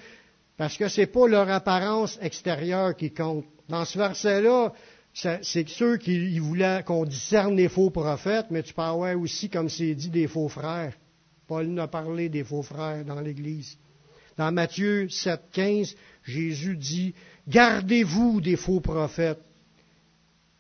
parce 0.58 0.78
que 0.78 0.88
ce 0.88 1.02
n'est 1.02 1.08
pas 1.08 1.28
leur 1.28 1.50
apparence 1.50 2.18
extérieure 2.22 2.96
qui 2.96 3.12
compte. 3.12 3.46
Dans 3.70 3.86
ce 3.86 3.98
verset-là, 3.98 4.74
c'est 5.14 5.70
ceux 5.70 5.98
qui 5.98 6.40
voulaient 6.40 6.84
qu'on 6.86 7.06
discerne 7.06 7.56
les 7.56 7.70
faux 7.70 7.90
prophètes, 7.90 8.48
mais 8.50 8.64
tu 8.64 8.74
peux 8.74 8.82
avoir 8.82 9.18
aussi, 9.20 9.50
comme 9.50 9.70
c'est 9.70 9.96
dit, 9.96 10.10
des 10.10 10.28
faux 10.28 10.50
frères. 10.50 10.94
Paul 11.48 11.68
n'a 11.68 11.88
parlé 11.88 12.30
des 12.30 12.44
faux 12.44 12.64
frères 12.64 13.06
dans 13.06 13.22
l'Église. 13.22 13.78
Dans 14.38 14.52
Matthieu 14.52 15.08
7, 15.08 15.42
15, 15.54 15.96
Jésus 16.24 16.76
dit, 16.76 17.14
Gardez-vous 17.48 18.42
des 18.42 18.56
faux 18.56 18.82
prophètes. 18.82 19.40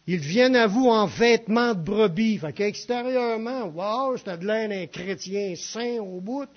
Ils 0.08 0.20
viennent 0.20 0.56
à 0.56 0.68
vous 0.68 0.88
en 0.88 1.08
vêtements 1.08 1.74
de 1.74 1.82
brebis. 1.82 2.38
Fait 2.38 2.53
qu'extérieur,ement 2.53 3.66
wow, 3.66 4.18
c'est 4.18 4.39
de 4.39 4.45
l'air 4.45 4.70
d'un 4.70 4.86
chrétien 4.86 5.56
saint 5.56 5.97
au 5.99 6.22
bout, 6.22 6.47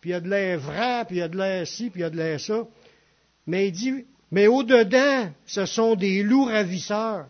puis 0.00 0.10
il 0.10 0.12
y 0.12 0.16
a 0.16 0.20
de 0.20 0.28
l'air 0.28 0.58
vrai, 0.58 1.04
puis 1.06 1.16
il 1.16 1.20
y 1.20 1.22
a 1.22 1.28
de 1.28 1.36
l'air 1.36 1.66
ci, 1.66 1.90
puis 1.90 2.00
il 2.00 2.02
y 2.02 2.06
a 2.06 2.10
de 2.10 2.16
l'air 2.16 2.38
ça. 2.38 2.66
Mais 3.46 3.68
il 3.68 3.72
dit, 3.72 4.04
mais 4.30 4.46
au-dedans, 4.46 5.30
ce 5.46 5.64
sont 5.64 5.94
des 5.94 6.22
loups 6.22 6.44
ravisseurs. 6.44 7.26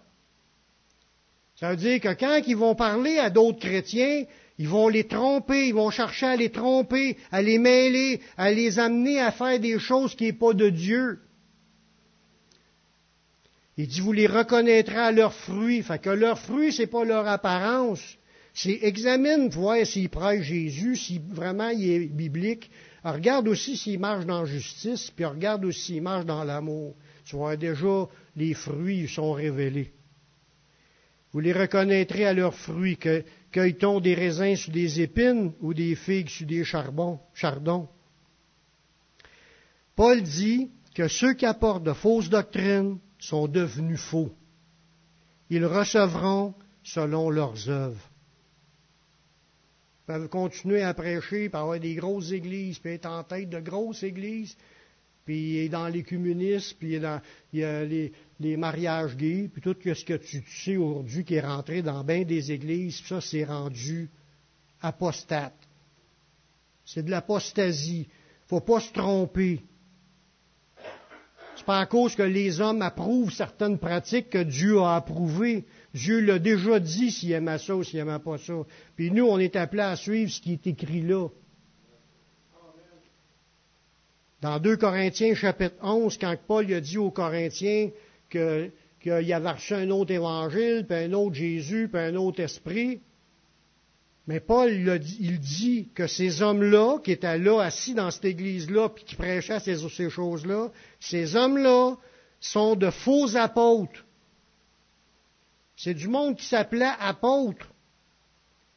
Ça 1.54 1.70
veut 1.70 1.76
dire 1.76 2.00
que 2.00 2.14
quand 2.14 2.40
ils 2.46 2.56
vont 2.56 2.74
parler 2.74 3.18
à 3.18 3.30
d'autres 3.30 3.60
chrétiens, 3.60 4.24
ils 4.58 4.68
vont 4.68 4.88
les 4.88 5.04
tromper, 5.04 5.68
ils 5.68 5.74
vont 5.74 5.90
chercher 5.90 6.26
à 6.26 6.36
les 6.36 6.50
tromper, 6.50 7.16
à 7.30 7.40
les 7.40 7.58
mêler, 7.58 8.20
à 8.36 8.50
les 8.50 8.80
amener 8.80 9.20
à 9.20 9.30
faire 9.30 9.60
des 9.60 9.78
choses 9.78 10.16
qui 10.16 10.24
n'est 10.24 10.32
pas 10.32 10.52
de 10.52 10.68
Dieu. 10.68 11.20
Il 13.78 13.86
dit, 13.86 14.00
vous 14.00 14.12
les 14.12 14.26
reconnaîtrez 14.26 14.96
à 14.96 15.12
leurs 15.12 15.32
fruits. 15.32 15.82
Fait 15.82 16.00
que 16.00 16.10
leurs 16.10 16.40
fruits, 16.40 16.72
c'est 16.72 16.88
pas 16.88 17.04
leur 17.04 17.28
apparence. 17.28 18.02
C'est 18.52 18.80
examine, 18.82 19.48
voir 19.50 19.86
s'ils 19.86 20.08
prêchent 20.08 20.46
Jésus, 20.46 20.96
si 20.96 21.20
vraiment 21.20 21.68
il 21.68 21.88
est 21.88 22.06
biblique. 22.06 22.72
regarde 23.04 23.46
aussi 23.46 23.76
s'il 23.76 24.00
marche 24.00 24.26
dans 24.26 24.44
justice, 24.44 25.12
puis 25.14 25.24
regarde 25.24 25.64
aussi 25.64 25.80
s'il 25.80 26.02
marche 26.02 26.26
dans 26.26 26.42
l'amour. 26.42 26.96
Tu 27.24 27.36
vois 27.36 27.56
déjà, 27.56 28.08
les 28.34 28.52
fruits 28.52 29.06
sont 29.06 29.32
révélés. 29.32 29.92
Vous 31.30 31.38
les 31.38 31.52
reconnaîtrez 31.52 32.24
à 32.24 32.32
leurs 32.32 32.56
fruits. 32.56 32.96
Que, 32.96 33.22
cueille-t-on 33.52 34.00
des 34.00 34.14
raisins 34.14 34.56
sous 34.56 34.72
des 34.72 35.02
épines 35.02 35.52
ou 35.60 35.72
des 35.72 35.94
figues 35.94 36.30
sous 36.30 36.46
des 36.46 36.64
charbons, 36.64 37.20
chardons? 37.32 37.86
Paul 39.94 40.20
dit 40.22 40.68
que 40.98 41.06
ceux 41.06 41.34
qui 41.34 41.46
apportent 41.46 41.84
de 41.84 41.92
fausses 41.92 42.28
doctrines 42.28 42.98
sont 43.20 43.46
devenus 43.46 44.00
faux. 44.00 44.34
Ils 45.48 45.64
recevront 45.64 46.54
selon 46.82 47.30
leurs 47.30 47.70
œuvres. 47.70 48.10
Ils 50.02 50.06
peuvent 50.06 50.28
continuer 50.28 50.82
à 50.82 50.94
prêcher, 50.94 51.50
par 51.50 51.62
avoir 51.62 51.78
des 51.78 51.94
grosses 51.94 52.32
églises, 52.32 52.80
puis 52.80 52.94
être 52.94 53.06
en 53.06 53.22
tête 53.22 53.48
de 53.48 53.60
grosses 53.60 54.02
églises, 54.02 54.56
puis 55.24 55.62
il 55.62 55.70
dans 55.70 55.86
les 55.86 56.02
communistes, 56.02 56.74
puis 56.80 56.94
il, 56.94 57.00
dans, 57.00 57.20
il 57.52 58.10
les, 58.40 58.56
mariages 58.56 59.16
gays, 59.16 59.48
puis 59.52 59.62
tout 59.62 59.76
ce 59.80 60.04
que 60.04 60.14
tu, 60.14 60.42
sais 60.48 60.76
aujourd'hui 60.78 61.24
qui 61.24 61.34
est 61.34 61.46
rentré 61.46 61.80
dans 61.80 62.02
bien 62.02 62.24
des 62.24 62.50
églises, 62.50 63.02
ça 63.06 63.20
c'est 63.20 63.44
rendu 63.44 64.10
apostate. 64.82 65.54
C'est 66.84 67.04
de 67.04 67.10
l'apostasie. 67.12 68.08
faut 68.48 68.62
pas 68.62 68.80
se 68.80 68.92
tromper. 68.92 69.62
Pas 71.68 71.80
à 71.80 71.84
cause 71.84 72.14
que 72.14 72.22
les 72.22 72.62
hommes 72.62 72.80
approuvent 72.80 73.30
certaines 73.30 73.78
pratiques 73.78 74.30
que 74.30 74.42
Dieu 74.42 74.80
a 74.80 74.96
approuvées. 74.96 75.66
Dieu 75.92 76.18
l'a 76.20 76.38
déjà 76.38 76.80
dit 76.80 77.10
s'il 77.10 77.32
aimait 77.32 77.58
ça 77.58 77.76
ou 77.76 77.84
s'il 77.84 77.98
n'aimait 77.98 78.20
pas 78.20 78.38
ça. 78.38 78.54
Puis 78.96 79.10
nous, 79.10 79.26
on 79.26 79.38
est 79.38 79.54
appelés 79.54 79.82
à 79.82 79.94
suivre 79.94 80.30
ce 80.30 80.40
qui 80.40 80.54
est 80.54 80.66
écrit 80.66 81.02
là. 81.02 81.28
Dans 84.40 84.58
2 84.58 84.78
Corinthiens 84.78 85.34
chapitre 85.34 85.76
11, 85.82 86.16
quand 86.16 86.34
Paul 86.46 86.72
a 86.72 86.80
dit 86.80 86.96
aux 86.96 87.10
Corinthiens, 87.10 87.90
qu'il 88.30 88.72
y 89.04 89.32
avait 89.34 89.50
reçu 89.50 89.74
un 89.74 89.90
autre 89.90 90.12
évangile, 90.12 90.86
puis 90.88 90.96
un 90.96 91.12
autre 91.12 91.34
Jésus, 91.34 91.90
puis 91.92 92.00
un 92.00 92.14
autre 92.14 92.40
esprit. 92.40 93.02
Mais 94.28 94.40
Paul, 94.40 94.70
il 94.70 95.40
dit 95.40 95.88
que 95.94 96.06
ces 96.06 96.42
hommes-là, 96.42 96.98
qui 96.98 97.12
étaient 97.12 97.38
là, 97.38 97.62
assis 97.62 97.94
dans 97.94 98.10
cette 98.10 98.26
église-là, 98.26 98.90
puis 98.90 99.02
qui 99.04 99.16
prêchaient 99.16 99.58
ces, 99.58 100.10
choses-là, 100.10 100.68
ces 101.00 101.34
hommes-là 101.34 101.96
sont 102.38 102.76
de 102.76 102.90
faux 102.90 103.34
apôtres. 103.36 104.04
C'est 105.76 105.94
du 105.94 106.08
monde 106.08 106.36
qui 106.36 106.44
s'appelait 106.44 106.92
apôtre. 107.00 107.72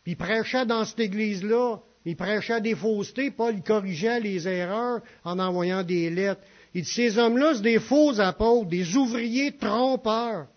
Puis 0.06 0.16
prêchait 0.16 0.66
dans 0.66 0.86
cette 0.86 1.02
église-là, 1.02 1.82
Il 2.06 2.16
prêchait 2.16 2.62
des 2.62 2.74
faussetés. 2.74 3.30
Paul 3.30 3.56
il 3.56 3.62
corrigeait 3.62 4.22
les 4.22 4.48
erreurs 4.48 5.02
en 5.26 5.38
envoyant 5.38 5.84
des 5.84 6.10
lettres. 6.10 6.42
Il 6.74 6.84
dit, 6.84 6.90
ces 6.90 7.18
hommes-là, 7.18 7.56
c'est 7.56 7.62
des 7.62 7.80
faux 7.80 8.22
apôtres, 8.22 8.70
des 8.70 8.96
ouvriers 8.96 9.52
trompeurs. 9.58 10.48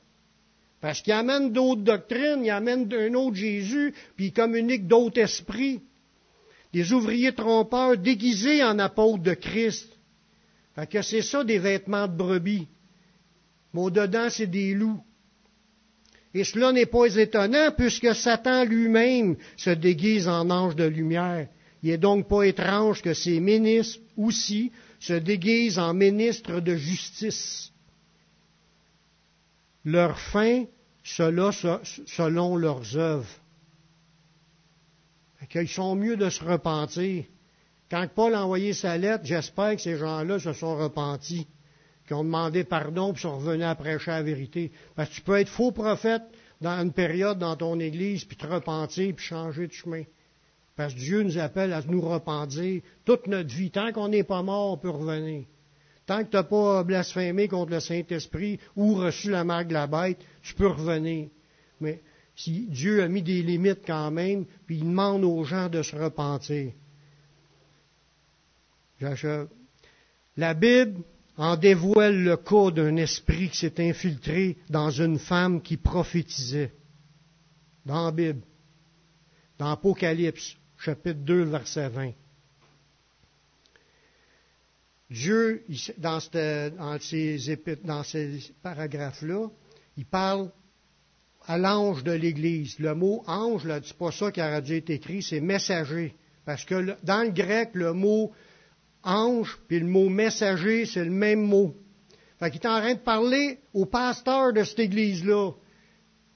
Parce 0.84 1.00
qu'ils 1.00 1.14
amènent 1.14 1.50
d'autres 1.50 1.80
doctrines, 1.80 2.44
ils 2.44 2.50
amènent 2.50 2.92
un 2.92 3.14
autre 3.14 3.36
Jésus, 3.36 3.94
puis 4.16 4.26
ils 4.26 4.32
communiquent 4.34 4.86
d'autres 4.86 5.18
esprits. 5.18 5.80
Des 6.74 6.92
ouvriers 6.92 7.32
trompeurs 7.32 7.96
déguisés 7.96 8.62
en 8.62 8.78
apôtres 8.78 9.22
de 9.22 9.32
Christ. 9.32 9.88
Fait 10.74 10.86
que 10.86 11.00
c'est 11.00 11.22
ça 11.22 11.42
des 11.42 11.58
vêtements 11.58 12.06
de 12.06 12.14
brebis. 12.14 12.68
Mais 13.72 13.80
au-dedans, 13.80 14.28
c'est 14.28 14.46
des 14.46 14.74
loups. 14.74 15.02
Et 16.34 16.44
cela 16.44 16.70
n'est 16.70 16.84
pas 16.84 17.06
étonnant 17.16 17.70
puisque 17.74 18.14
Satan 18.14 18.66
lui-même 18.66 19.36
se 19.56 19.70
déguise 19.70 20.28
en 20.28 20.50
ange 20.50 20.76
de 20.76 20.84
lumière. 20.84 21.48
Il 21.82 21.92
n'est 21.92 21.96
donc 21.96 22.28
pas 22.28 22.42
étrange 22.42 23.00
que 23.00 23.14
ses 23.14 23.40
ministres 23.40 24.02
aussi 24.18 24.70
se 25.00 25.14
déguisent 25.14 25.78
en 25.78 25.94
ministres 25.94 26.60
de 26.60 26.76
justice. 26.76 27.72
Leur 29.86 30.18
fin, 30.18 30.64
cela 31.04 31.52
selon 31.52 32.56
leurs 32.56 32.96
œuvres. 32.96 33.28
Ils 35.54 35.68
sont 35.68 35.94
mieux 35.94 36.16
de 36.16 36.30
se 36.30 36.42
repentir. 36.42 37.24
Quand 37.90 38.08
Paul 38.12 38.34
a 38.34 38.44
envoyé 38.44 38.72
sa 38.72 38.96
lettre, 38.96 39.24
j'espère 39.24 39.76
que 39.76 39.82
ces 39.82 39.98
gens-là 39.98 40.40
se 40.40 40.52
sont 40.52 40.76
repentis 40.76 41.46
qui 42.06 42.14
ont 42.14 42.24
demandé 42.24 42.64
pardon 42.64 43.12
puis 43.12 43.22
sont 43.22 43.36
revenus 43.36 43.66
à 43.66 43.74
prêcher 43.74 44.10
la 44.10 44.22
vérité. 44.22 44.72
Parce 44.96 45.10
que 45.10 45.14
tu 45.14 45.20
peux 45.20 45.38
être 45.38 45.48
faux 45.48 45.72
prophète 45.72 46.22
dans 46.60 46.82
une 46.82 46.92
période 46.92 47.38
dans 47.38 47.56
ton 47.56 47.78
Église, 47.78 48.24
puis 48.24 48.36
te 48.36 48.46
repentir, 48.46 49.14
puis 49.14 49.24
changer 49.24 49.66
de 49.66 49.72
chemin. 49.72 50.04
Parce 50.76 50.94
que 50.94 50.98
Dieu 50.98 51.22
nous 51.22 51.38
appelle 51.38 51.72
à 51.72 51.82
nous 51.82 52.00
repentir 52.00 52.82
toute 53.04 53.26
notre 53.26 53.54
vie. 53.54 53.70
Tant 53.70 53.92
qu'on 53.92 54.08
n'est 54.08 54.24
pas 54.24 54.42
mort, 54.42 54.72
on 54.72 54.76
peut 54.76 54.90
revenir. 54.90 55.44
Tant 56.06 56.24
que 56.24 56.30
tu 56.30 56.36
n'as 56.36 56.42
pas 56.42 56.84
blasphémé 56.84 57.48
contre 57.48 57.72
le 57.72 57.80
Saint-Esprit 57.80 58.58
ou 58.76 58.94
reçu 58.94 59.30
la 59.30 59.44
marque 59.44 59.68
de 59.68 59.74
la 59.74 59.86
bête, 59.86 60.18
tu 60.42 60.54
peux 60.54 60.68
revenir. 60.68 61.28
Mais 61.80 62.02
si 62.36 62.66
Dieu 62.66 63.02
a 63.02 63.08
mis 63.08 63.22
des 63.22 63.42
limites 63.42 63.86
quand 63.86 64.10
même, 64.10 64.44
puis 64.66 64.76
il 64.76 64.84
demande 64.84 65.24
aux 65.24 65.44
gens 65.44 65.68
de 65.68 65.82
se 65.82 65.96
repentir. 65.96 66.72
La 70.36 70.54
Bible 70.54 71.02
en 71.36 71.56
dévoile 71.56 72.22
le 72.22 72.36
cas 72.36 72.70
d'un 72.70 72.96
esprit 72.96 73.48
qui 73.48 73.58
s'est 73.58 73.88
infiltré 73.88 74.56
dans 74.68 74.90
une 74.90 75.18
femme 75.18 75.62
qui 75.62 75.76
prophétisait. 75.76 76.72
Dans 77.84 78.06
la 78.06 78.12
Bible, 78.12 78.40
dans 79.58 79.70
Apocalypse, 79.70 80.56
chapitre 80.78 81.20
2, 81.20 81.44
verset 81.44 81.88
20. 81.88 82.12
Dieu, 85.10 85.64
dans, 85.98 86.20
ces, 86.98 87.40
paragraphes-là, 88.62 89.48
il 89.96 90.06
parle 90.06 90.50
à 91.46 91.58
l'ange 91.58 92.02
de 92.04 92.12
l'Église. 92.12 92.78
Le 92.78 92.94
mot 92.94 93.22
ange, 93.26 93.64
là, 93.64 93.80
c'est 93.82 93.96
pas 93.96 94.10
ça 94.10 94.32
qui 94.32 94.40
a 94.40 94.60
dû 94.60 94.76
être 94.76 94.90
écrit, 94.90 95.22
c'est 95.22 95.40
messager. 95.40 96.14
Parce 96.46 96.64
que 96.64 96.96
dans 97.02 97.22
le 97.22 97.30
grec, 97.30 97.70
le 97.74 97.92
mot 97.92 98.32
ange, 99.02 99.58
puis 99.68 99.80
le 99.80 99.86
mot 99.86 100.08
messager, 100.08 100.86
c'est 100.86 101.04
le 101.04 101.10
même 101.10 101.42
mot. 101.42 101.74
Fait 102.38 102.50
qu'il 102.50 102.60
est 102.60 102.66
en 102.66 102.80
train 102.80 102.94
de 102.94 102.98
parler 102.98 103.58
au 103.72 103.86
pasteur 103.86 104.52
de 104.52 104.64
cette 104.64 104.80
église-là. 104.80 105.52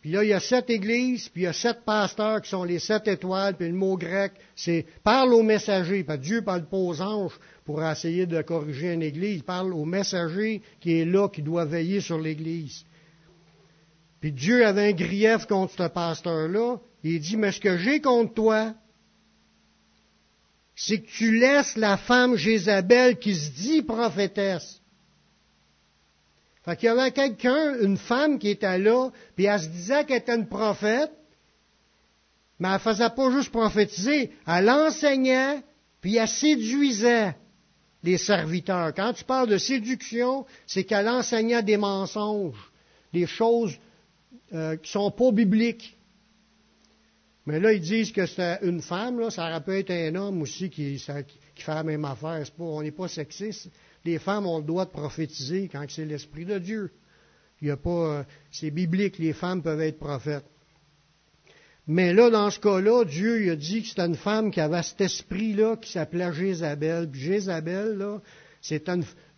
Puis 0.01 0.13
là, 0.13 0.23
il 0.23 0.29
y 0.29 0.33
a 0.33 0.41
sept 0.41 0.71
églises, 0.71 1.29
puis 1.29 1.43
il 1.43 1.45
y 1.45 1.49
a 1.49 1.53
sept 1.53 1.85
pasteurs 1.85 2.41
qui 2.41 2.51
sont 2.51 2.63
les 2.63 2.79
sept 2.79 3.09
étoiles, 3.09 3.57
puis 3.57 3.67
le 3.67 3.75
mot 3.75 3.97
grec, 3.97 4.33
c'est 4.55 4.87
parle 5.03 5.35
au 5.35 5.43
messager. 5.43 6.05
Parce 6.05 6.21
que 6.21 6.25
Dieu 6.25 6.43
parle 6.43 6.69
pas 6.69 6.77
aux 6.77 7.03
anges 7.03 7.39
pour 7.69 7.85
essayer 7.85 8.25
de 8.25 8.41
corriger 8.41 8.95
une 8.95 9.03
église. 9.03 9.37
Il 9.37 9.43
parle 9.43 9.75
au 9.75 9.85
messager 9.85 10.63
qui 10.81 11.01
est 11.01 11.05
là, 11.05 11.29
qui 11.29 11.43
doit 11.43 11.67
veiller 11.67 12.01
sur 12.01 12.19
l'église. 12.19 12.83
Puis 14.23 14.33
Dieu 14.33 14.65
avait 14.65 14.89
un 14.89 14.93
grief 14.93 15.45
contre 15.45 15.75
ce 15.77 15.87
pasteur-là. 15.87 16.79
Il 17.05 17.21
dit, 17.21 17.37
mais 17.37 17.53
ce 17.53 17.61
que 17.61 17.77
j'ai 17.77 18.01
contre 18.01 18.33
toi, 18.33 18.73
c'est 20.77 21.01
que 21.03 21.11
tu 21.11 21.39
laisses 21.39 21.77
la 21.77 21.99
femme 21.99 22.37
Jézabel 22.37 23.19
qui 23.19 23.35
se 23.35 23.51
dit 23.51 23.83
prophétesse. 23.83 24.81
Fait 26.65 26.75
qu'il 26.75 26.87
y 26.87 26.89
avait 26.89 27.13
quelqu'un, 27.13 27.79
une 27.83 27.99
femme 27.99 28.39
qui 28.39 28.49
était 28.49 28.79
là, 28.79 29.11
puis 29.37 29.45
elle 29.45 29.61
se 29.61 29.69
disait 29.69 30.07
qu'elle 30.07 30.23
était 30.23 30.37
une 30.37 30.49
prophète, 30.49 31.13
mais 32.61 32.69
elle 32.73 32.81
faisait 32.81 33.11
pas 33.11 33.31
juste 33.31 33.51
prophétiser, 33.51 34.33
elle 34.47 34.71
enseignait, 34.71 35.63
puis 36.01 36.17
elle 36.17 36.29
séduisait 36.29 37.35
les 38.03 38.19
serviteurs. 38.19 38.95
Quand 38.95 39.13
tu 39.13 39.25
parles 39.25 39.49
de 39.49 39.59
séduction, 39.59 40.47
c'est 40.67 40.85
qu'elle 40.85 41.09
enseignait 41.09 41.63
des 41.63 41.77
mensonges, 41.77 42.71
des 43.13 43.27
choses 43.27 43.77
euh, 44.53 44.77
qui 44.77 44.89
ne 44.89 45.03
sont 45.03 45.11
pas 45.11 45.33
bibliques. 45.33 45.97
Mais 47.47 47.61
là, 47.61 47.73
ils 47.73 47.81
disent 47.81 48.13
que 48.13 48.27
c'est 48.27 48.59
une 48.63 48.83
femme, 48.83 49.19
là, 49.19 49.31
ça 49.31 49.49
aurait 49.49 49.63
pu 49.63 49.73
être 49.79 49.91
un 49.91 50.15
homme 50.15 50.43
aussi 50.43 50.69
qui, 50.69 50.99
fait 50.99 51.25
la 51.67 51.83
même 51.83 52.05
affaire. 52.05 52.45
On 52.59 52.83
n'est 52.83 52.91
pas 52.91 53.09
sexiste. 53.09 53.71
Les 54.05 54.19
femmes 54.19 54.47
ont 54.47 54.59
le 54.59 54.65
droit 54.65 54.85
de 54.85 54.91
prophétiser 54.91 55.69
quand 55.69 55.85
c'est 55.89 56.05
l'Esprit 56.05 56.45
de 56.45 56.59
Dieu. 56.59 56.93
Il 57.61 57.69
y 57.69 57.71
a 57.71 57.77
pas, 57.77 57.91
euh, 57.91 58.23
c'est 58.53 58.71
biblique, 58.71 59.19
les 59.19 59.33
femmes 59.33 59.63
peuvent 59.63 59.81
être 59.81 59.99
prophètes. 59.99 60.45
Mais 61.89 62.13
là, 62.13 62.29
dans 62.29 62.51
ce 62.51 62.61
cas-là, 62.61 63.05
Dieu 63.05 63.43
il 63.45 63.51
a 63.51 63.57
dit 63.57 63.83
que 63.83 63.89
c'était 63.89 64.07
une 64.07 64.15
femme 64.15 64.51
qui 64.51 64.61
avait 64.61 64.83
cet 64.83 65.01
esprit-là 65.01 65.77
qui 65.77 65.91
s'appelait 65.91 66.33
Jézabel. 66.35 67.09
Puis 67.11 67.21
Jézabel, 67.23 67.97
là, 67.97 68.21
c'est 68.61 68.85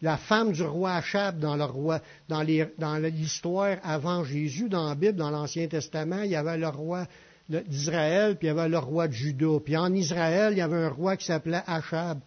la 0.03 0.17
femme 0.17 0.51
du 0.51 0.63
roi 0.63 0.95
Achab 0.95 1.39
dans 1.39 1.55
le 1.55 1.65
roi, 1.65 2.01
dans 2.29 2.43
l'histoire 2.43 3.77
avant 3.85 4.25
Jésus, 4.25 4.69
dans 4.69 4.89
la 4.89 4.97
Bible, 4.97 5.17
dans 5.17 5.31
l'Ancien 5.31 5.69
Testament, 5.69 6.23
il 6.23 6.31
y 6.31 6.37
avait 6.37 6.59
le 6.59 6.69
roi 6.69 7.07
d'Israël, 7.49 8.37
puis 8.37 8.49
il 8.49 8.51
y 8.51 8.59
avait 8.59 8.69
le 8.69 8.79
roi 8.79 9.07
de 9.07 9.13
Juda. 9.13 9.61
Puis 9.65 9.77
en 9.77 9.93
Israël, 9.95 10.53
il 10.53 10.59
y 10.59 10.63
avait 10.63 10.77
un 10.77 10.89
roi 10.89 11.17
qui 11.17 11.27
s'appelait 11.27 11.63
Achab. 11.67 12.19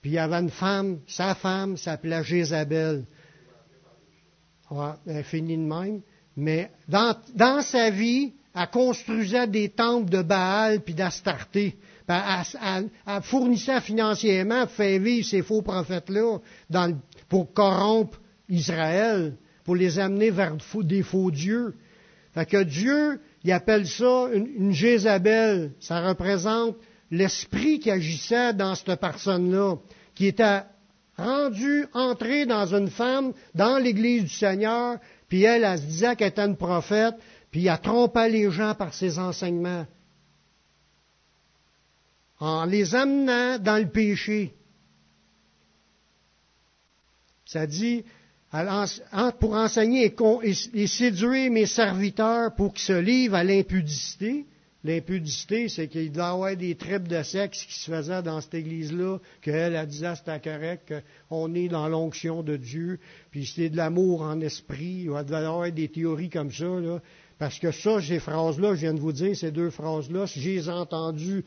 Puis 0.00 0.12
il 0.12 0.14
y 0.14 0.18
avait 0.18 0.36
une 0.36 0.50
femme, 0.50 1.00
sa 1.06 1.34
femme 1.34 1.76
s'appelait 1.76 2.24
Jézabel. 2.24 3.04
Ouais, 4.70 4.92
elle 5.06 5.24
finit 5.24 5.58
de 5.58 5.62
même. 5.62 6.00
Mais 6.36 6.70
dans, 6.88 7.60
sa 7.62 7.90
vie, 7.90 8.32
elle 8.54 8.70
construisait 8.70 9.46
des 9.46 9.68
temples 9.68 10.10
de 10.10 10.22
Baal 10.22 10.80
puis 10.80 10.94
d'Astarté. 10.94 11.76
Elle, 12.08 12.88
elle, 13.06 13.22
fournissait 13.22 13.80
financièrement, 13.80 14.66
faire 14.66 15.00
vivre 15.00 15.26
ces 15.26 15.42
faux 15.42 15.62
prophètes-là 15.62 16.38
pour 17.28 17.52
corrompre 17.52 18.20
Israël, 18.48 19.36
pour 19.64 19.76
les 19.76 19.98
amener 20.00 20.30
vers 20.30 20.56
des 20.82 21.02
faux 21.02 21.30
dieux. 21.30 21.74
Fait 22.34 22.46
que 22.46 22.62
Dieu, 22.62 23.20
il 23.44 23.52
appelle 23.52 23.86
ça 23.86 24.28
une, 24.32 24.72
Jézabel. 24.72 25.72
Ça 25.78 26.06
représente 26.08 26.76
l'esprit 27.10 27.78
qui 27.78 27.90
agissait 27.90 28.54
dans 28.54 28.74
cette 28.74 29.00
personne-là, 29.00 29.76
qui 30.14 30.26
était 30.26 30.62
rendu, 31.16 31.86
entré 31.92 32.46
dans 32.46 32.74
une 32.74 32.88
femme, 32.88 33.32
dans 33.54 33.78
l'Église 33.78 34.22
du 34.22 34.28
Seigneur, 34.28 34.98
puis 35.28 35.44
elle, 35.44 35.64
elle 35.64 35.78
se 35.78 35.84
disait 35.84 36.16
qu'elle 36.16 36.28
était 36.28 36.46
une 36.46 36.56
prophète, 36.56 37.14
puis 37.50 37.66
elle 37.66 37.80
trompait 37.80 38.28
les 38.28 38.50
gens 38.50 38.74
par 38.74 38.94
ses 38.94 39.18
enseignements, 39.18 39.86
en 42.38 42.64
les 42.64 42.94
amenant 42.94 43.58
dans 43.58 43.76
le 43.76 43.88
péché. 43.88 44.54
Ça 47.44 47.66
dit, 47.66 48.04
pour 49.40 49.54
enseigner 49.54 50.14
et, 50.42 50.86
séduire 50.86 51.50
mes 51.50 51.66
serviteurs 51.66 52.54
pour 52.54 52.72
qu'ils 52.72 52.82
se 52.82 52.98
livrent 52.98 53.36
à 53.36 53.44
l'impudicité. 53.44 54.46
L'impudicité, 54.82 55.68
c'est 55.68 55.88
qu'il 55.88 56.10
doit 56.10 56.24
y 56.24 56.28
avoir 56.28 56.56
des 56.56 56.74
tripes 56.74 57.06
de 57.06 57.22
sexe 57.22 57.64
qui 57.64 57.78
se 57.78 57.90
faisaient 57.90 58.22
dans 58.22 58.40
cette 58.40 58.54
église-là, 58.54 59.18
qu'elle, 59.42 59.76
a 59.76 59.84
disait 59.84 60.14
c'était 60.16 60.40
correct, 60.40 60.94
qu'on 61.28 61.54
est 61.54 61.68
dans 61.68 61.86
l'onction 61.86 62.42
de 62.42 62.56
Dieu, 62.56 62.98
puis 63.30 63.44
c'est 63.44 63.68
de 63.68 63.76
l'amour 63.76 64.22
en 64.22 64.40
esprit. 64.40 65.02
Il 65.02 65.08
doit 65.08 65.40
y 65.40 65.44
avoir 65.44 65.70
des 65.70 65.88
théories 65.88 66.30
comme 66.30 66.50
ça, 66.50 66.64
là. 66.64 67.00
Parce 67.40 67.58
que 67.58 67.72
ça, 67.72 68.02
ces 68.02 68.18
phrases-là, 68.18 68.74
je 68.74 68.80
viens 68.80 68.92
de 68.92 69.00
vous 69.00 69.12
dire, 69.12 69.34
ces 69.34 69.50
deux 69.50 69.70
phrases-là, 69.70 70.26
j'ai 70.26 70.68
entendu, 70.68 71.42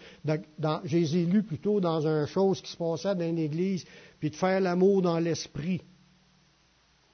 j'ai 0.86 1.26
lues 1.26 1.44
plutôt 1.44 1.80
dans 1.80 2.08
une 2.08 2.26
chose 2.26 2.64
qui 2.64 2.72
se 2.72 2.78
passait 2.78 3.14
dans 3.14 3.30
une 3.30 3.38
église, 3.38 3.86
puis 4.20 4.32
de 4.32 4.36
faire 4.36 4.60
l'amour 4.60 5.04
dans 5.04 5.20
l'esprit 5.20 5.82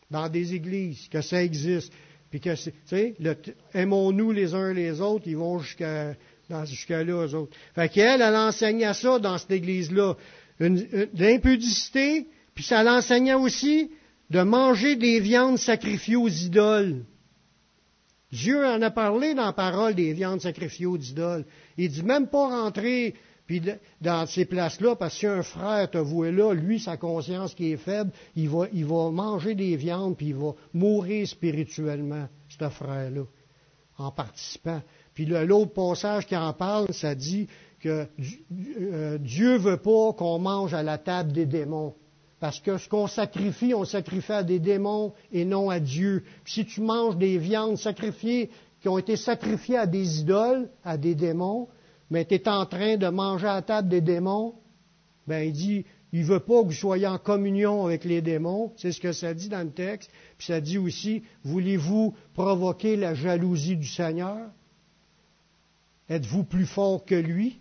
dans 0.09 0.29
des 0.29 0.53
églises, 0.53 1.09
que 1.09 1.19
ça 1.19 1.43
existe. 1.43 1.91
Puis 2.31 2.39
que, 2.39 2.55
tu 2.55 2.71
sais, 2.85 3.15
aimons-nous 3.73 4.31
les 4.31 4.55
uns 4.55 4.71
les 4.71 5.01
autres, 5.01 5.27
ils 5.27 5.35
vont 5.35 5.59
jusqu'à 5.59 6.15
jusqu'à 6.63 7.03
là, 7.03 7.27
eux 7.27 7.35
autres. 7.35 7.57
Fait 7.75 7.89
qu'elle, 7.89 8.21
elle 8.21 8.35
enseignait 8.35 8.93
ça 8.93 9.19
dans 9.19 9.37
cette 9.37 9.51
église-là. 9.51 10.15
L'impudicité, 10.59 12.27
puis 12.55 12.63
ça 12.63 12.81
l'enseignait 12.83 13.33
aussi 13.33 13.91
de 14.29 14.41
manger 14.41 14.95
des 14.95 15.19
viandes 15.19 15.57
sacrifiées 15.57 16.15
aux 16.15 16.29
idoles. 16.29 17.03
Dieu 18.31 18.65
en 18.65 18.81
a 18.81 18.91
parlé 18.91 19.33
dans 19.33 19.45
la 19.45 19.53
parole 19.53 19.95
des 19.95 20.13
viandes 20.13 20.41
sacrifiées 20.41 20.85
aux 20.85 20.97
idoles. 20.97 21.45
Il 21.77 21.89
dit 21.89 22.03
même 22.03 22.27
pas 22.27 22.63
rentrer 22.63 23.15
Puis 23.49 23.63
dans 23.99 24.27
ces 24.27 24.45
places-là, 24.45 24.95
parce 24.95 25.15
que 25.15 25.19
si 25.21 25.25
un 25.25 25.41
frère 25.41 25.89
te 25.89 25.97
voit 25.97 26.29
là, 26.29 26.53
lui, 26.53 26.79
sa 26.79 26.97
conscience 26.97 27.55
qui 27.55 27.71
est 27.71 27.77
faible, 27.77 28.11
il 28.35 28.47
va, 28.47 28.67
il 28.71 28.85
va 28.85 29.09
manger 29.09 29.55
des 29.55 29.75
viandes, 29.75 30.15
puis 30.15 30.27
il 30.27 30.35
va 30.35 30.53
mourir 30.71 31.27
spirituellement, 31.27 32.27
ce 32.47 32.69
frère-là, 32.69 33.23
en 33.97 34.11
participant. 34.11 34.83
Puis 35.15 35.25
l'autre 35.25 35.73
passage 35.73 36.27
qui 36.27 36.37
en 36.37 36.53
parle, 36.53 36.93
ça 36.93 37.15
dit 37.15 37.47
que 37.79 38.05
euh, 38.79 39.17
Dieu 39.17 39.57
veut 39.57 39.77
pas 39.77 40.13
qu'on 40.13 40.37
mange 40.37 40.75
à 40.75 40.83
la 40.83 40.99
table 40.99 41.31
des 41.31 41.47
démons. 41.47 41.95
Parce 42.39 42.59
que 42.59 42.77
ce 42.77 42.87
qu'on 42.87 43.07
sacrifie, 43.07 43.73
on 43.73 43.83
sacrifie 43.83 44.31
à 44.31 44.43
des 44.43 44.59
démons 44.59 45.13
et 45.31 45.43
non 45.43 45.69
à 45.69 45.79
Dieu. 45.79 46.23
Puis 46.43 46.53
si 46.53 46.65
tu 46.65 46.81
manges 46.81 47.17
des 47.17 47.37
viandes 47.37 47.77
sacrifiées, 47.77 48.49
qui 48.81 48.87
ont 48.87 48.97
été 48.97 49.17
sacrifiées 49.17 49.77
à 49.77 49.87
des 49.87 50.21
idoles, 50.21 50.69
à 50.85 50.97
des 50.97 51.15
démons, 51.15 51.67
mais 52.09 52.25
tu 52.25 52.35
es 52.35 52.47
en 52.47 52.65
train 52.65 52.97
de 52.97 53.07
manger 53.07 53.47
à 53.47 53.61
table 53.61 53.89
des 53.89 54.01
démons, 54.01 54.55
ben 55.27 55.41
il 55.41 55.53
dit, 55.53 55.85
il 56.11 56.23
veut 56.23 56.39
pas 56.39 56.61
que 56.61 56.67
vous 56.67 56.73
soyez 56.73 57.05
en 57.05 57.17
communion 57.17 57.85
avec 57.85 58.03
les 58.03 58.21
démons, 58.21 58.73
c'est 58.77 58.91
ce 58.91 59.01
que 59.01 59.11
ça 59.11 59.33
dit 59.33 59.49
dans 59.49 59.65
le 59.65 59.71
texte, 59.71 60.09
puis 60.37 60.47
ça 60.47 60.61
dit 60.61 60.77
aussi, 60.77 61.23
voulez-vous 61.43 62.15
provoquer 62.33 62.95
la 62.95 63.13
jalousie 63.13 63.75
du 63.75 63.87
Seigneur? 63.87 64.49
Êtes-vous 66.09 66.43
plus 66.43 66.65
fort 66.65 67.05
que 67.05 67.15
lui? 67.15 67.59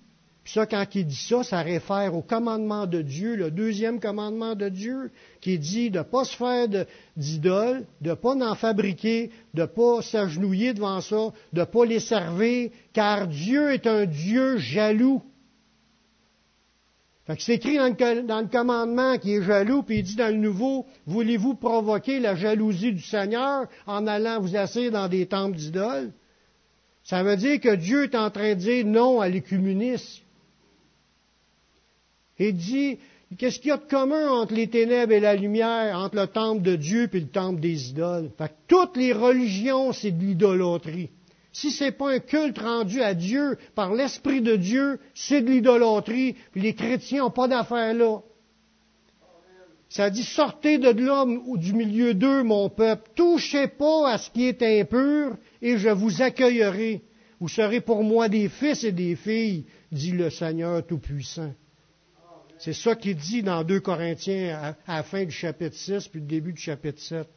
Ça, 0.48 0.64
quand 0.64 0.86
il 0.94 1.06
dit 1.06 1.14
ça, 1.14 1.42
ça 1.42 1.60
réfère 1.60 2.14
au 2.14 2.22
commandement 2.22 2.86
de 2.86 3.02
Dieu, 3.02 3.36
le 3.36 3.50
deuxième 3.50 4.00
commandement 4.00 4.54
de 4.54 4.70
Dieu, 4.70 5.10
qui 5.42 5.58
dit 5.58 5.90
de 5.90 5.98
ne 5.98 6.02
pas 6.02 6.24
se 6.24 6.34
faire 6.34 6.66
d'idoles, 7.18 7.84
de 8.00 8.10
ne 8.10 8.14
pas 8.14 8.34
en 8.34 8.54
fabriquer, 8.54 9.30
de 9.52 9.60
ne 9.60 9.66
pas 9.66 10.00
s'agenouiller 10.00 10.72
devant 10.72 11.02
ça, 11.02 11.32
de 11.52 11.60
ne 11.60 11.64
pas 11.66 11.84
les 11.84 12.00
servir, 12.00 12.70
car 12.94 13.28
Dieu 13.28 13.74
est 13.74 13.86
un 13.86 14.06
Dieu 14.06 14.56
jaloux. 14.56 15.22
Fait 17.26 17.36
que 17.36 17.42
c'est 17.42 17.56
écrit 17.56 17.76
dans 17.76 17.88
le, 17.88 18.22
dans 18.22 18.40
le, 18.40 18.46
commandement 18.46 19.18
qui 19.18 19.34
est 19.34 19.42
jaloux, 19.42 19.82
puis 19.82 19.98
il 19.98 20.02
dit 20.02 20.16
dans 20.16 20.32
le 20.32 20.40
nouveau, 20.40 20.86
voulez-vous 21.04 21.56
provoquer 21.56 22.20
la 22.20 22.34
jalousie 22.34 22.94
du 22.94 23.02
Seigneur 23.02 23.66
en 23.86 24.06
allant 24.06 24.40
vous 24.40 24.56
asseoir 24.56 24.90
dans 24.92 25.08
des 25.08 25.26
temples 25.26 25.58
d'idoles? 25.58 26.10
Ça 27.04 27.22
veut 27.22 27.36
dire 27.36 27.60
que 27.60 27.74
Dieu 27.74 28.04
est 28.04 28.14
en 28.14 28.30
train 28.30 28.54
de 28.54 28.60
dire 28.60 28.86
non 28.86 29.20
à 29.20 29.28
l'écuménisme. 29.28 30.22
Il 32.38 32.54
dit, 32.54 32.98
qu'est-ce 33.36 33.58
qu'il 33.58 33.68
y 33.68 33.72
a 33.72 33.76
de 33.76 33.88
commun 33.88 34.30
entre 34.30 34.54
les 34.54 34.68
ténèbres 34.68 35.12
et 35.12 35.20
la 35.20 35.34
lumière, 35.34 35.98
entre 35.98 36.16
le 36.16 36.26
temple 36.26 36.62
de 36.62 36.76
Dieu 36.76 37.08
et 37.12 37.20
le 37.20 37.26
temple 37.26 37.60
des 37.60 37.90
idoles? 37.90 38.30
Fait 38.38 38.48
que 38.48 38.54
toutes 38.68 38.96
les 38.96 39.12
religions, 39.12 39.92
c'est 39.92 40.12
de 40.12 40.22
l'idolâtrie. 40.22 41.10
Si 41.52 41.70
ce 41.70 41.84
n'est 41.84 41.92
pas 41.92 42.12
un 42.12 42.18
culte 42.20 42.58
rendu 42.58 43.02
à 43.02 43.14
Dieu 43.14 43.58
par 43.74 43.92
l'Esprit 43.94 44.40
de 44.40 44.56
Dieu, 44.56 45.00
c'est 45.14 45.40
de 45.40 45.50
l'idolâtrie, 45.50 46.36
puis 46.52 46.60
les 46.60 46.74
chrétiens 46.74 47.24
n'ont 47.24 47.30
pas 47.30 47.48
d'affaires 47.48 47.94
là. 47.94 48.20
Ça 49.88 50.10
dit, 50.10 50.22
sortez 50.22 50.78
de 50.78 50.90
l'homme 50.90 51.42
ou 51.46 51.56
du 51.56 51.72
milieu 51.72 52.12
d'eux, 52.12 52.42
mon 52.42 52.68
peuple, 52.68 53.10
touchez 53.14 53.66
pas 53.68 54.10
à 54.10 54.18
ce 54.18 54.30
qui 54.30 54.46
est 54.46 54.62
impur, 54.62 55.36
et 55.62 55.78
je 55.78 55.88
vous 55.88 56.20
accueillerai. 56.20 57.02
Vous 57.40 57.48
serez 57.48 57.80
pour 57.80 58.04
moi 58.04 58.28
des 58.28 58.48
fils 58.48 58.84
et 58.84 58.92
des 58.92 59.16
filles, 59.16 59.64
dit 59.90 60.12
le 60.12 60.28
Seigneur 60.28 60.86
Tout-Puissant. 60.86 61.54
C'est 62.58 62.72
ça 62.72 62.94
qu'il 62.94 63.16
dit 63.16 63.42
dans 63.42 63.62
2 63.62 63.80
Corinthiens 63.80 64.74
à, 64.86 64.96
la 64.96 65.02
fin 65.02 65.24
du 65.24 65.30
chapitre 65.30 65.76
6 65.76 66.08
puis 66.08 66.20
le 66.20 66.26
début 66.26 66.52
du 66.52 66.60
chapitre 66.60 67.00
7. 67.00 67.28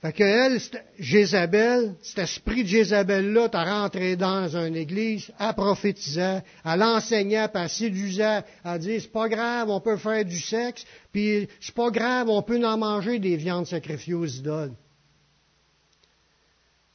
Fait 0.00 0.12
que 0.12 0.22
elle, 0.22 0.60
Jézabel, 0.98 1.94
cet 2.02 2.18
esprit 2.18 2.62
de 2.62 2.68
Jézabel-là, 2.68 3.48
t'as 3.48 3.64
rentré 3.64 4.16
dans 4.16 4.54
une 4.54 4.76
église, 4.76 5.32
à 5.38 5.54
prophétisant, 5.54 6.42
à 6.62 6.76
l'enseignant, 6.76 7.48
à 7.54 7.68
séduisant, 7.68 8.42
à 8.64 8.78
dire 8.78 9.00
c'est 9.00 9.10
pas 9.10 9.30
grave, 9.30 9.70
on 9.70 9.80
peut 9.80 9.96
faire 9.96 10.22
du 10.26 10.38
sexe, 10.38 10.84
puis 11.10 11.48
c'est 11.58 11.74
pas 11.74 11.90
grave, 11.90 12.28
on 12.28 12.42
peut 12.42 12.62
en 12.66 12.76
manger 12.76 13.18
des 13.18 13.36
viandes 13.36 13.66
sacrifiées 13.66 14.12
aux 14.12 14.26
idoles. 14.26 14.74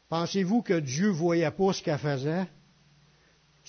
Pensez-vous 0.10 0.62
que 0.62 0.80
Dieu 0.80 1.10
voyait 1.10 1.50
pas 1.50 1.74
ce 1.74 1.82
qu'elle 1.82 1.98
faisait? 1.98 2.46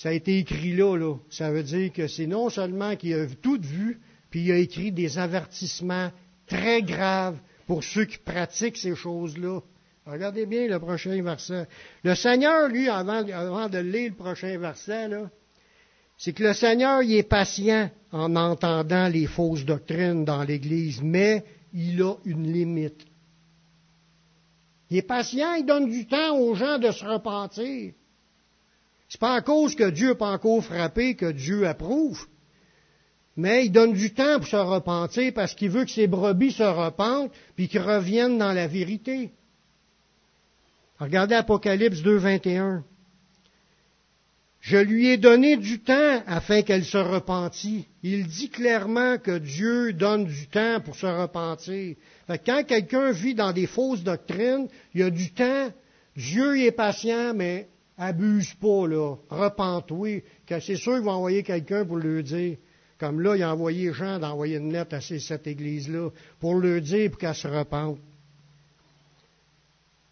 Ça 0.01 0.09
a 0.09 0.13
été 0.13 0.39
écrit 0.39 0.75
là, 0.75 0.97
là. 0.97 1.17
Ça 1.29 1.51
veut 1.51 1.63
dire 1.63 1.93
que 1.93 2.07
c'est 2.07 2.27
non 2.27 2.49
seulement 2.49 2.97
qu'il 2.97 3.13
a 3.13 3.27
tout 3.27 3.61
vu, 3.61 4.01
puis 4.31 4.45
il 4.45 4.51
a 4.51 4.57
écrit 4.57 4.93
des 4.93 5.19
avertissements 5.19 6.11
très 6.47 6.81
graves 6.81 7.37
pour 7.67 7.85
ceux 7.85 8.07
qui 8.07 8.17
pratiquent 8.17 8.79
ces 8.79 8.95
choses-là. 8.95 9.61
Regardez 10.07 10.47
bien 10.47 10.69
le 10.69 10.79
prochain 10.79 11.23
verset. 11.23 11.69
Le 12.03 12.15
Seigneur, 12.15 12.69
lui, 12.69 12.89
avant, 12.89 13.23
de 13.69 13.79
lire 13.79 14.09
le 14.09 14.17
prochain 14.17 14.57
verset, 14.59 15.09
là, 15.09 15.29
c'est 16.17 16.33
que 16.33 16.45
le 16.45 16.55
Seigneur, 16.55 17.03
il 17.03 17.17
est 17.17 17.23
patient 17.23 17.91
en 18.11 18.35
entendant 18.37 19.07
les 19.07 19.27
fausses 19.27 19.67
doctrines 19.67 20.25
dans 20.25 20.45
l'Église, 20.45 21.03
mais 21.03 21.45
il 21.75 22.03
a 22.03 22.15
une 22.25 22.51
limite. 22.51 23.05
Il 24.89 24.97
est 24.97 25.03
patient, 25.03 25.53
il 25.57 25.67
donne 25.67 25.91
du 25.91 26.07
temps 26.07 26.39
aux 26.39 26.55
gens 26.55 26.79
de 26.79 26.91
se 26.91 27.05
repentir. 27.05 27.93
C'est 29.11 29.21
pas 29.21 29.35
à 29.35 29.41
cause 29.41 29.75
que 29.75 29.91
Dieu 29.91 30.11
n'a 30.11 30.15
pas 30.15 30.31
encore 30.31 30.65
frappé 30.65 31.17
que 31.17 31.33
Dieu 31.33 31.67
approuve. 31.67 32.27
Mais 33.37 33.67
il 33.67 33.73
donne 33.73 33.93
du 33.93 34.15
temps 34.15 34.39
pour 34.39 34.47
se 34.47 34.57
repentir 34.57 35.33
parce 35.35 35.55
qu'il 35.55 35.71
veut 35.71 35.85
que 35.85 35.91
ses 35.91 36.07
brebis 36.07 36.53
se 36.53 36.63
repentent 36.63 37.33
puis 37.57 37.69
qu'ils 37.69 37.81
reviennent 37.81 38.39
dans 38.39 38.53
la 38.53 38.69
vérité. 38.69 39.33
Regardez 41.01 41.35
Apocalypse 41.35 42.03
2, 42.03 42.17
21. 42.17 42.85
Je 44.61 44.77
lui 44.77 45.09
ai 45.09 45.17
donné 45.17 45.57
du 45.57 45.81
temps 45.81 46.23
afin 46.27 46.63
qu'elle 46.63 46.85
se 46.85 46.99
repentit. 46.99 47.87
Il 48.05 48.27
dit 48.29 48.51
clairement 48.51 49.19
que 49.19 49.39
Dieu 49.39 49.93
donne 49.93 50.27
du 50.27 50.47
temps 50.47 50.81
pour 50.81 50.95
se 50.95 51.07
repentir. 51.07 51.97
quand 52.29 52.65
quelqu'un 52.65 53.11
vit 53.11 53.35
dans 53.35 53.53
des 53.53 53.67
fausses 53.67 54.05
doctrines, 54.05 54.69
il 54.95 55.01
y 55.01 55.05
a 55.05 55.11
du 55.11 55.33
temps. 55.33 55.73
Dieu 56.15 56.61
est 56.61 56.73
patient, 56.73 57.33
mais 57.35 57.69
abuse 58.01 58.55
pas, 58.55 58.87
là, 58.89 59.15
repente-toi, 59.29 60.23
c'est 60.49 60.77
sûr 60.77 60.95
qu'il 60.95 61.05
va 61.05 61.13
envoyer 61.13 61.43
quelqu'un 61.43 61.85
pour 61.85 61.99
lui 61.99 62.25
dire. 62.25 62.57
Comme 62.99 63.21
là, 63.21 63.37
il 63.37 63.43
a 63.43 63.53
envoyé 63.53 63.93
Jean 63.93 64.19
d'envoyer 64.19 64.57
une 64.57 64.73
lettre 64.73 64.97
à 64.97 65.01
cette 65.01 65.47
église-là 65.47 66.11
pour 66.39 66.59
lui 66.59 66.81
dire 66.81 67.11
pour 67.11 67.19
qu'elle 67.19 67.35
se 67.35 67.47
repente. 67.47 67.99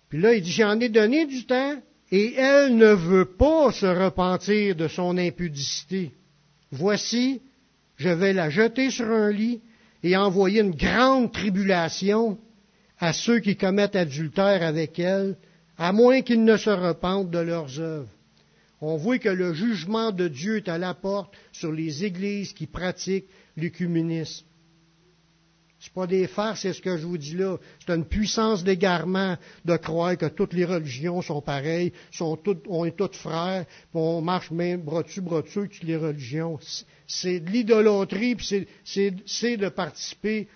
Puis 0.08 0.20
là, 0.20 0.34
il 0.34 0.42
dit, 0.42 0.52
j'en 0.52 0.78
ai 0.80 0.88
donné 0.88 1.26
du 1.26 1.44
temps, 1.44 1.76
et 2.10 2.34
elle 2.34 2.76
ne 2.76 2.92
veut 2.92 3.26
pas 3.26 3.72
se 3.72 3.86
repentir 3.86 4.74
de 4.76 4.88
son 4.88 5.18
impudicité. 5.18 6.12
Voici, 6.70 7.42
je 7.96 8.08
vais 8.08 8.32
la 8.32 8.48
jeter 8.48 8.90
sur 8.90 9.06
un 9.06 9.30
lit 9.30 9.60
et 10.02 10.16
envoyer 10.16 10.60
une 10.60 10.74
grande 10.74 11.32
tribulation 11.32 12.38
à 12.98 13.12
ceux 13.12 13.40
qui 13.40 13.56
commettent 13.56 13.96
adultère 13.96 14.62
avec 14.62 14.98
elle, 14.98 15.36
à 15.78 15.92
moins 15.92 16.22
qu'ils 16.22 16.44
ne 16.44 16.56
se 16.56 16.70
repentent 16.70 17.30
de 17.30 17.38
leurs 17.38 17.78
œuvres. 17.78 18.08
On 18.80 18.96
voit 18.96 19.18
que 19.18 19.28
le 19.28 19.54
jugement 19.54 20.12
de 20.12 20.28
Dieu 20.28 20.58
est 20.58 20.68
à 20.68 20.78
la 20.78 20.94
porte 20.94 21.34
sur 21.52 21.72
les 21.72 22.04
églises 22.04 22.52
qui 22.52 22.66
pratiquent 22.66 23.28
l'écuménisme. 23.56 24.44
Ce 25.80 25.90
pas 25.90 26.08
des 26.08 26.26
farces, 26.26 26.62
c'est 26.62 26.72
ce 26.72 26.82
que 26.82 26.96
je 26.96 27.06
vous 27.06 27.18
dis 27.18 27.36
là. 27.36 27.56
C'est 27.78 27.94
une 27.94 28.04
puissance 28.04 28.64
d'égarement 28.64 29.36
de 29.64 29.76
croire 29.76 30.16
que 30.16 30.26
toutes 30.26 30.52
les 30.52 30.64
religions 30.64 31.22
sont 31.22 31.40
pareilles, 31.40 31.92
sont 32.10 32.36
toutes, 32.36 32.64
on 32.68 32.84
est 32.84 32.96
toutes 32.96 33.14
frères, 33.14 33.64
on 33.94 34.20
marche 34.20 34.50
même 34.50 34.80
bras 34.82 35.04
dessus, 35.04 35.20
bras 35.20 35.42
toutes 35.42 35.82
les 35.84 35.96
religions. 35.96 36.58
C'est 37.06 37.38
de 37.38 37.50
l'idolâtrie, 37.50 38.34
puis 38.34 38.66
c'est 38.84 39.56
de 39.56 39.68
participer. 39.68 40.48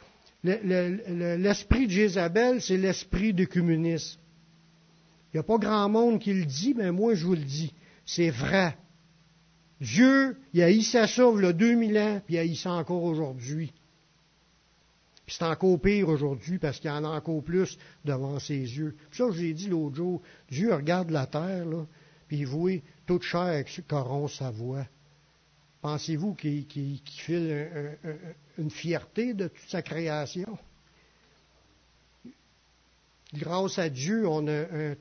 L'esprit 0.42 1.86
de 1.86 1.92
Jézabel, 1.92 2.60
c'est 2.60 2.76
l'esprit 2.76 3.32
d'écuménisme. 3.32 4.18
Il 5.32 5.36
n'y 5.36 5.40
a 5.40 5.44
pas 5.44 5.58
grand 5.58 5.88
monde 5.88 6.18
qui 6.18 6.34
le 6.34 6.44
dit, 6.44 6.74
mais 6.76 6.92
moi 6.92 7.14
je 7.14 7.24
vous 7.24 7.34
le 7.34 7.44
dis. 7.44 7.72
C'est 8.04 8.30
vrai. 8.30 8.76
Dieu, 9.80 10.36
il 10.52 10.62
a 10.62 10.66
haï 10.66 10.82
ça 10.82 11.06
sauve 11.06 11.40
le 11.40 11.52
2000 11.52 11.98
ans, 11.98 12.20
puis 12.24 12.36
il 12.36 12.38
a 12.38 12.54
ça 12.54 12.72
encore 12.72 13.02
aujourd'hui. 13.02 13.72
Puis 15.26 15.36
c'est 15.38 15.44
encore 15.44 15.80
pire 15.80 16.08
aujourd'hui 16.08 16.58
parce 16.58 16.78
qu'il 16.78 16.90
y 16.90 16.92
en 16.92 17.04
a 17.04 17.08
encore 17.08 17.42
plus 17.42 17.78
devant 18.04 18.38
ses 18.38 18.58
yeux. 18.58 18.96
Puis 19.10 19.18
ça, 19.18 19.30
je 19.30 19.40
l'ai 19.40 19.54
dit 19.54 19.68
l'autre 19.68 19.96
jour, 19.96 20.22
Dieu 20.50 20.74
regarde 20.74 21.10
la 21.10 21.26
terre, 21.26 21.64
là, 21.64 21.86
puis 22.28 22.38
il 22.38 22.46
voit 22.46 22.80
toute 23.06 23.22
chair 23.22 23.64
corrompt 23.88 24.32
sa 24.32 24.50
voix. 24.50 24.86
Pensez-vous 25.80 26.34
qu'il 26.34 27.00
file 27.06 27.98
une 28.58 28.70
fierté 28.70 29.34
de 29.34 29.48
toute 29.48 29.68
sa 29.68 29.82
création? 29.82 30.58
Grâce 33.34 33.78
à 33.78 33.88
Dieu, 33.88 34.28
on 34.28 34.46
a 34.46 34.52
un, 34.52 34.94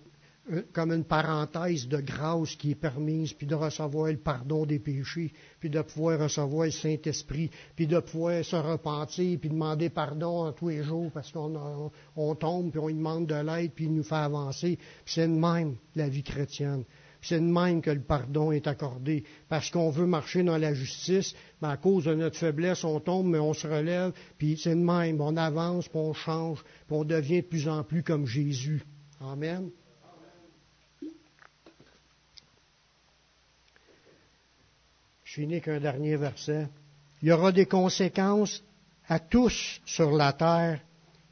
comme 0.73 0.91
une 0.91 1.03
parenthèse 1.03 1.87
de 1.87 1.97
grâce 1.97 2.55
qui 2.55 2.71
est 2.71 2.75
permise, 2.75 3.33
puis 3.33 3.45
de 3.45 3.55
recevoir 3.55 4.07
le 4.07 4.17
pardon 4.17 4.65
des 4.65 4.79
péchés, 4.79 5.31
puis 5.59 5.69
de 5.69 5.81
pouvoir 5.81 6.19
recevoir 6.19 6.65
le 6.65 6.71
Saint-Esprit, 6.71 7.51
puis 7.75 7.87
de 7.87 7.99
pouvoir 7.99 8.43
se 8.43 8.55
repentir, 8.55 9.39
puis 9.39 9.49
demander 9.49 9.89
pardon 9.89 10.51
tous 10.53 10.69
les 10.69 10.83
jours 10.83 11.11
parce 11.13 11.31
qu'on 11.31 11.91
on, 12.15 12.35
tombe, 12.35 12.71
puis 12.71 12.79
on 12.79 12.87
lui 12.87 12.95
demande 12.95 13.27
de 13.27 13.35
l'aide, 13.35 13.71
puis 13.73 13.85
il 13.85 13.93
nous 13.93 14.03
fait 14.03 14.15
avancer. 14.15 14.79
c'est 15.05 15.27
de 15.27 15.33
même 15.33 15.75
la 15.95 16.09
vie 16.09 16.23
chrétienne. 16.23 16.85
C'est 17.21 17.39
de 17.39 17.45
même 17.45 17.83
que 17.83 17.91
le 17.91 18.01
pardon 18.01 18.51
est 18.51 18.65
accordé. 18.65 19.23
Parce 19.47 19.69
qu'on 19.69 19.91
veut 19.91 20.07
marcher 20.07 20.41
dans 20.41 20.57
la 20.57 20.73
justice, 20.73 21.35
mais 21.61 21.67
à 21.67 21.77
cause 21.77 22.05
de 22.05 22.15
notre 22.15 22.35
faiblesse, 22.35 22.83
on 22.83 22.99
tombe, 22.99 23.27
mais 23.27 23.37
on 23.37 23.53
se 23.53 23.67
relève, 23.67 24.11
puis 24.39 24.57
c'est 24.57 24.73
de 24.73 24.83
même. 24.83 25.21
On 25.21 25.37
avance, 25.37 25.87
puis 25.87 25.99
on 25.99 26.13
change, 26.13 26.63
puis 26.87 26.97
on 26.97 27.03
devient 27.03 27.43
de 27.43 27.47
plus 27.47 27.67
en 27.69 27.83
plus 27.83 28.01
comme 28.01 28.25
Jésus. 28.25 28.81
Amen. 29.19 29.69
Je 35.31 35.39
finis 35.39 35.61
qu'un 35.61 35.79
dernier 35.79 36.17
verset. 36.17 36.67
Il 37.21 37.29
y 37.29 37.31
aura 37.31 37.53
des 37.53 37.65
conséquences 37.65 38.61
à 39.07 39.17
tous 39.17 39.79
sur 39.85 40.11
la 40.11 40.33
terre 40.33 40.81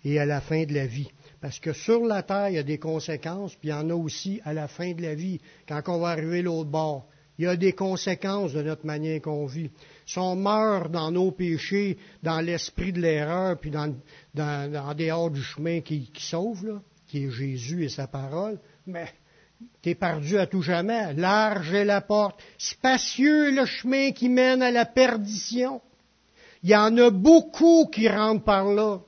et 0.06 0.18
à 0.20 0.26
la 0.26 0.40
fin 0.40 0.64
de 0.64 0.74
la 0.74 0.86
vie. 0.86 1.10
Parce 1.42 1.60
que 1.60 1.74
sur 1.74 2.06
la 2.06 2.24
terre, 2.24 2.48
il 2.48 2.56
y 2.56 2.60
a 2.60 2.64
des 2.64 2.78
conséquences, 2.78 3.56
puis 3.56 3.68
il 3.68 3.72
y 3.72 3.74
en 3.74 3.90
a 3.90 3.94
aussi 3.94 4.40
à 4.46 4.54
la 4.54 4.70
fin 4.70 4.94
de 4.94 5.02
la 5.02 5.16
vie, 5.16 5.42
quand 5.68 5.82
on 5.88 6.00
va 6.00 6.12
arriver 6.12 6.42
l'autre 6.42 6.70
bord. 6.70 7.10
Il 7.38 7.44
y 7.44 7.48
a 7.48 7.58
des 7.58 7.74
conséquences 7.74 8.54
de 8.54 8.62
notre 8.62 8.86
manière 8.86 9.22
qu'on 9.22 9.46
vit. 9.46 9.70
Si 10.06 10.18
on 10.18 10.38
meurt 10.38 10.90
dans 10.90 11.12
nos 11.12 11.32
péchés, 11.32 11.98
dans 12.24 12.40
l'esprit 12.40 12.94
de 12.94 13.02
l'erreur, 13.02 13.60
puis 13.60 13.70
dans, 13.70 13.94
dans, 14.34 14.96
dehors 14.96 15.30
du 15.30 15.44
chemin 15.44 15.82
qui, 15.82 16.10
qui 16.10 16.26
sauve, 16.26 16.80
qui 17.06 17.26
est 17.26 17.32
Jésus 17.32 17.84
et 17.84 17.90
sa 17.90 18.08
parole, 18.08 18.60
mais 18.88 19.10
t'es 19.82 19.96
perdu 19.96 20.38
à 20.38 20.46
tout 20.46 20.62
jamais. 20.62 21.14
Large 21.14 21.74
est 21.74 21.86
la 21.86 22.02
porte, 22.02 22.40
spacieux 22.58 23.52
le 23.52 23.66
chemin 23.66 24.12
qui 24.12 24.30
mène 24.30 24.62
à 24.62 24.72
la 24.72 24.86
perdition. 24.86 25.82
Il 26.64 26.70
y 26.70 26.76
en 26.76 26.98
a 26.98 27.10
beaucoup 27.10 27.88
qui 27.88 28.10
rentrent 28.10 28.44
par 28.44 28.66
là. 28.66 29.00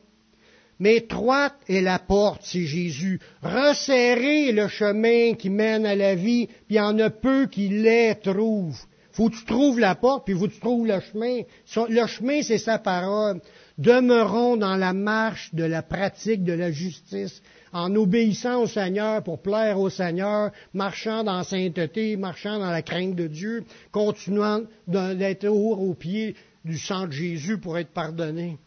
Mais 0.80 0.96
étroite 0.96 1.58
est 1.68 1.82
la 1.82 2.00
porte, 2.00 2.42
c'est 2.44 2.66
Jésus. 2.66 3.20
Resserrez 3.44 4.52
le 4.52 4.68
chemin 4.68 5.36
qui 5.36 5.52
mène 5.52 5.86
à 5.86 5.96
la 5.96 6.16
vie, 6.16 6.48
puis 6.48 6.66
il 6.72 6.76
y 6.78 6.80
en 6.80 6.98
a 6.98 7.12
peu 7.12 7.46
qui 7.46 7.68
les 7.68 8.16
trouvent. 8.16 8.82
Faut 9.12 9.30
que 9.30 9.36
tu 9.36 9.46
trouves 9.46 9.80
la 9.80 9.94
porte, 9.94 10.26
puis 10.26 10.34
faut 10.34 10.48
que 10.48 10.54
tu 10.54 10.60
trouves 10.60 10.88
le 10.88 11.00
chemin. 11.02 11.42
Le 11.88 12.08
chemin, 12.08 12.42
c'est 12.42 12.58
sa 12.58 12.80
parole. 12.80 13.42
Demeurons 13.78 14.58
dans 14.58 14.76
la 14.76 14.94
marche 14.94 15.54
de 15.54 15.66
la 15.66 15.84
pratique 15.84 16.44
de 16.44 16.54
la 16.54 16.72
justice, 16.72 17.44
en 17.74 17.96
obéissant 17.96 18.62
au 18.64 18.68
Seigneur 18.68 19.24
pour 19.24 19.42
plaire 19.42 19.80
au 19.80 19.90
Seigneur, 19.90 20.52
marchant 20.74 21.24
dans 21.24 21.38
la 21.38 21.44
sainteté, 21.44 22.18
marchant 22.18 22.60
dans 22.60 22.72
la 22.72 22.82
crainte 22.82 23.16
de 23.16 23.28
Dieu, 23.28 23.64
continuant 23.92 24.62
d'être 24.88 25.48
au 25.48 25.94
pied 25.94 26.36
du 26.66 26.78
sang 26.78 27.08
de 27.08 27.12
Jésus 27.12 27.58
pour 27.58 27.78
être 27.78 27.92
pardonné. 27.92 28.58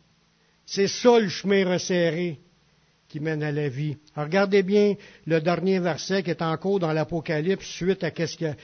C'est 0.67 0.89
ça 0.89 1.19
le 1.21 1.29
chemin 1.29 1.69
resserré 1.69 2.39
qui 3.09 3.21
mène 3.21 3.43
à 3.43 3.53
la 3.53 3.69
vie. 3.69 3.97
regardez 4.17 4.63
bien 4.63 4.95
le 5.27 5.41
dernier 5.41 5.79
verset 5.79 6.23
qui 6.23 6.31
est 6.31 6.43
en 6.43 6.57
cours 6.57 6.81
dans 6.81 6.93
l'Apocalypse 6.93 7.67
suite 7.67 8.03
à 8.03 8.11
qu'est-ce 8.11 8.37
qu'il 8.37 8.57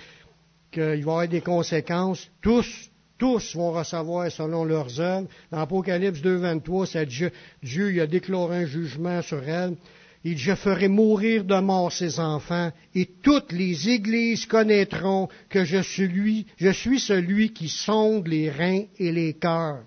va 0.75 0.97
y 0.97 1.01
avoir 1.01 1.29
des 1.29 1.41
conséquences. 1.41 2.29
Tous, 2.43 2.91
tous 3.19 3.55
vont 3.55 3.71
recevoir 3.71 4.31
selon 4.33 4.65
leurs 4.65 4.99
œuvres. 4.99 5.29
Dans 5.53 5.59
l'Apocalypse 5.59 6.21
2.23, 6.21 6.87
c'est 6.87 7.07
Dieu, 7.07 7.31
Dieu 7.63 7.93
il 7.93 8.01
a 8.01 8.07
déclaré 8.07 8.63
un 8.63 8.67
jugement 8.67 9.23
sur 9.23 9.47
elle. 9.49 9.77
Il 10.23 10.37
je 10.37 10.55
ferai 10.55 10.89
mourir 10.89 11.45
de 11.45 11.59
mort 11.61 11.93
ses 11.93 12.21
enfants, 12.21 12.71
et 12.95 13.07
toutes 13.23 13.53
les 13.53 13.89
églises 13.89 14.45
connaîtront 14.47 15.29
que 15.49 15.65
je 15.65 15.81
suis, 15.83 16.47
je 16.59 16.71
suis 16.71 17.01
celui 17.01 17.53
qui 17.53 17.69
sonde 17.69 18.29
les 18.29 18.51
reins 18.51 18.85
et 18.99 19.13
les 19.13 19.33
cœurs 19.33 19.85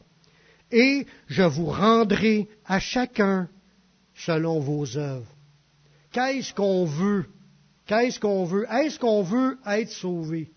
et 0.74 1.06
je 1.28 1.44
vous 1.44 1.68
rendrai 1.68 2.50
à 2.66 2.80
chacun 2.80 3.48
selon 4.16 4.60
vos 4.60 4.98
œuvres. 4.98 5.32
Qu'est-ce 6.12 6.54
qu'on 6.54 6.86
veut? 6.86 7.26
Qu'est-ce 7.86 8.20
qu'on 8.20 8.44
veut? 8.44 8.66
Est-ce 8.70 9.00
qu'on 9.00 9.22
veut 9.22 9.58
être 9.68 9.92
sauvé? 9.92 10.52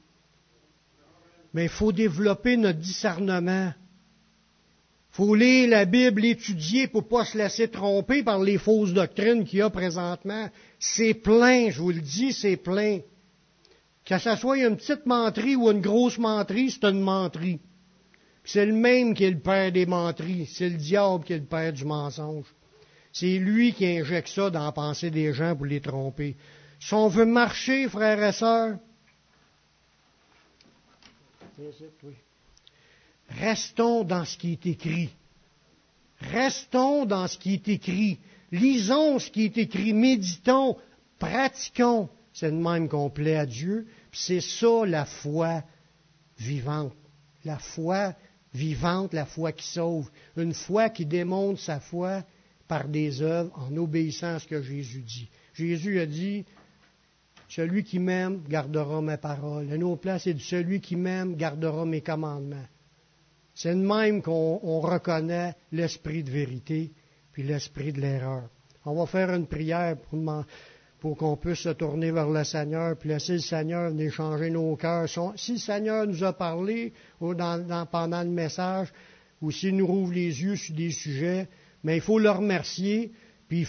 Mais 1.53 1.65
il 1.65 1.71
faut 1.71 1.93
développer 1.93 2.57
notre 2.57 2.79
discernement. 2.79 3.73
Faut 5.17 5.35
lire 5.35 5.71
la 5.71 5.87
Bible, 5.87 6.21
l'étudier 6.21 6.89
pour 6.89 7.09
pas 7.09 7.25
se 7.25 7.39
laisser 7.39 7.69
tromper 7.69 8.23
par 8.23 8.39
les 8.39 8.59
fausses 8.59 8.93
doctrines 8.93 9.47
qu'il 9.47 9.61
y 9.61 9.63
a 9.63 9.71
présentement. 9.71 10.51
C'est 10.79 11.15
plein, 11.15 11.71
je 11.71 11.81
vous 11.81 11.91
le 11.91 12.03
dis, 12.03 12.35
c'est 12.35 12.59
plein. 12.59 13.01
Que 14.05 14.19
ce 14.19 14.37
soit 14.37 14.59
une 14.59 14.77
petite 14.77 15.07
menterie 15.07 15.57
ou 15.57 15.71
une 15.71 15.81
grosse 15.81 16.19
menterie, 16.19 16.71
c'est 16.71 16.85
une 16.85 17.01
menterie. 17.01 17.61
C'est 18.45 18.67
le 18.67 18.75
même 18.75 19.15
qui 19.15 19.25
est 19.25 19.31
le 19.31 19.39
père 19.39 19.73
des 19.73 19.87
menteries. 19.87 20.51
C'est 20.53 20.69
le 20.69 20.77
diable 20.77 21.25
qui 21.25 21.33
est 21.33 21.39
le 21.39 21.47
père 21.47 21.73
du 21.73 21.87
mensonge. 21.87 22.55
C'est 23.11 23.39
lui 23.39 23.73
qui 23.73 23.87
injecte 23.87 24.29
ça 24.29 24.51
dans 24.51 24.67
la 24.67 24.73
pensée 24.73 25.11
des 25.11 25.33
gens 25.33 25.57
pour 25.57 25.65
les 25.65 25.81
tromper. 25.81 26.37
Si 26.79 26.93
on 26.93 27.09
veut 27.09 27.25
marcher, 27.25 27.89
frères 27.89 28.23
et 28.23 28.33
sœurs, 28.33 28.77
restons 33.29 34.05
dans 34.05 34.25
ce 34.25 34.37
qui 34.37 34.53
est 34.53 34.67
écrit. 34.67 35.11
Restons 36.21 37.05
dans 37.05 37.27
ce 37.27 37.39
qui 37.39 37.55
est 37.55 37.69
écrit. 37.69 38.19
Lisons 38.53 39.19
ce 39.19 39.31
qui 39.31 39.45
est 39.45 39.59
écrit. 39.59 39.93
Méditons. 39.93 40.77
Pratiquons. 41.19 42.09
C'est 42.33 42.51
le 42.51 42.57
même 42.57 42.89
qu'on 42.89 43.11
plaît 43.11 43.37
à 43.37 43.47
Dieu. 43.47 43.87
C'est 44.13 44.41
ça 44.41 44.85
la 44.87 45.05
foi 45.05 45.63
vivante. 46.39 46.95
La 47.45 47.59
foi 47.59 48.15
vivante, 48.57 49.13
la 49.13 49.27
foi 49.27 49.53
qui 49.53 49.67
sauve, 49.67 50.11
une 50.37 50.55
foi 50.55 50.89
qui 50.89 51.07
démontre 51.07 51.61
sa 51.61 51.79
foi 51.79 52.25
par 52.67 52.89
des 52.89 53.23
œuvres 53.23 53.53
en 53.57 53.77
obéissant 53.77 54.35
à 54.35 54.39
ce 54.39 54.47
que 54.47 54.63
Jésus 54.63 55.03
dit. 55.03 55.29
Jésus 55.55 56.01
a 56.01 56.07
dit, 56.07 56.45
celui 57.49 57.85
qui 57.85 57.99
m'aime 57.99 58.43
gardera 58.49 59.01
mes 59.01 59.17
paroles. 59.17 59.73
À 59.73 59.77
nos 59.77 59.97
places, 59.97 60.25
c'est 60.25 60.39
celui 60.41 60.81
qui 60.81 60.97
m'aime 60.97 61.37
gardera 61.37 61.85
mes 61.85 62.01
commandements. 62.01 62.67
C'est 63.57 63.75
de 63.75 63.81
même 63.81 64.21
qu'on 64.21 64.81
reconnaît 64.81 65.55
l'esprit 65.73 66.23
de 66.23 66.31
vérité 66.31 66.93
puis 67.33 67.43
l'esprit 67.43 67.91
de 67.91 68.03
l'erreur. 68.03 68.51
On 68.85 68.95
va 68.95 69.07
faire 69.07 69.33
une 69.35 69.47
prière 69.47 69.97
pour, 71.01 71.17
qu'on 71.17 71.37
puisse 71.39 71.61
se 71.61 71.71
tourner 71.71 72.11
vers 72.11 72.29
le 72.29 72.45
Seigneur, 72.45 72.99
puis 72.99 73.09
laisser 73.09 73.33
le 73.33 73.39
Seigneur 73.39 73.91
venir 73.91 74.13
changer 74.13 74.51
nos 74.51 74.77
cœurs. 74.77 75.09
Si 75.37 75.53
le 75.53 75.59
Seigneur 75.59 76.07
nous 76.07 76.23
a 76.23 76.35
parlé 76.35 76.93
pendant 77.19 78.23
le 78.23 78.29
message, 78.29 78.93
ou 79.41 79.51
s'il 79.51 79.77
nous 79.77 79.87
rouvre 79.87 80.13
les 80.13 80.43
yeux 80.43 80.57
sur 80.57 80.75
des 80.75 80.91
sujets, 80.91 81.49
mais 81.83 81.97
il 81.97 82.03
faut 82.03 82.19
le 82.19 82.31
remercier, 82.31 83.11
puis 83.49 83.61
il 83.61 83.67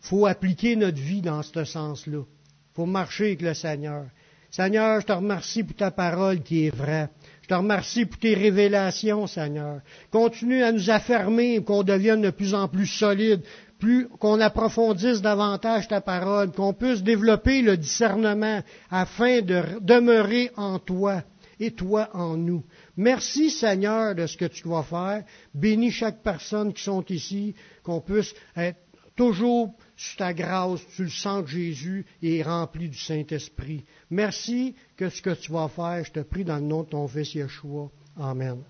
faut 0.00 0.26
appliquer 0.26 0.76
notre 0.76 1.00
vie 1.00 1.22
dans 1.22 1.42
ce 1.42 1.64
sens-là. 1.64 2.18
Il 2.20 2.74
faut 2.74 2.86
marcher 2.86 3.28
avec 3.28 3.40
le 3.40 3.54
Seigneur. 3.54 4.04
Seigneur, 4.50 5.00
je 5.00 5.06
te 5.06 5.12
remercie 5.12 5.64
pour 5.64 5.76
ta 5.76 5.90
parole 5.90 6.42
qui 6.42 6.66
est 6.66 6.76
vraie. 6.76 7.08
Te 7.52 7.56
remercie 7.56 8.06
pour 8.06 8.18
tes 8.18 8.32
révélations, 8.32 9.26
Seigneur. 9.26 9.82
Continue 10.10 10.62
à 10.62 10.72
nous 10.72 10.88
affermer, 10.88 11.62
qu'on 11.62 11.82
devienne 11.82 12.22
de 12.22 12.30
plus 12.30 12.54
en 12.54 12.66
plus 12.66 12.86
solide, 12.86 13.42
plus 13.78 14.08
qu'on 14.08 14.40
approfondisse 14.40 15.20
davantage 15.20 15.86
ta 15.86 16.00
parole, 16.00 16.50
qu'on 16.52 16.72
puisse 16.72 17.02
développer 17.02 17.60
le 17.60 17.76
discernement 17.76 18.62
afin 18.90 19.42
de 19.42 19.60
demeurer 19.82 20.50
en 20.56 20.78
toi 20.78 21.24
et 21.60 21.72
toi 21.72 22.08
en 22.14 22.38
nous. 22.38 22.64
Merci 22.96 23.50
Seigneur 23.50 24.14
de 24.14 24.26
ce 24.26 24.38
que 24.38 24.46
tu 24.46 24.66
vas 24.68 24.82
faire. 24.82 25.22
Bénis 25.52 25.90
chaque 25.90 26.22
personne 26.22 26.72
qui 26.72 26.82
sont 26.82 27.04
ici, 27.10 27.54
qu'on 27.82 28.00
puisse 28.00 28.32
être 28.56 28.78
toujours 29.14 29.74
sous 29.96 30.16
ta 30.16 30.32
grâce, 30.32 30.80
sous 30.94 31.02
le 31.02 31.08
sang 31.08 31.42
de 31.42 31.46
Jésus 31.46 32.06
et 32.22 32.42
rempli 32.42 32.88
du 32.88 32.98
Saint-Esprit. 32.98 33.84
Merci 34.10 34.74
que 34.96 35.08
ce 35.08 35.22
que 35.22 35.34
tu 35.34 35.52
vas 35.52 35.68
faire, 35.68 36.04
je 36.04 36.12
te 36.12 36.20
prie 36.20 36.44
dans 36.44 36.56
le 36.56 36.62
nom 36.62 36.82
de 36.82 36.88
ton 36.88 37.06
Fils 37.08 37.34
Yeshua. 37.34 37.90
Amen. 38.16 38.62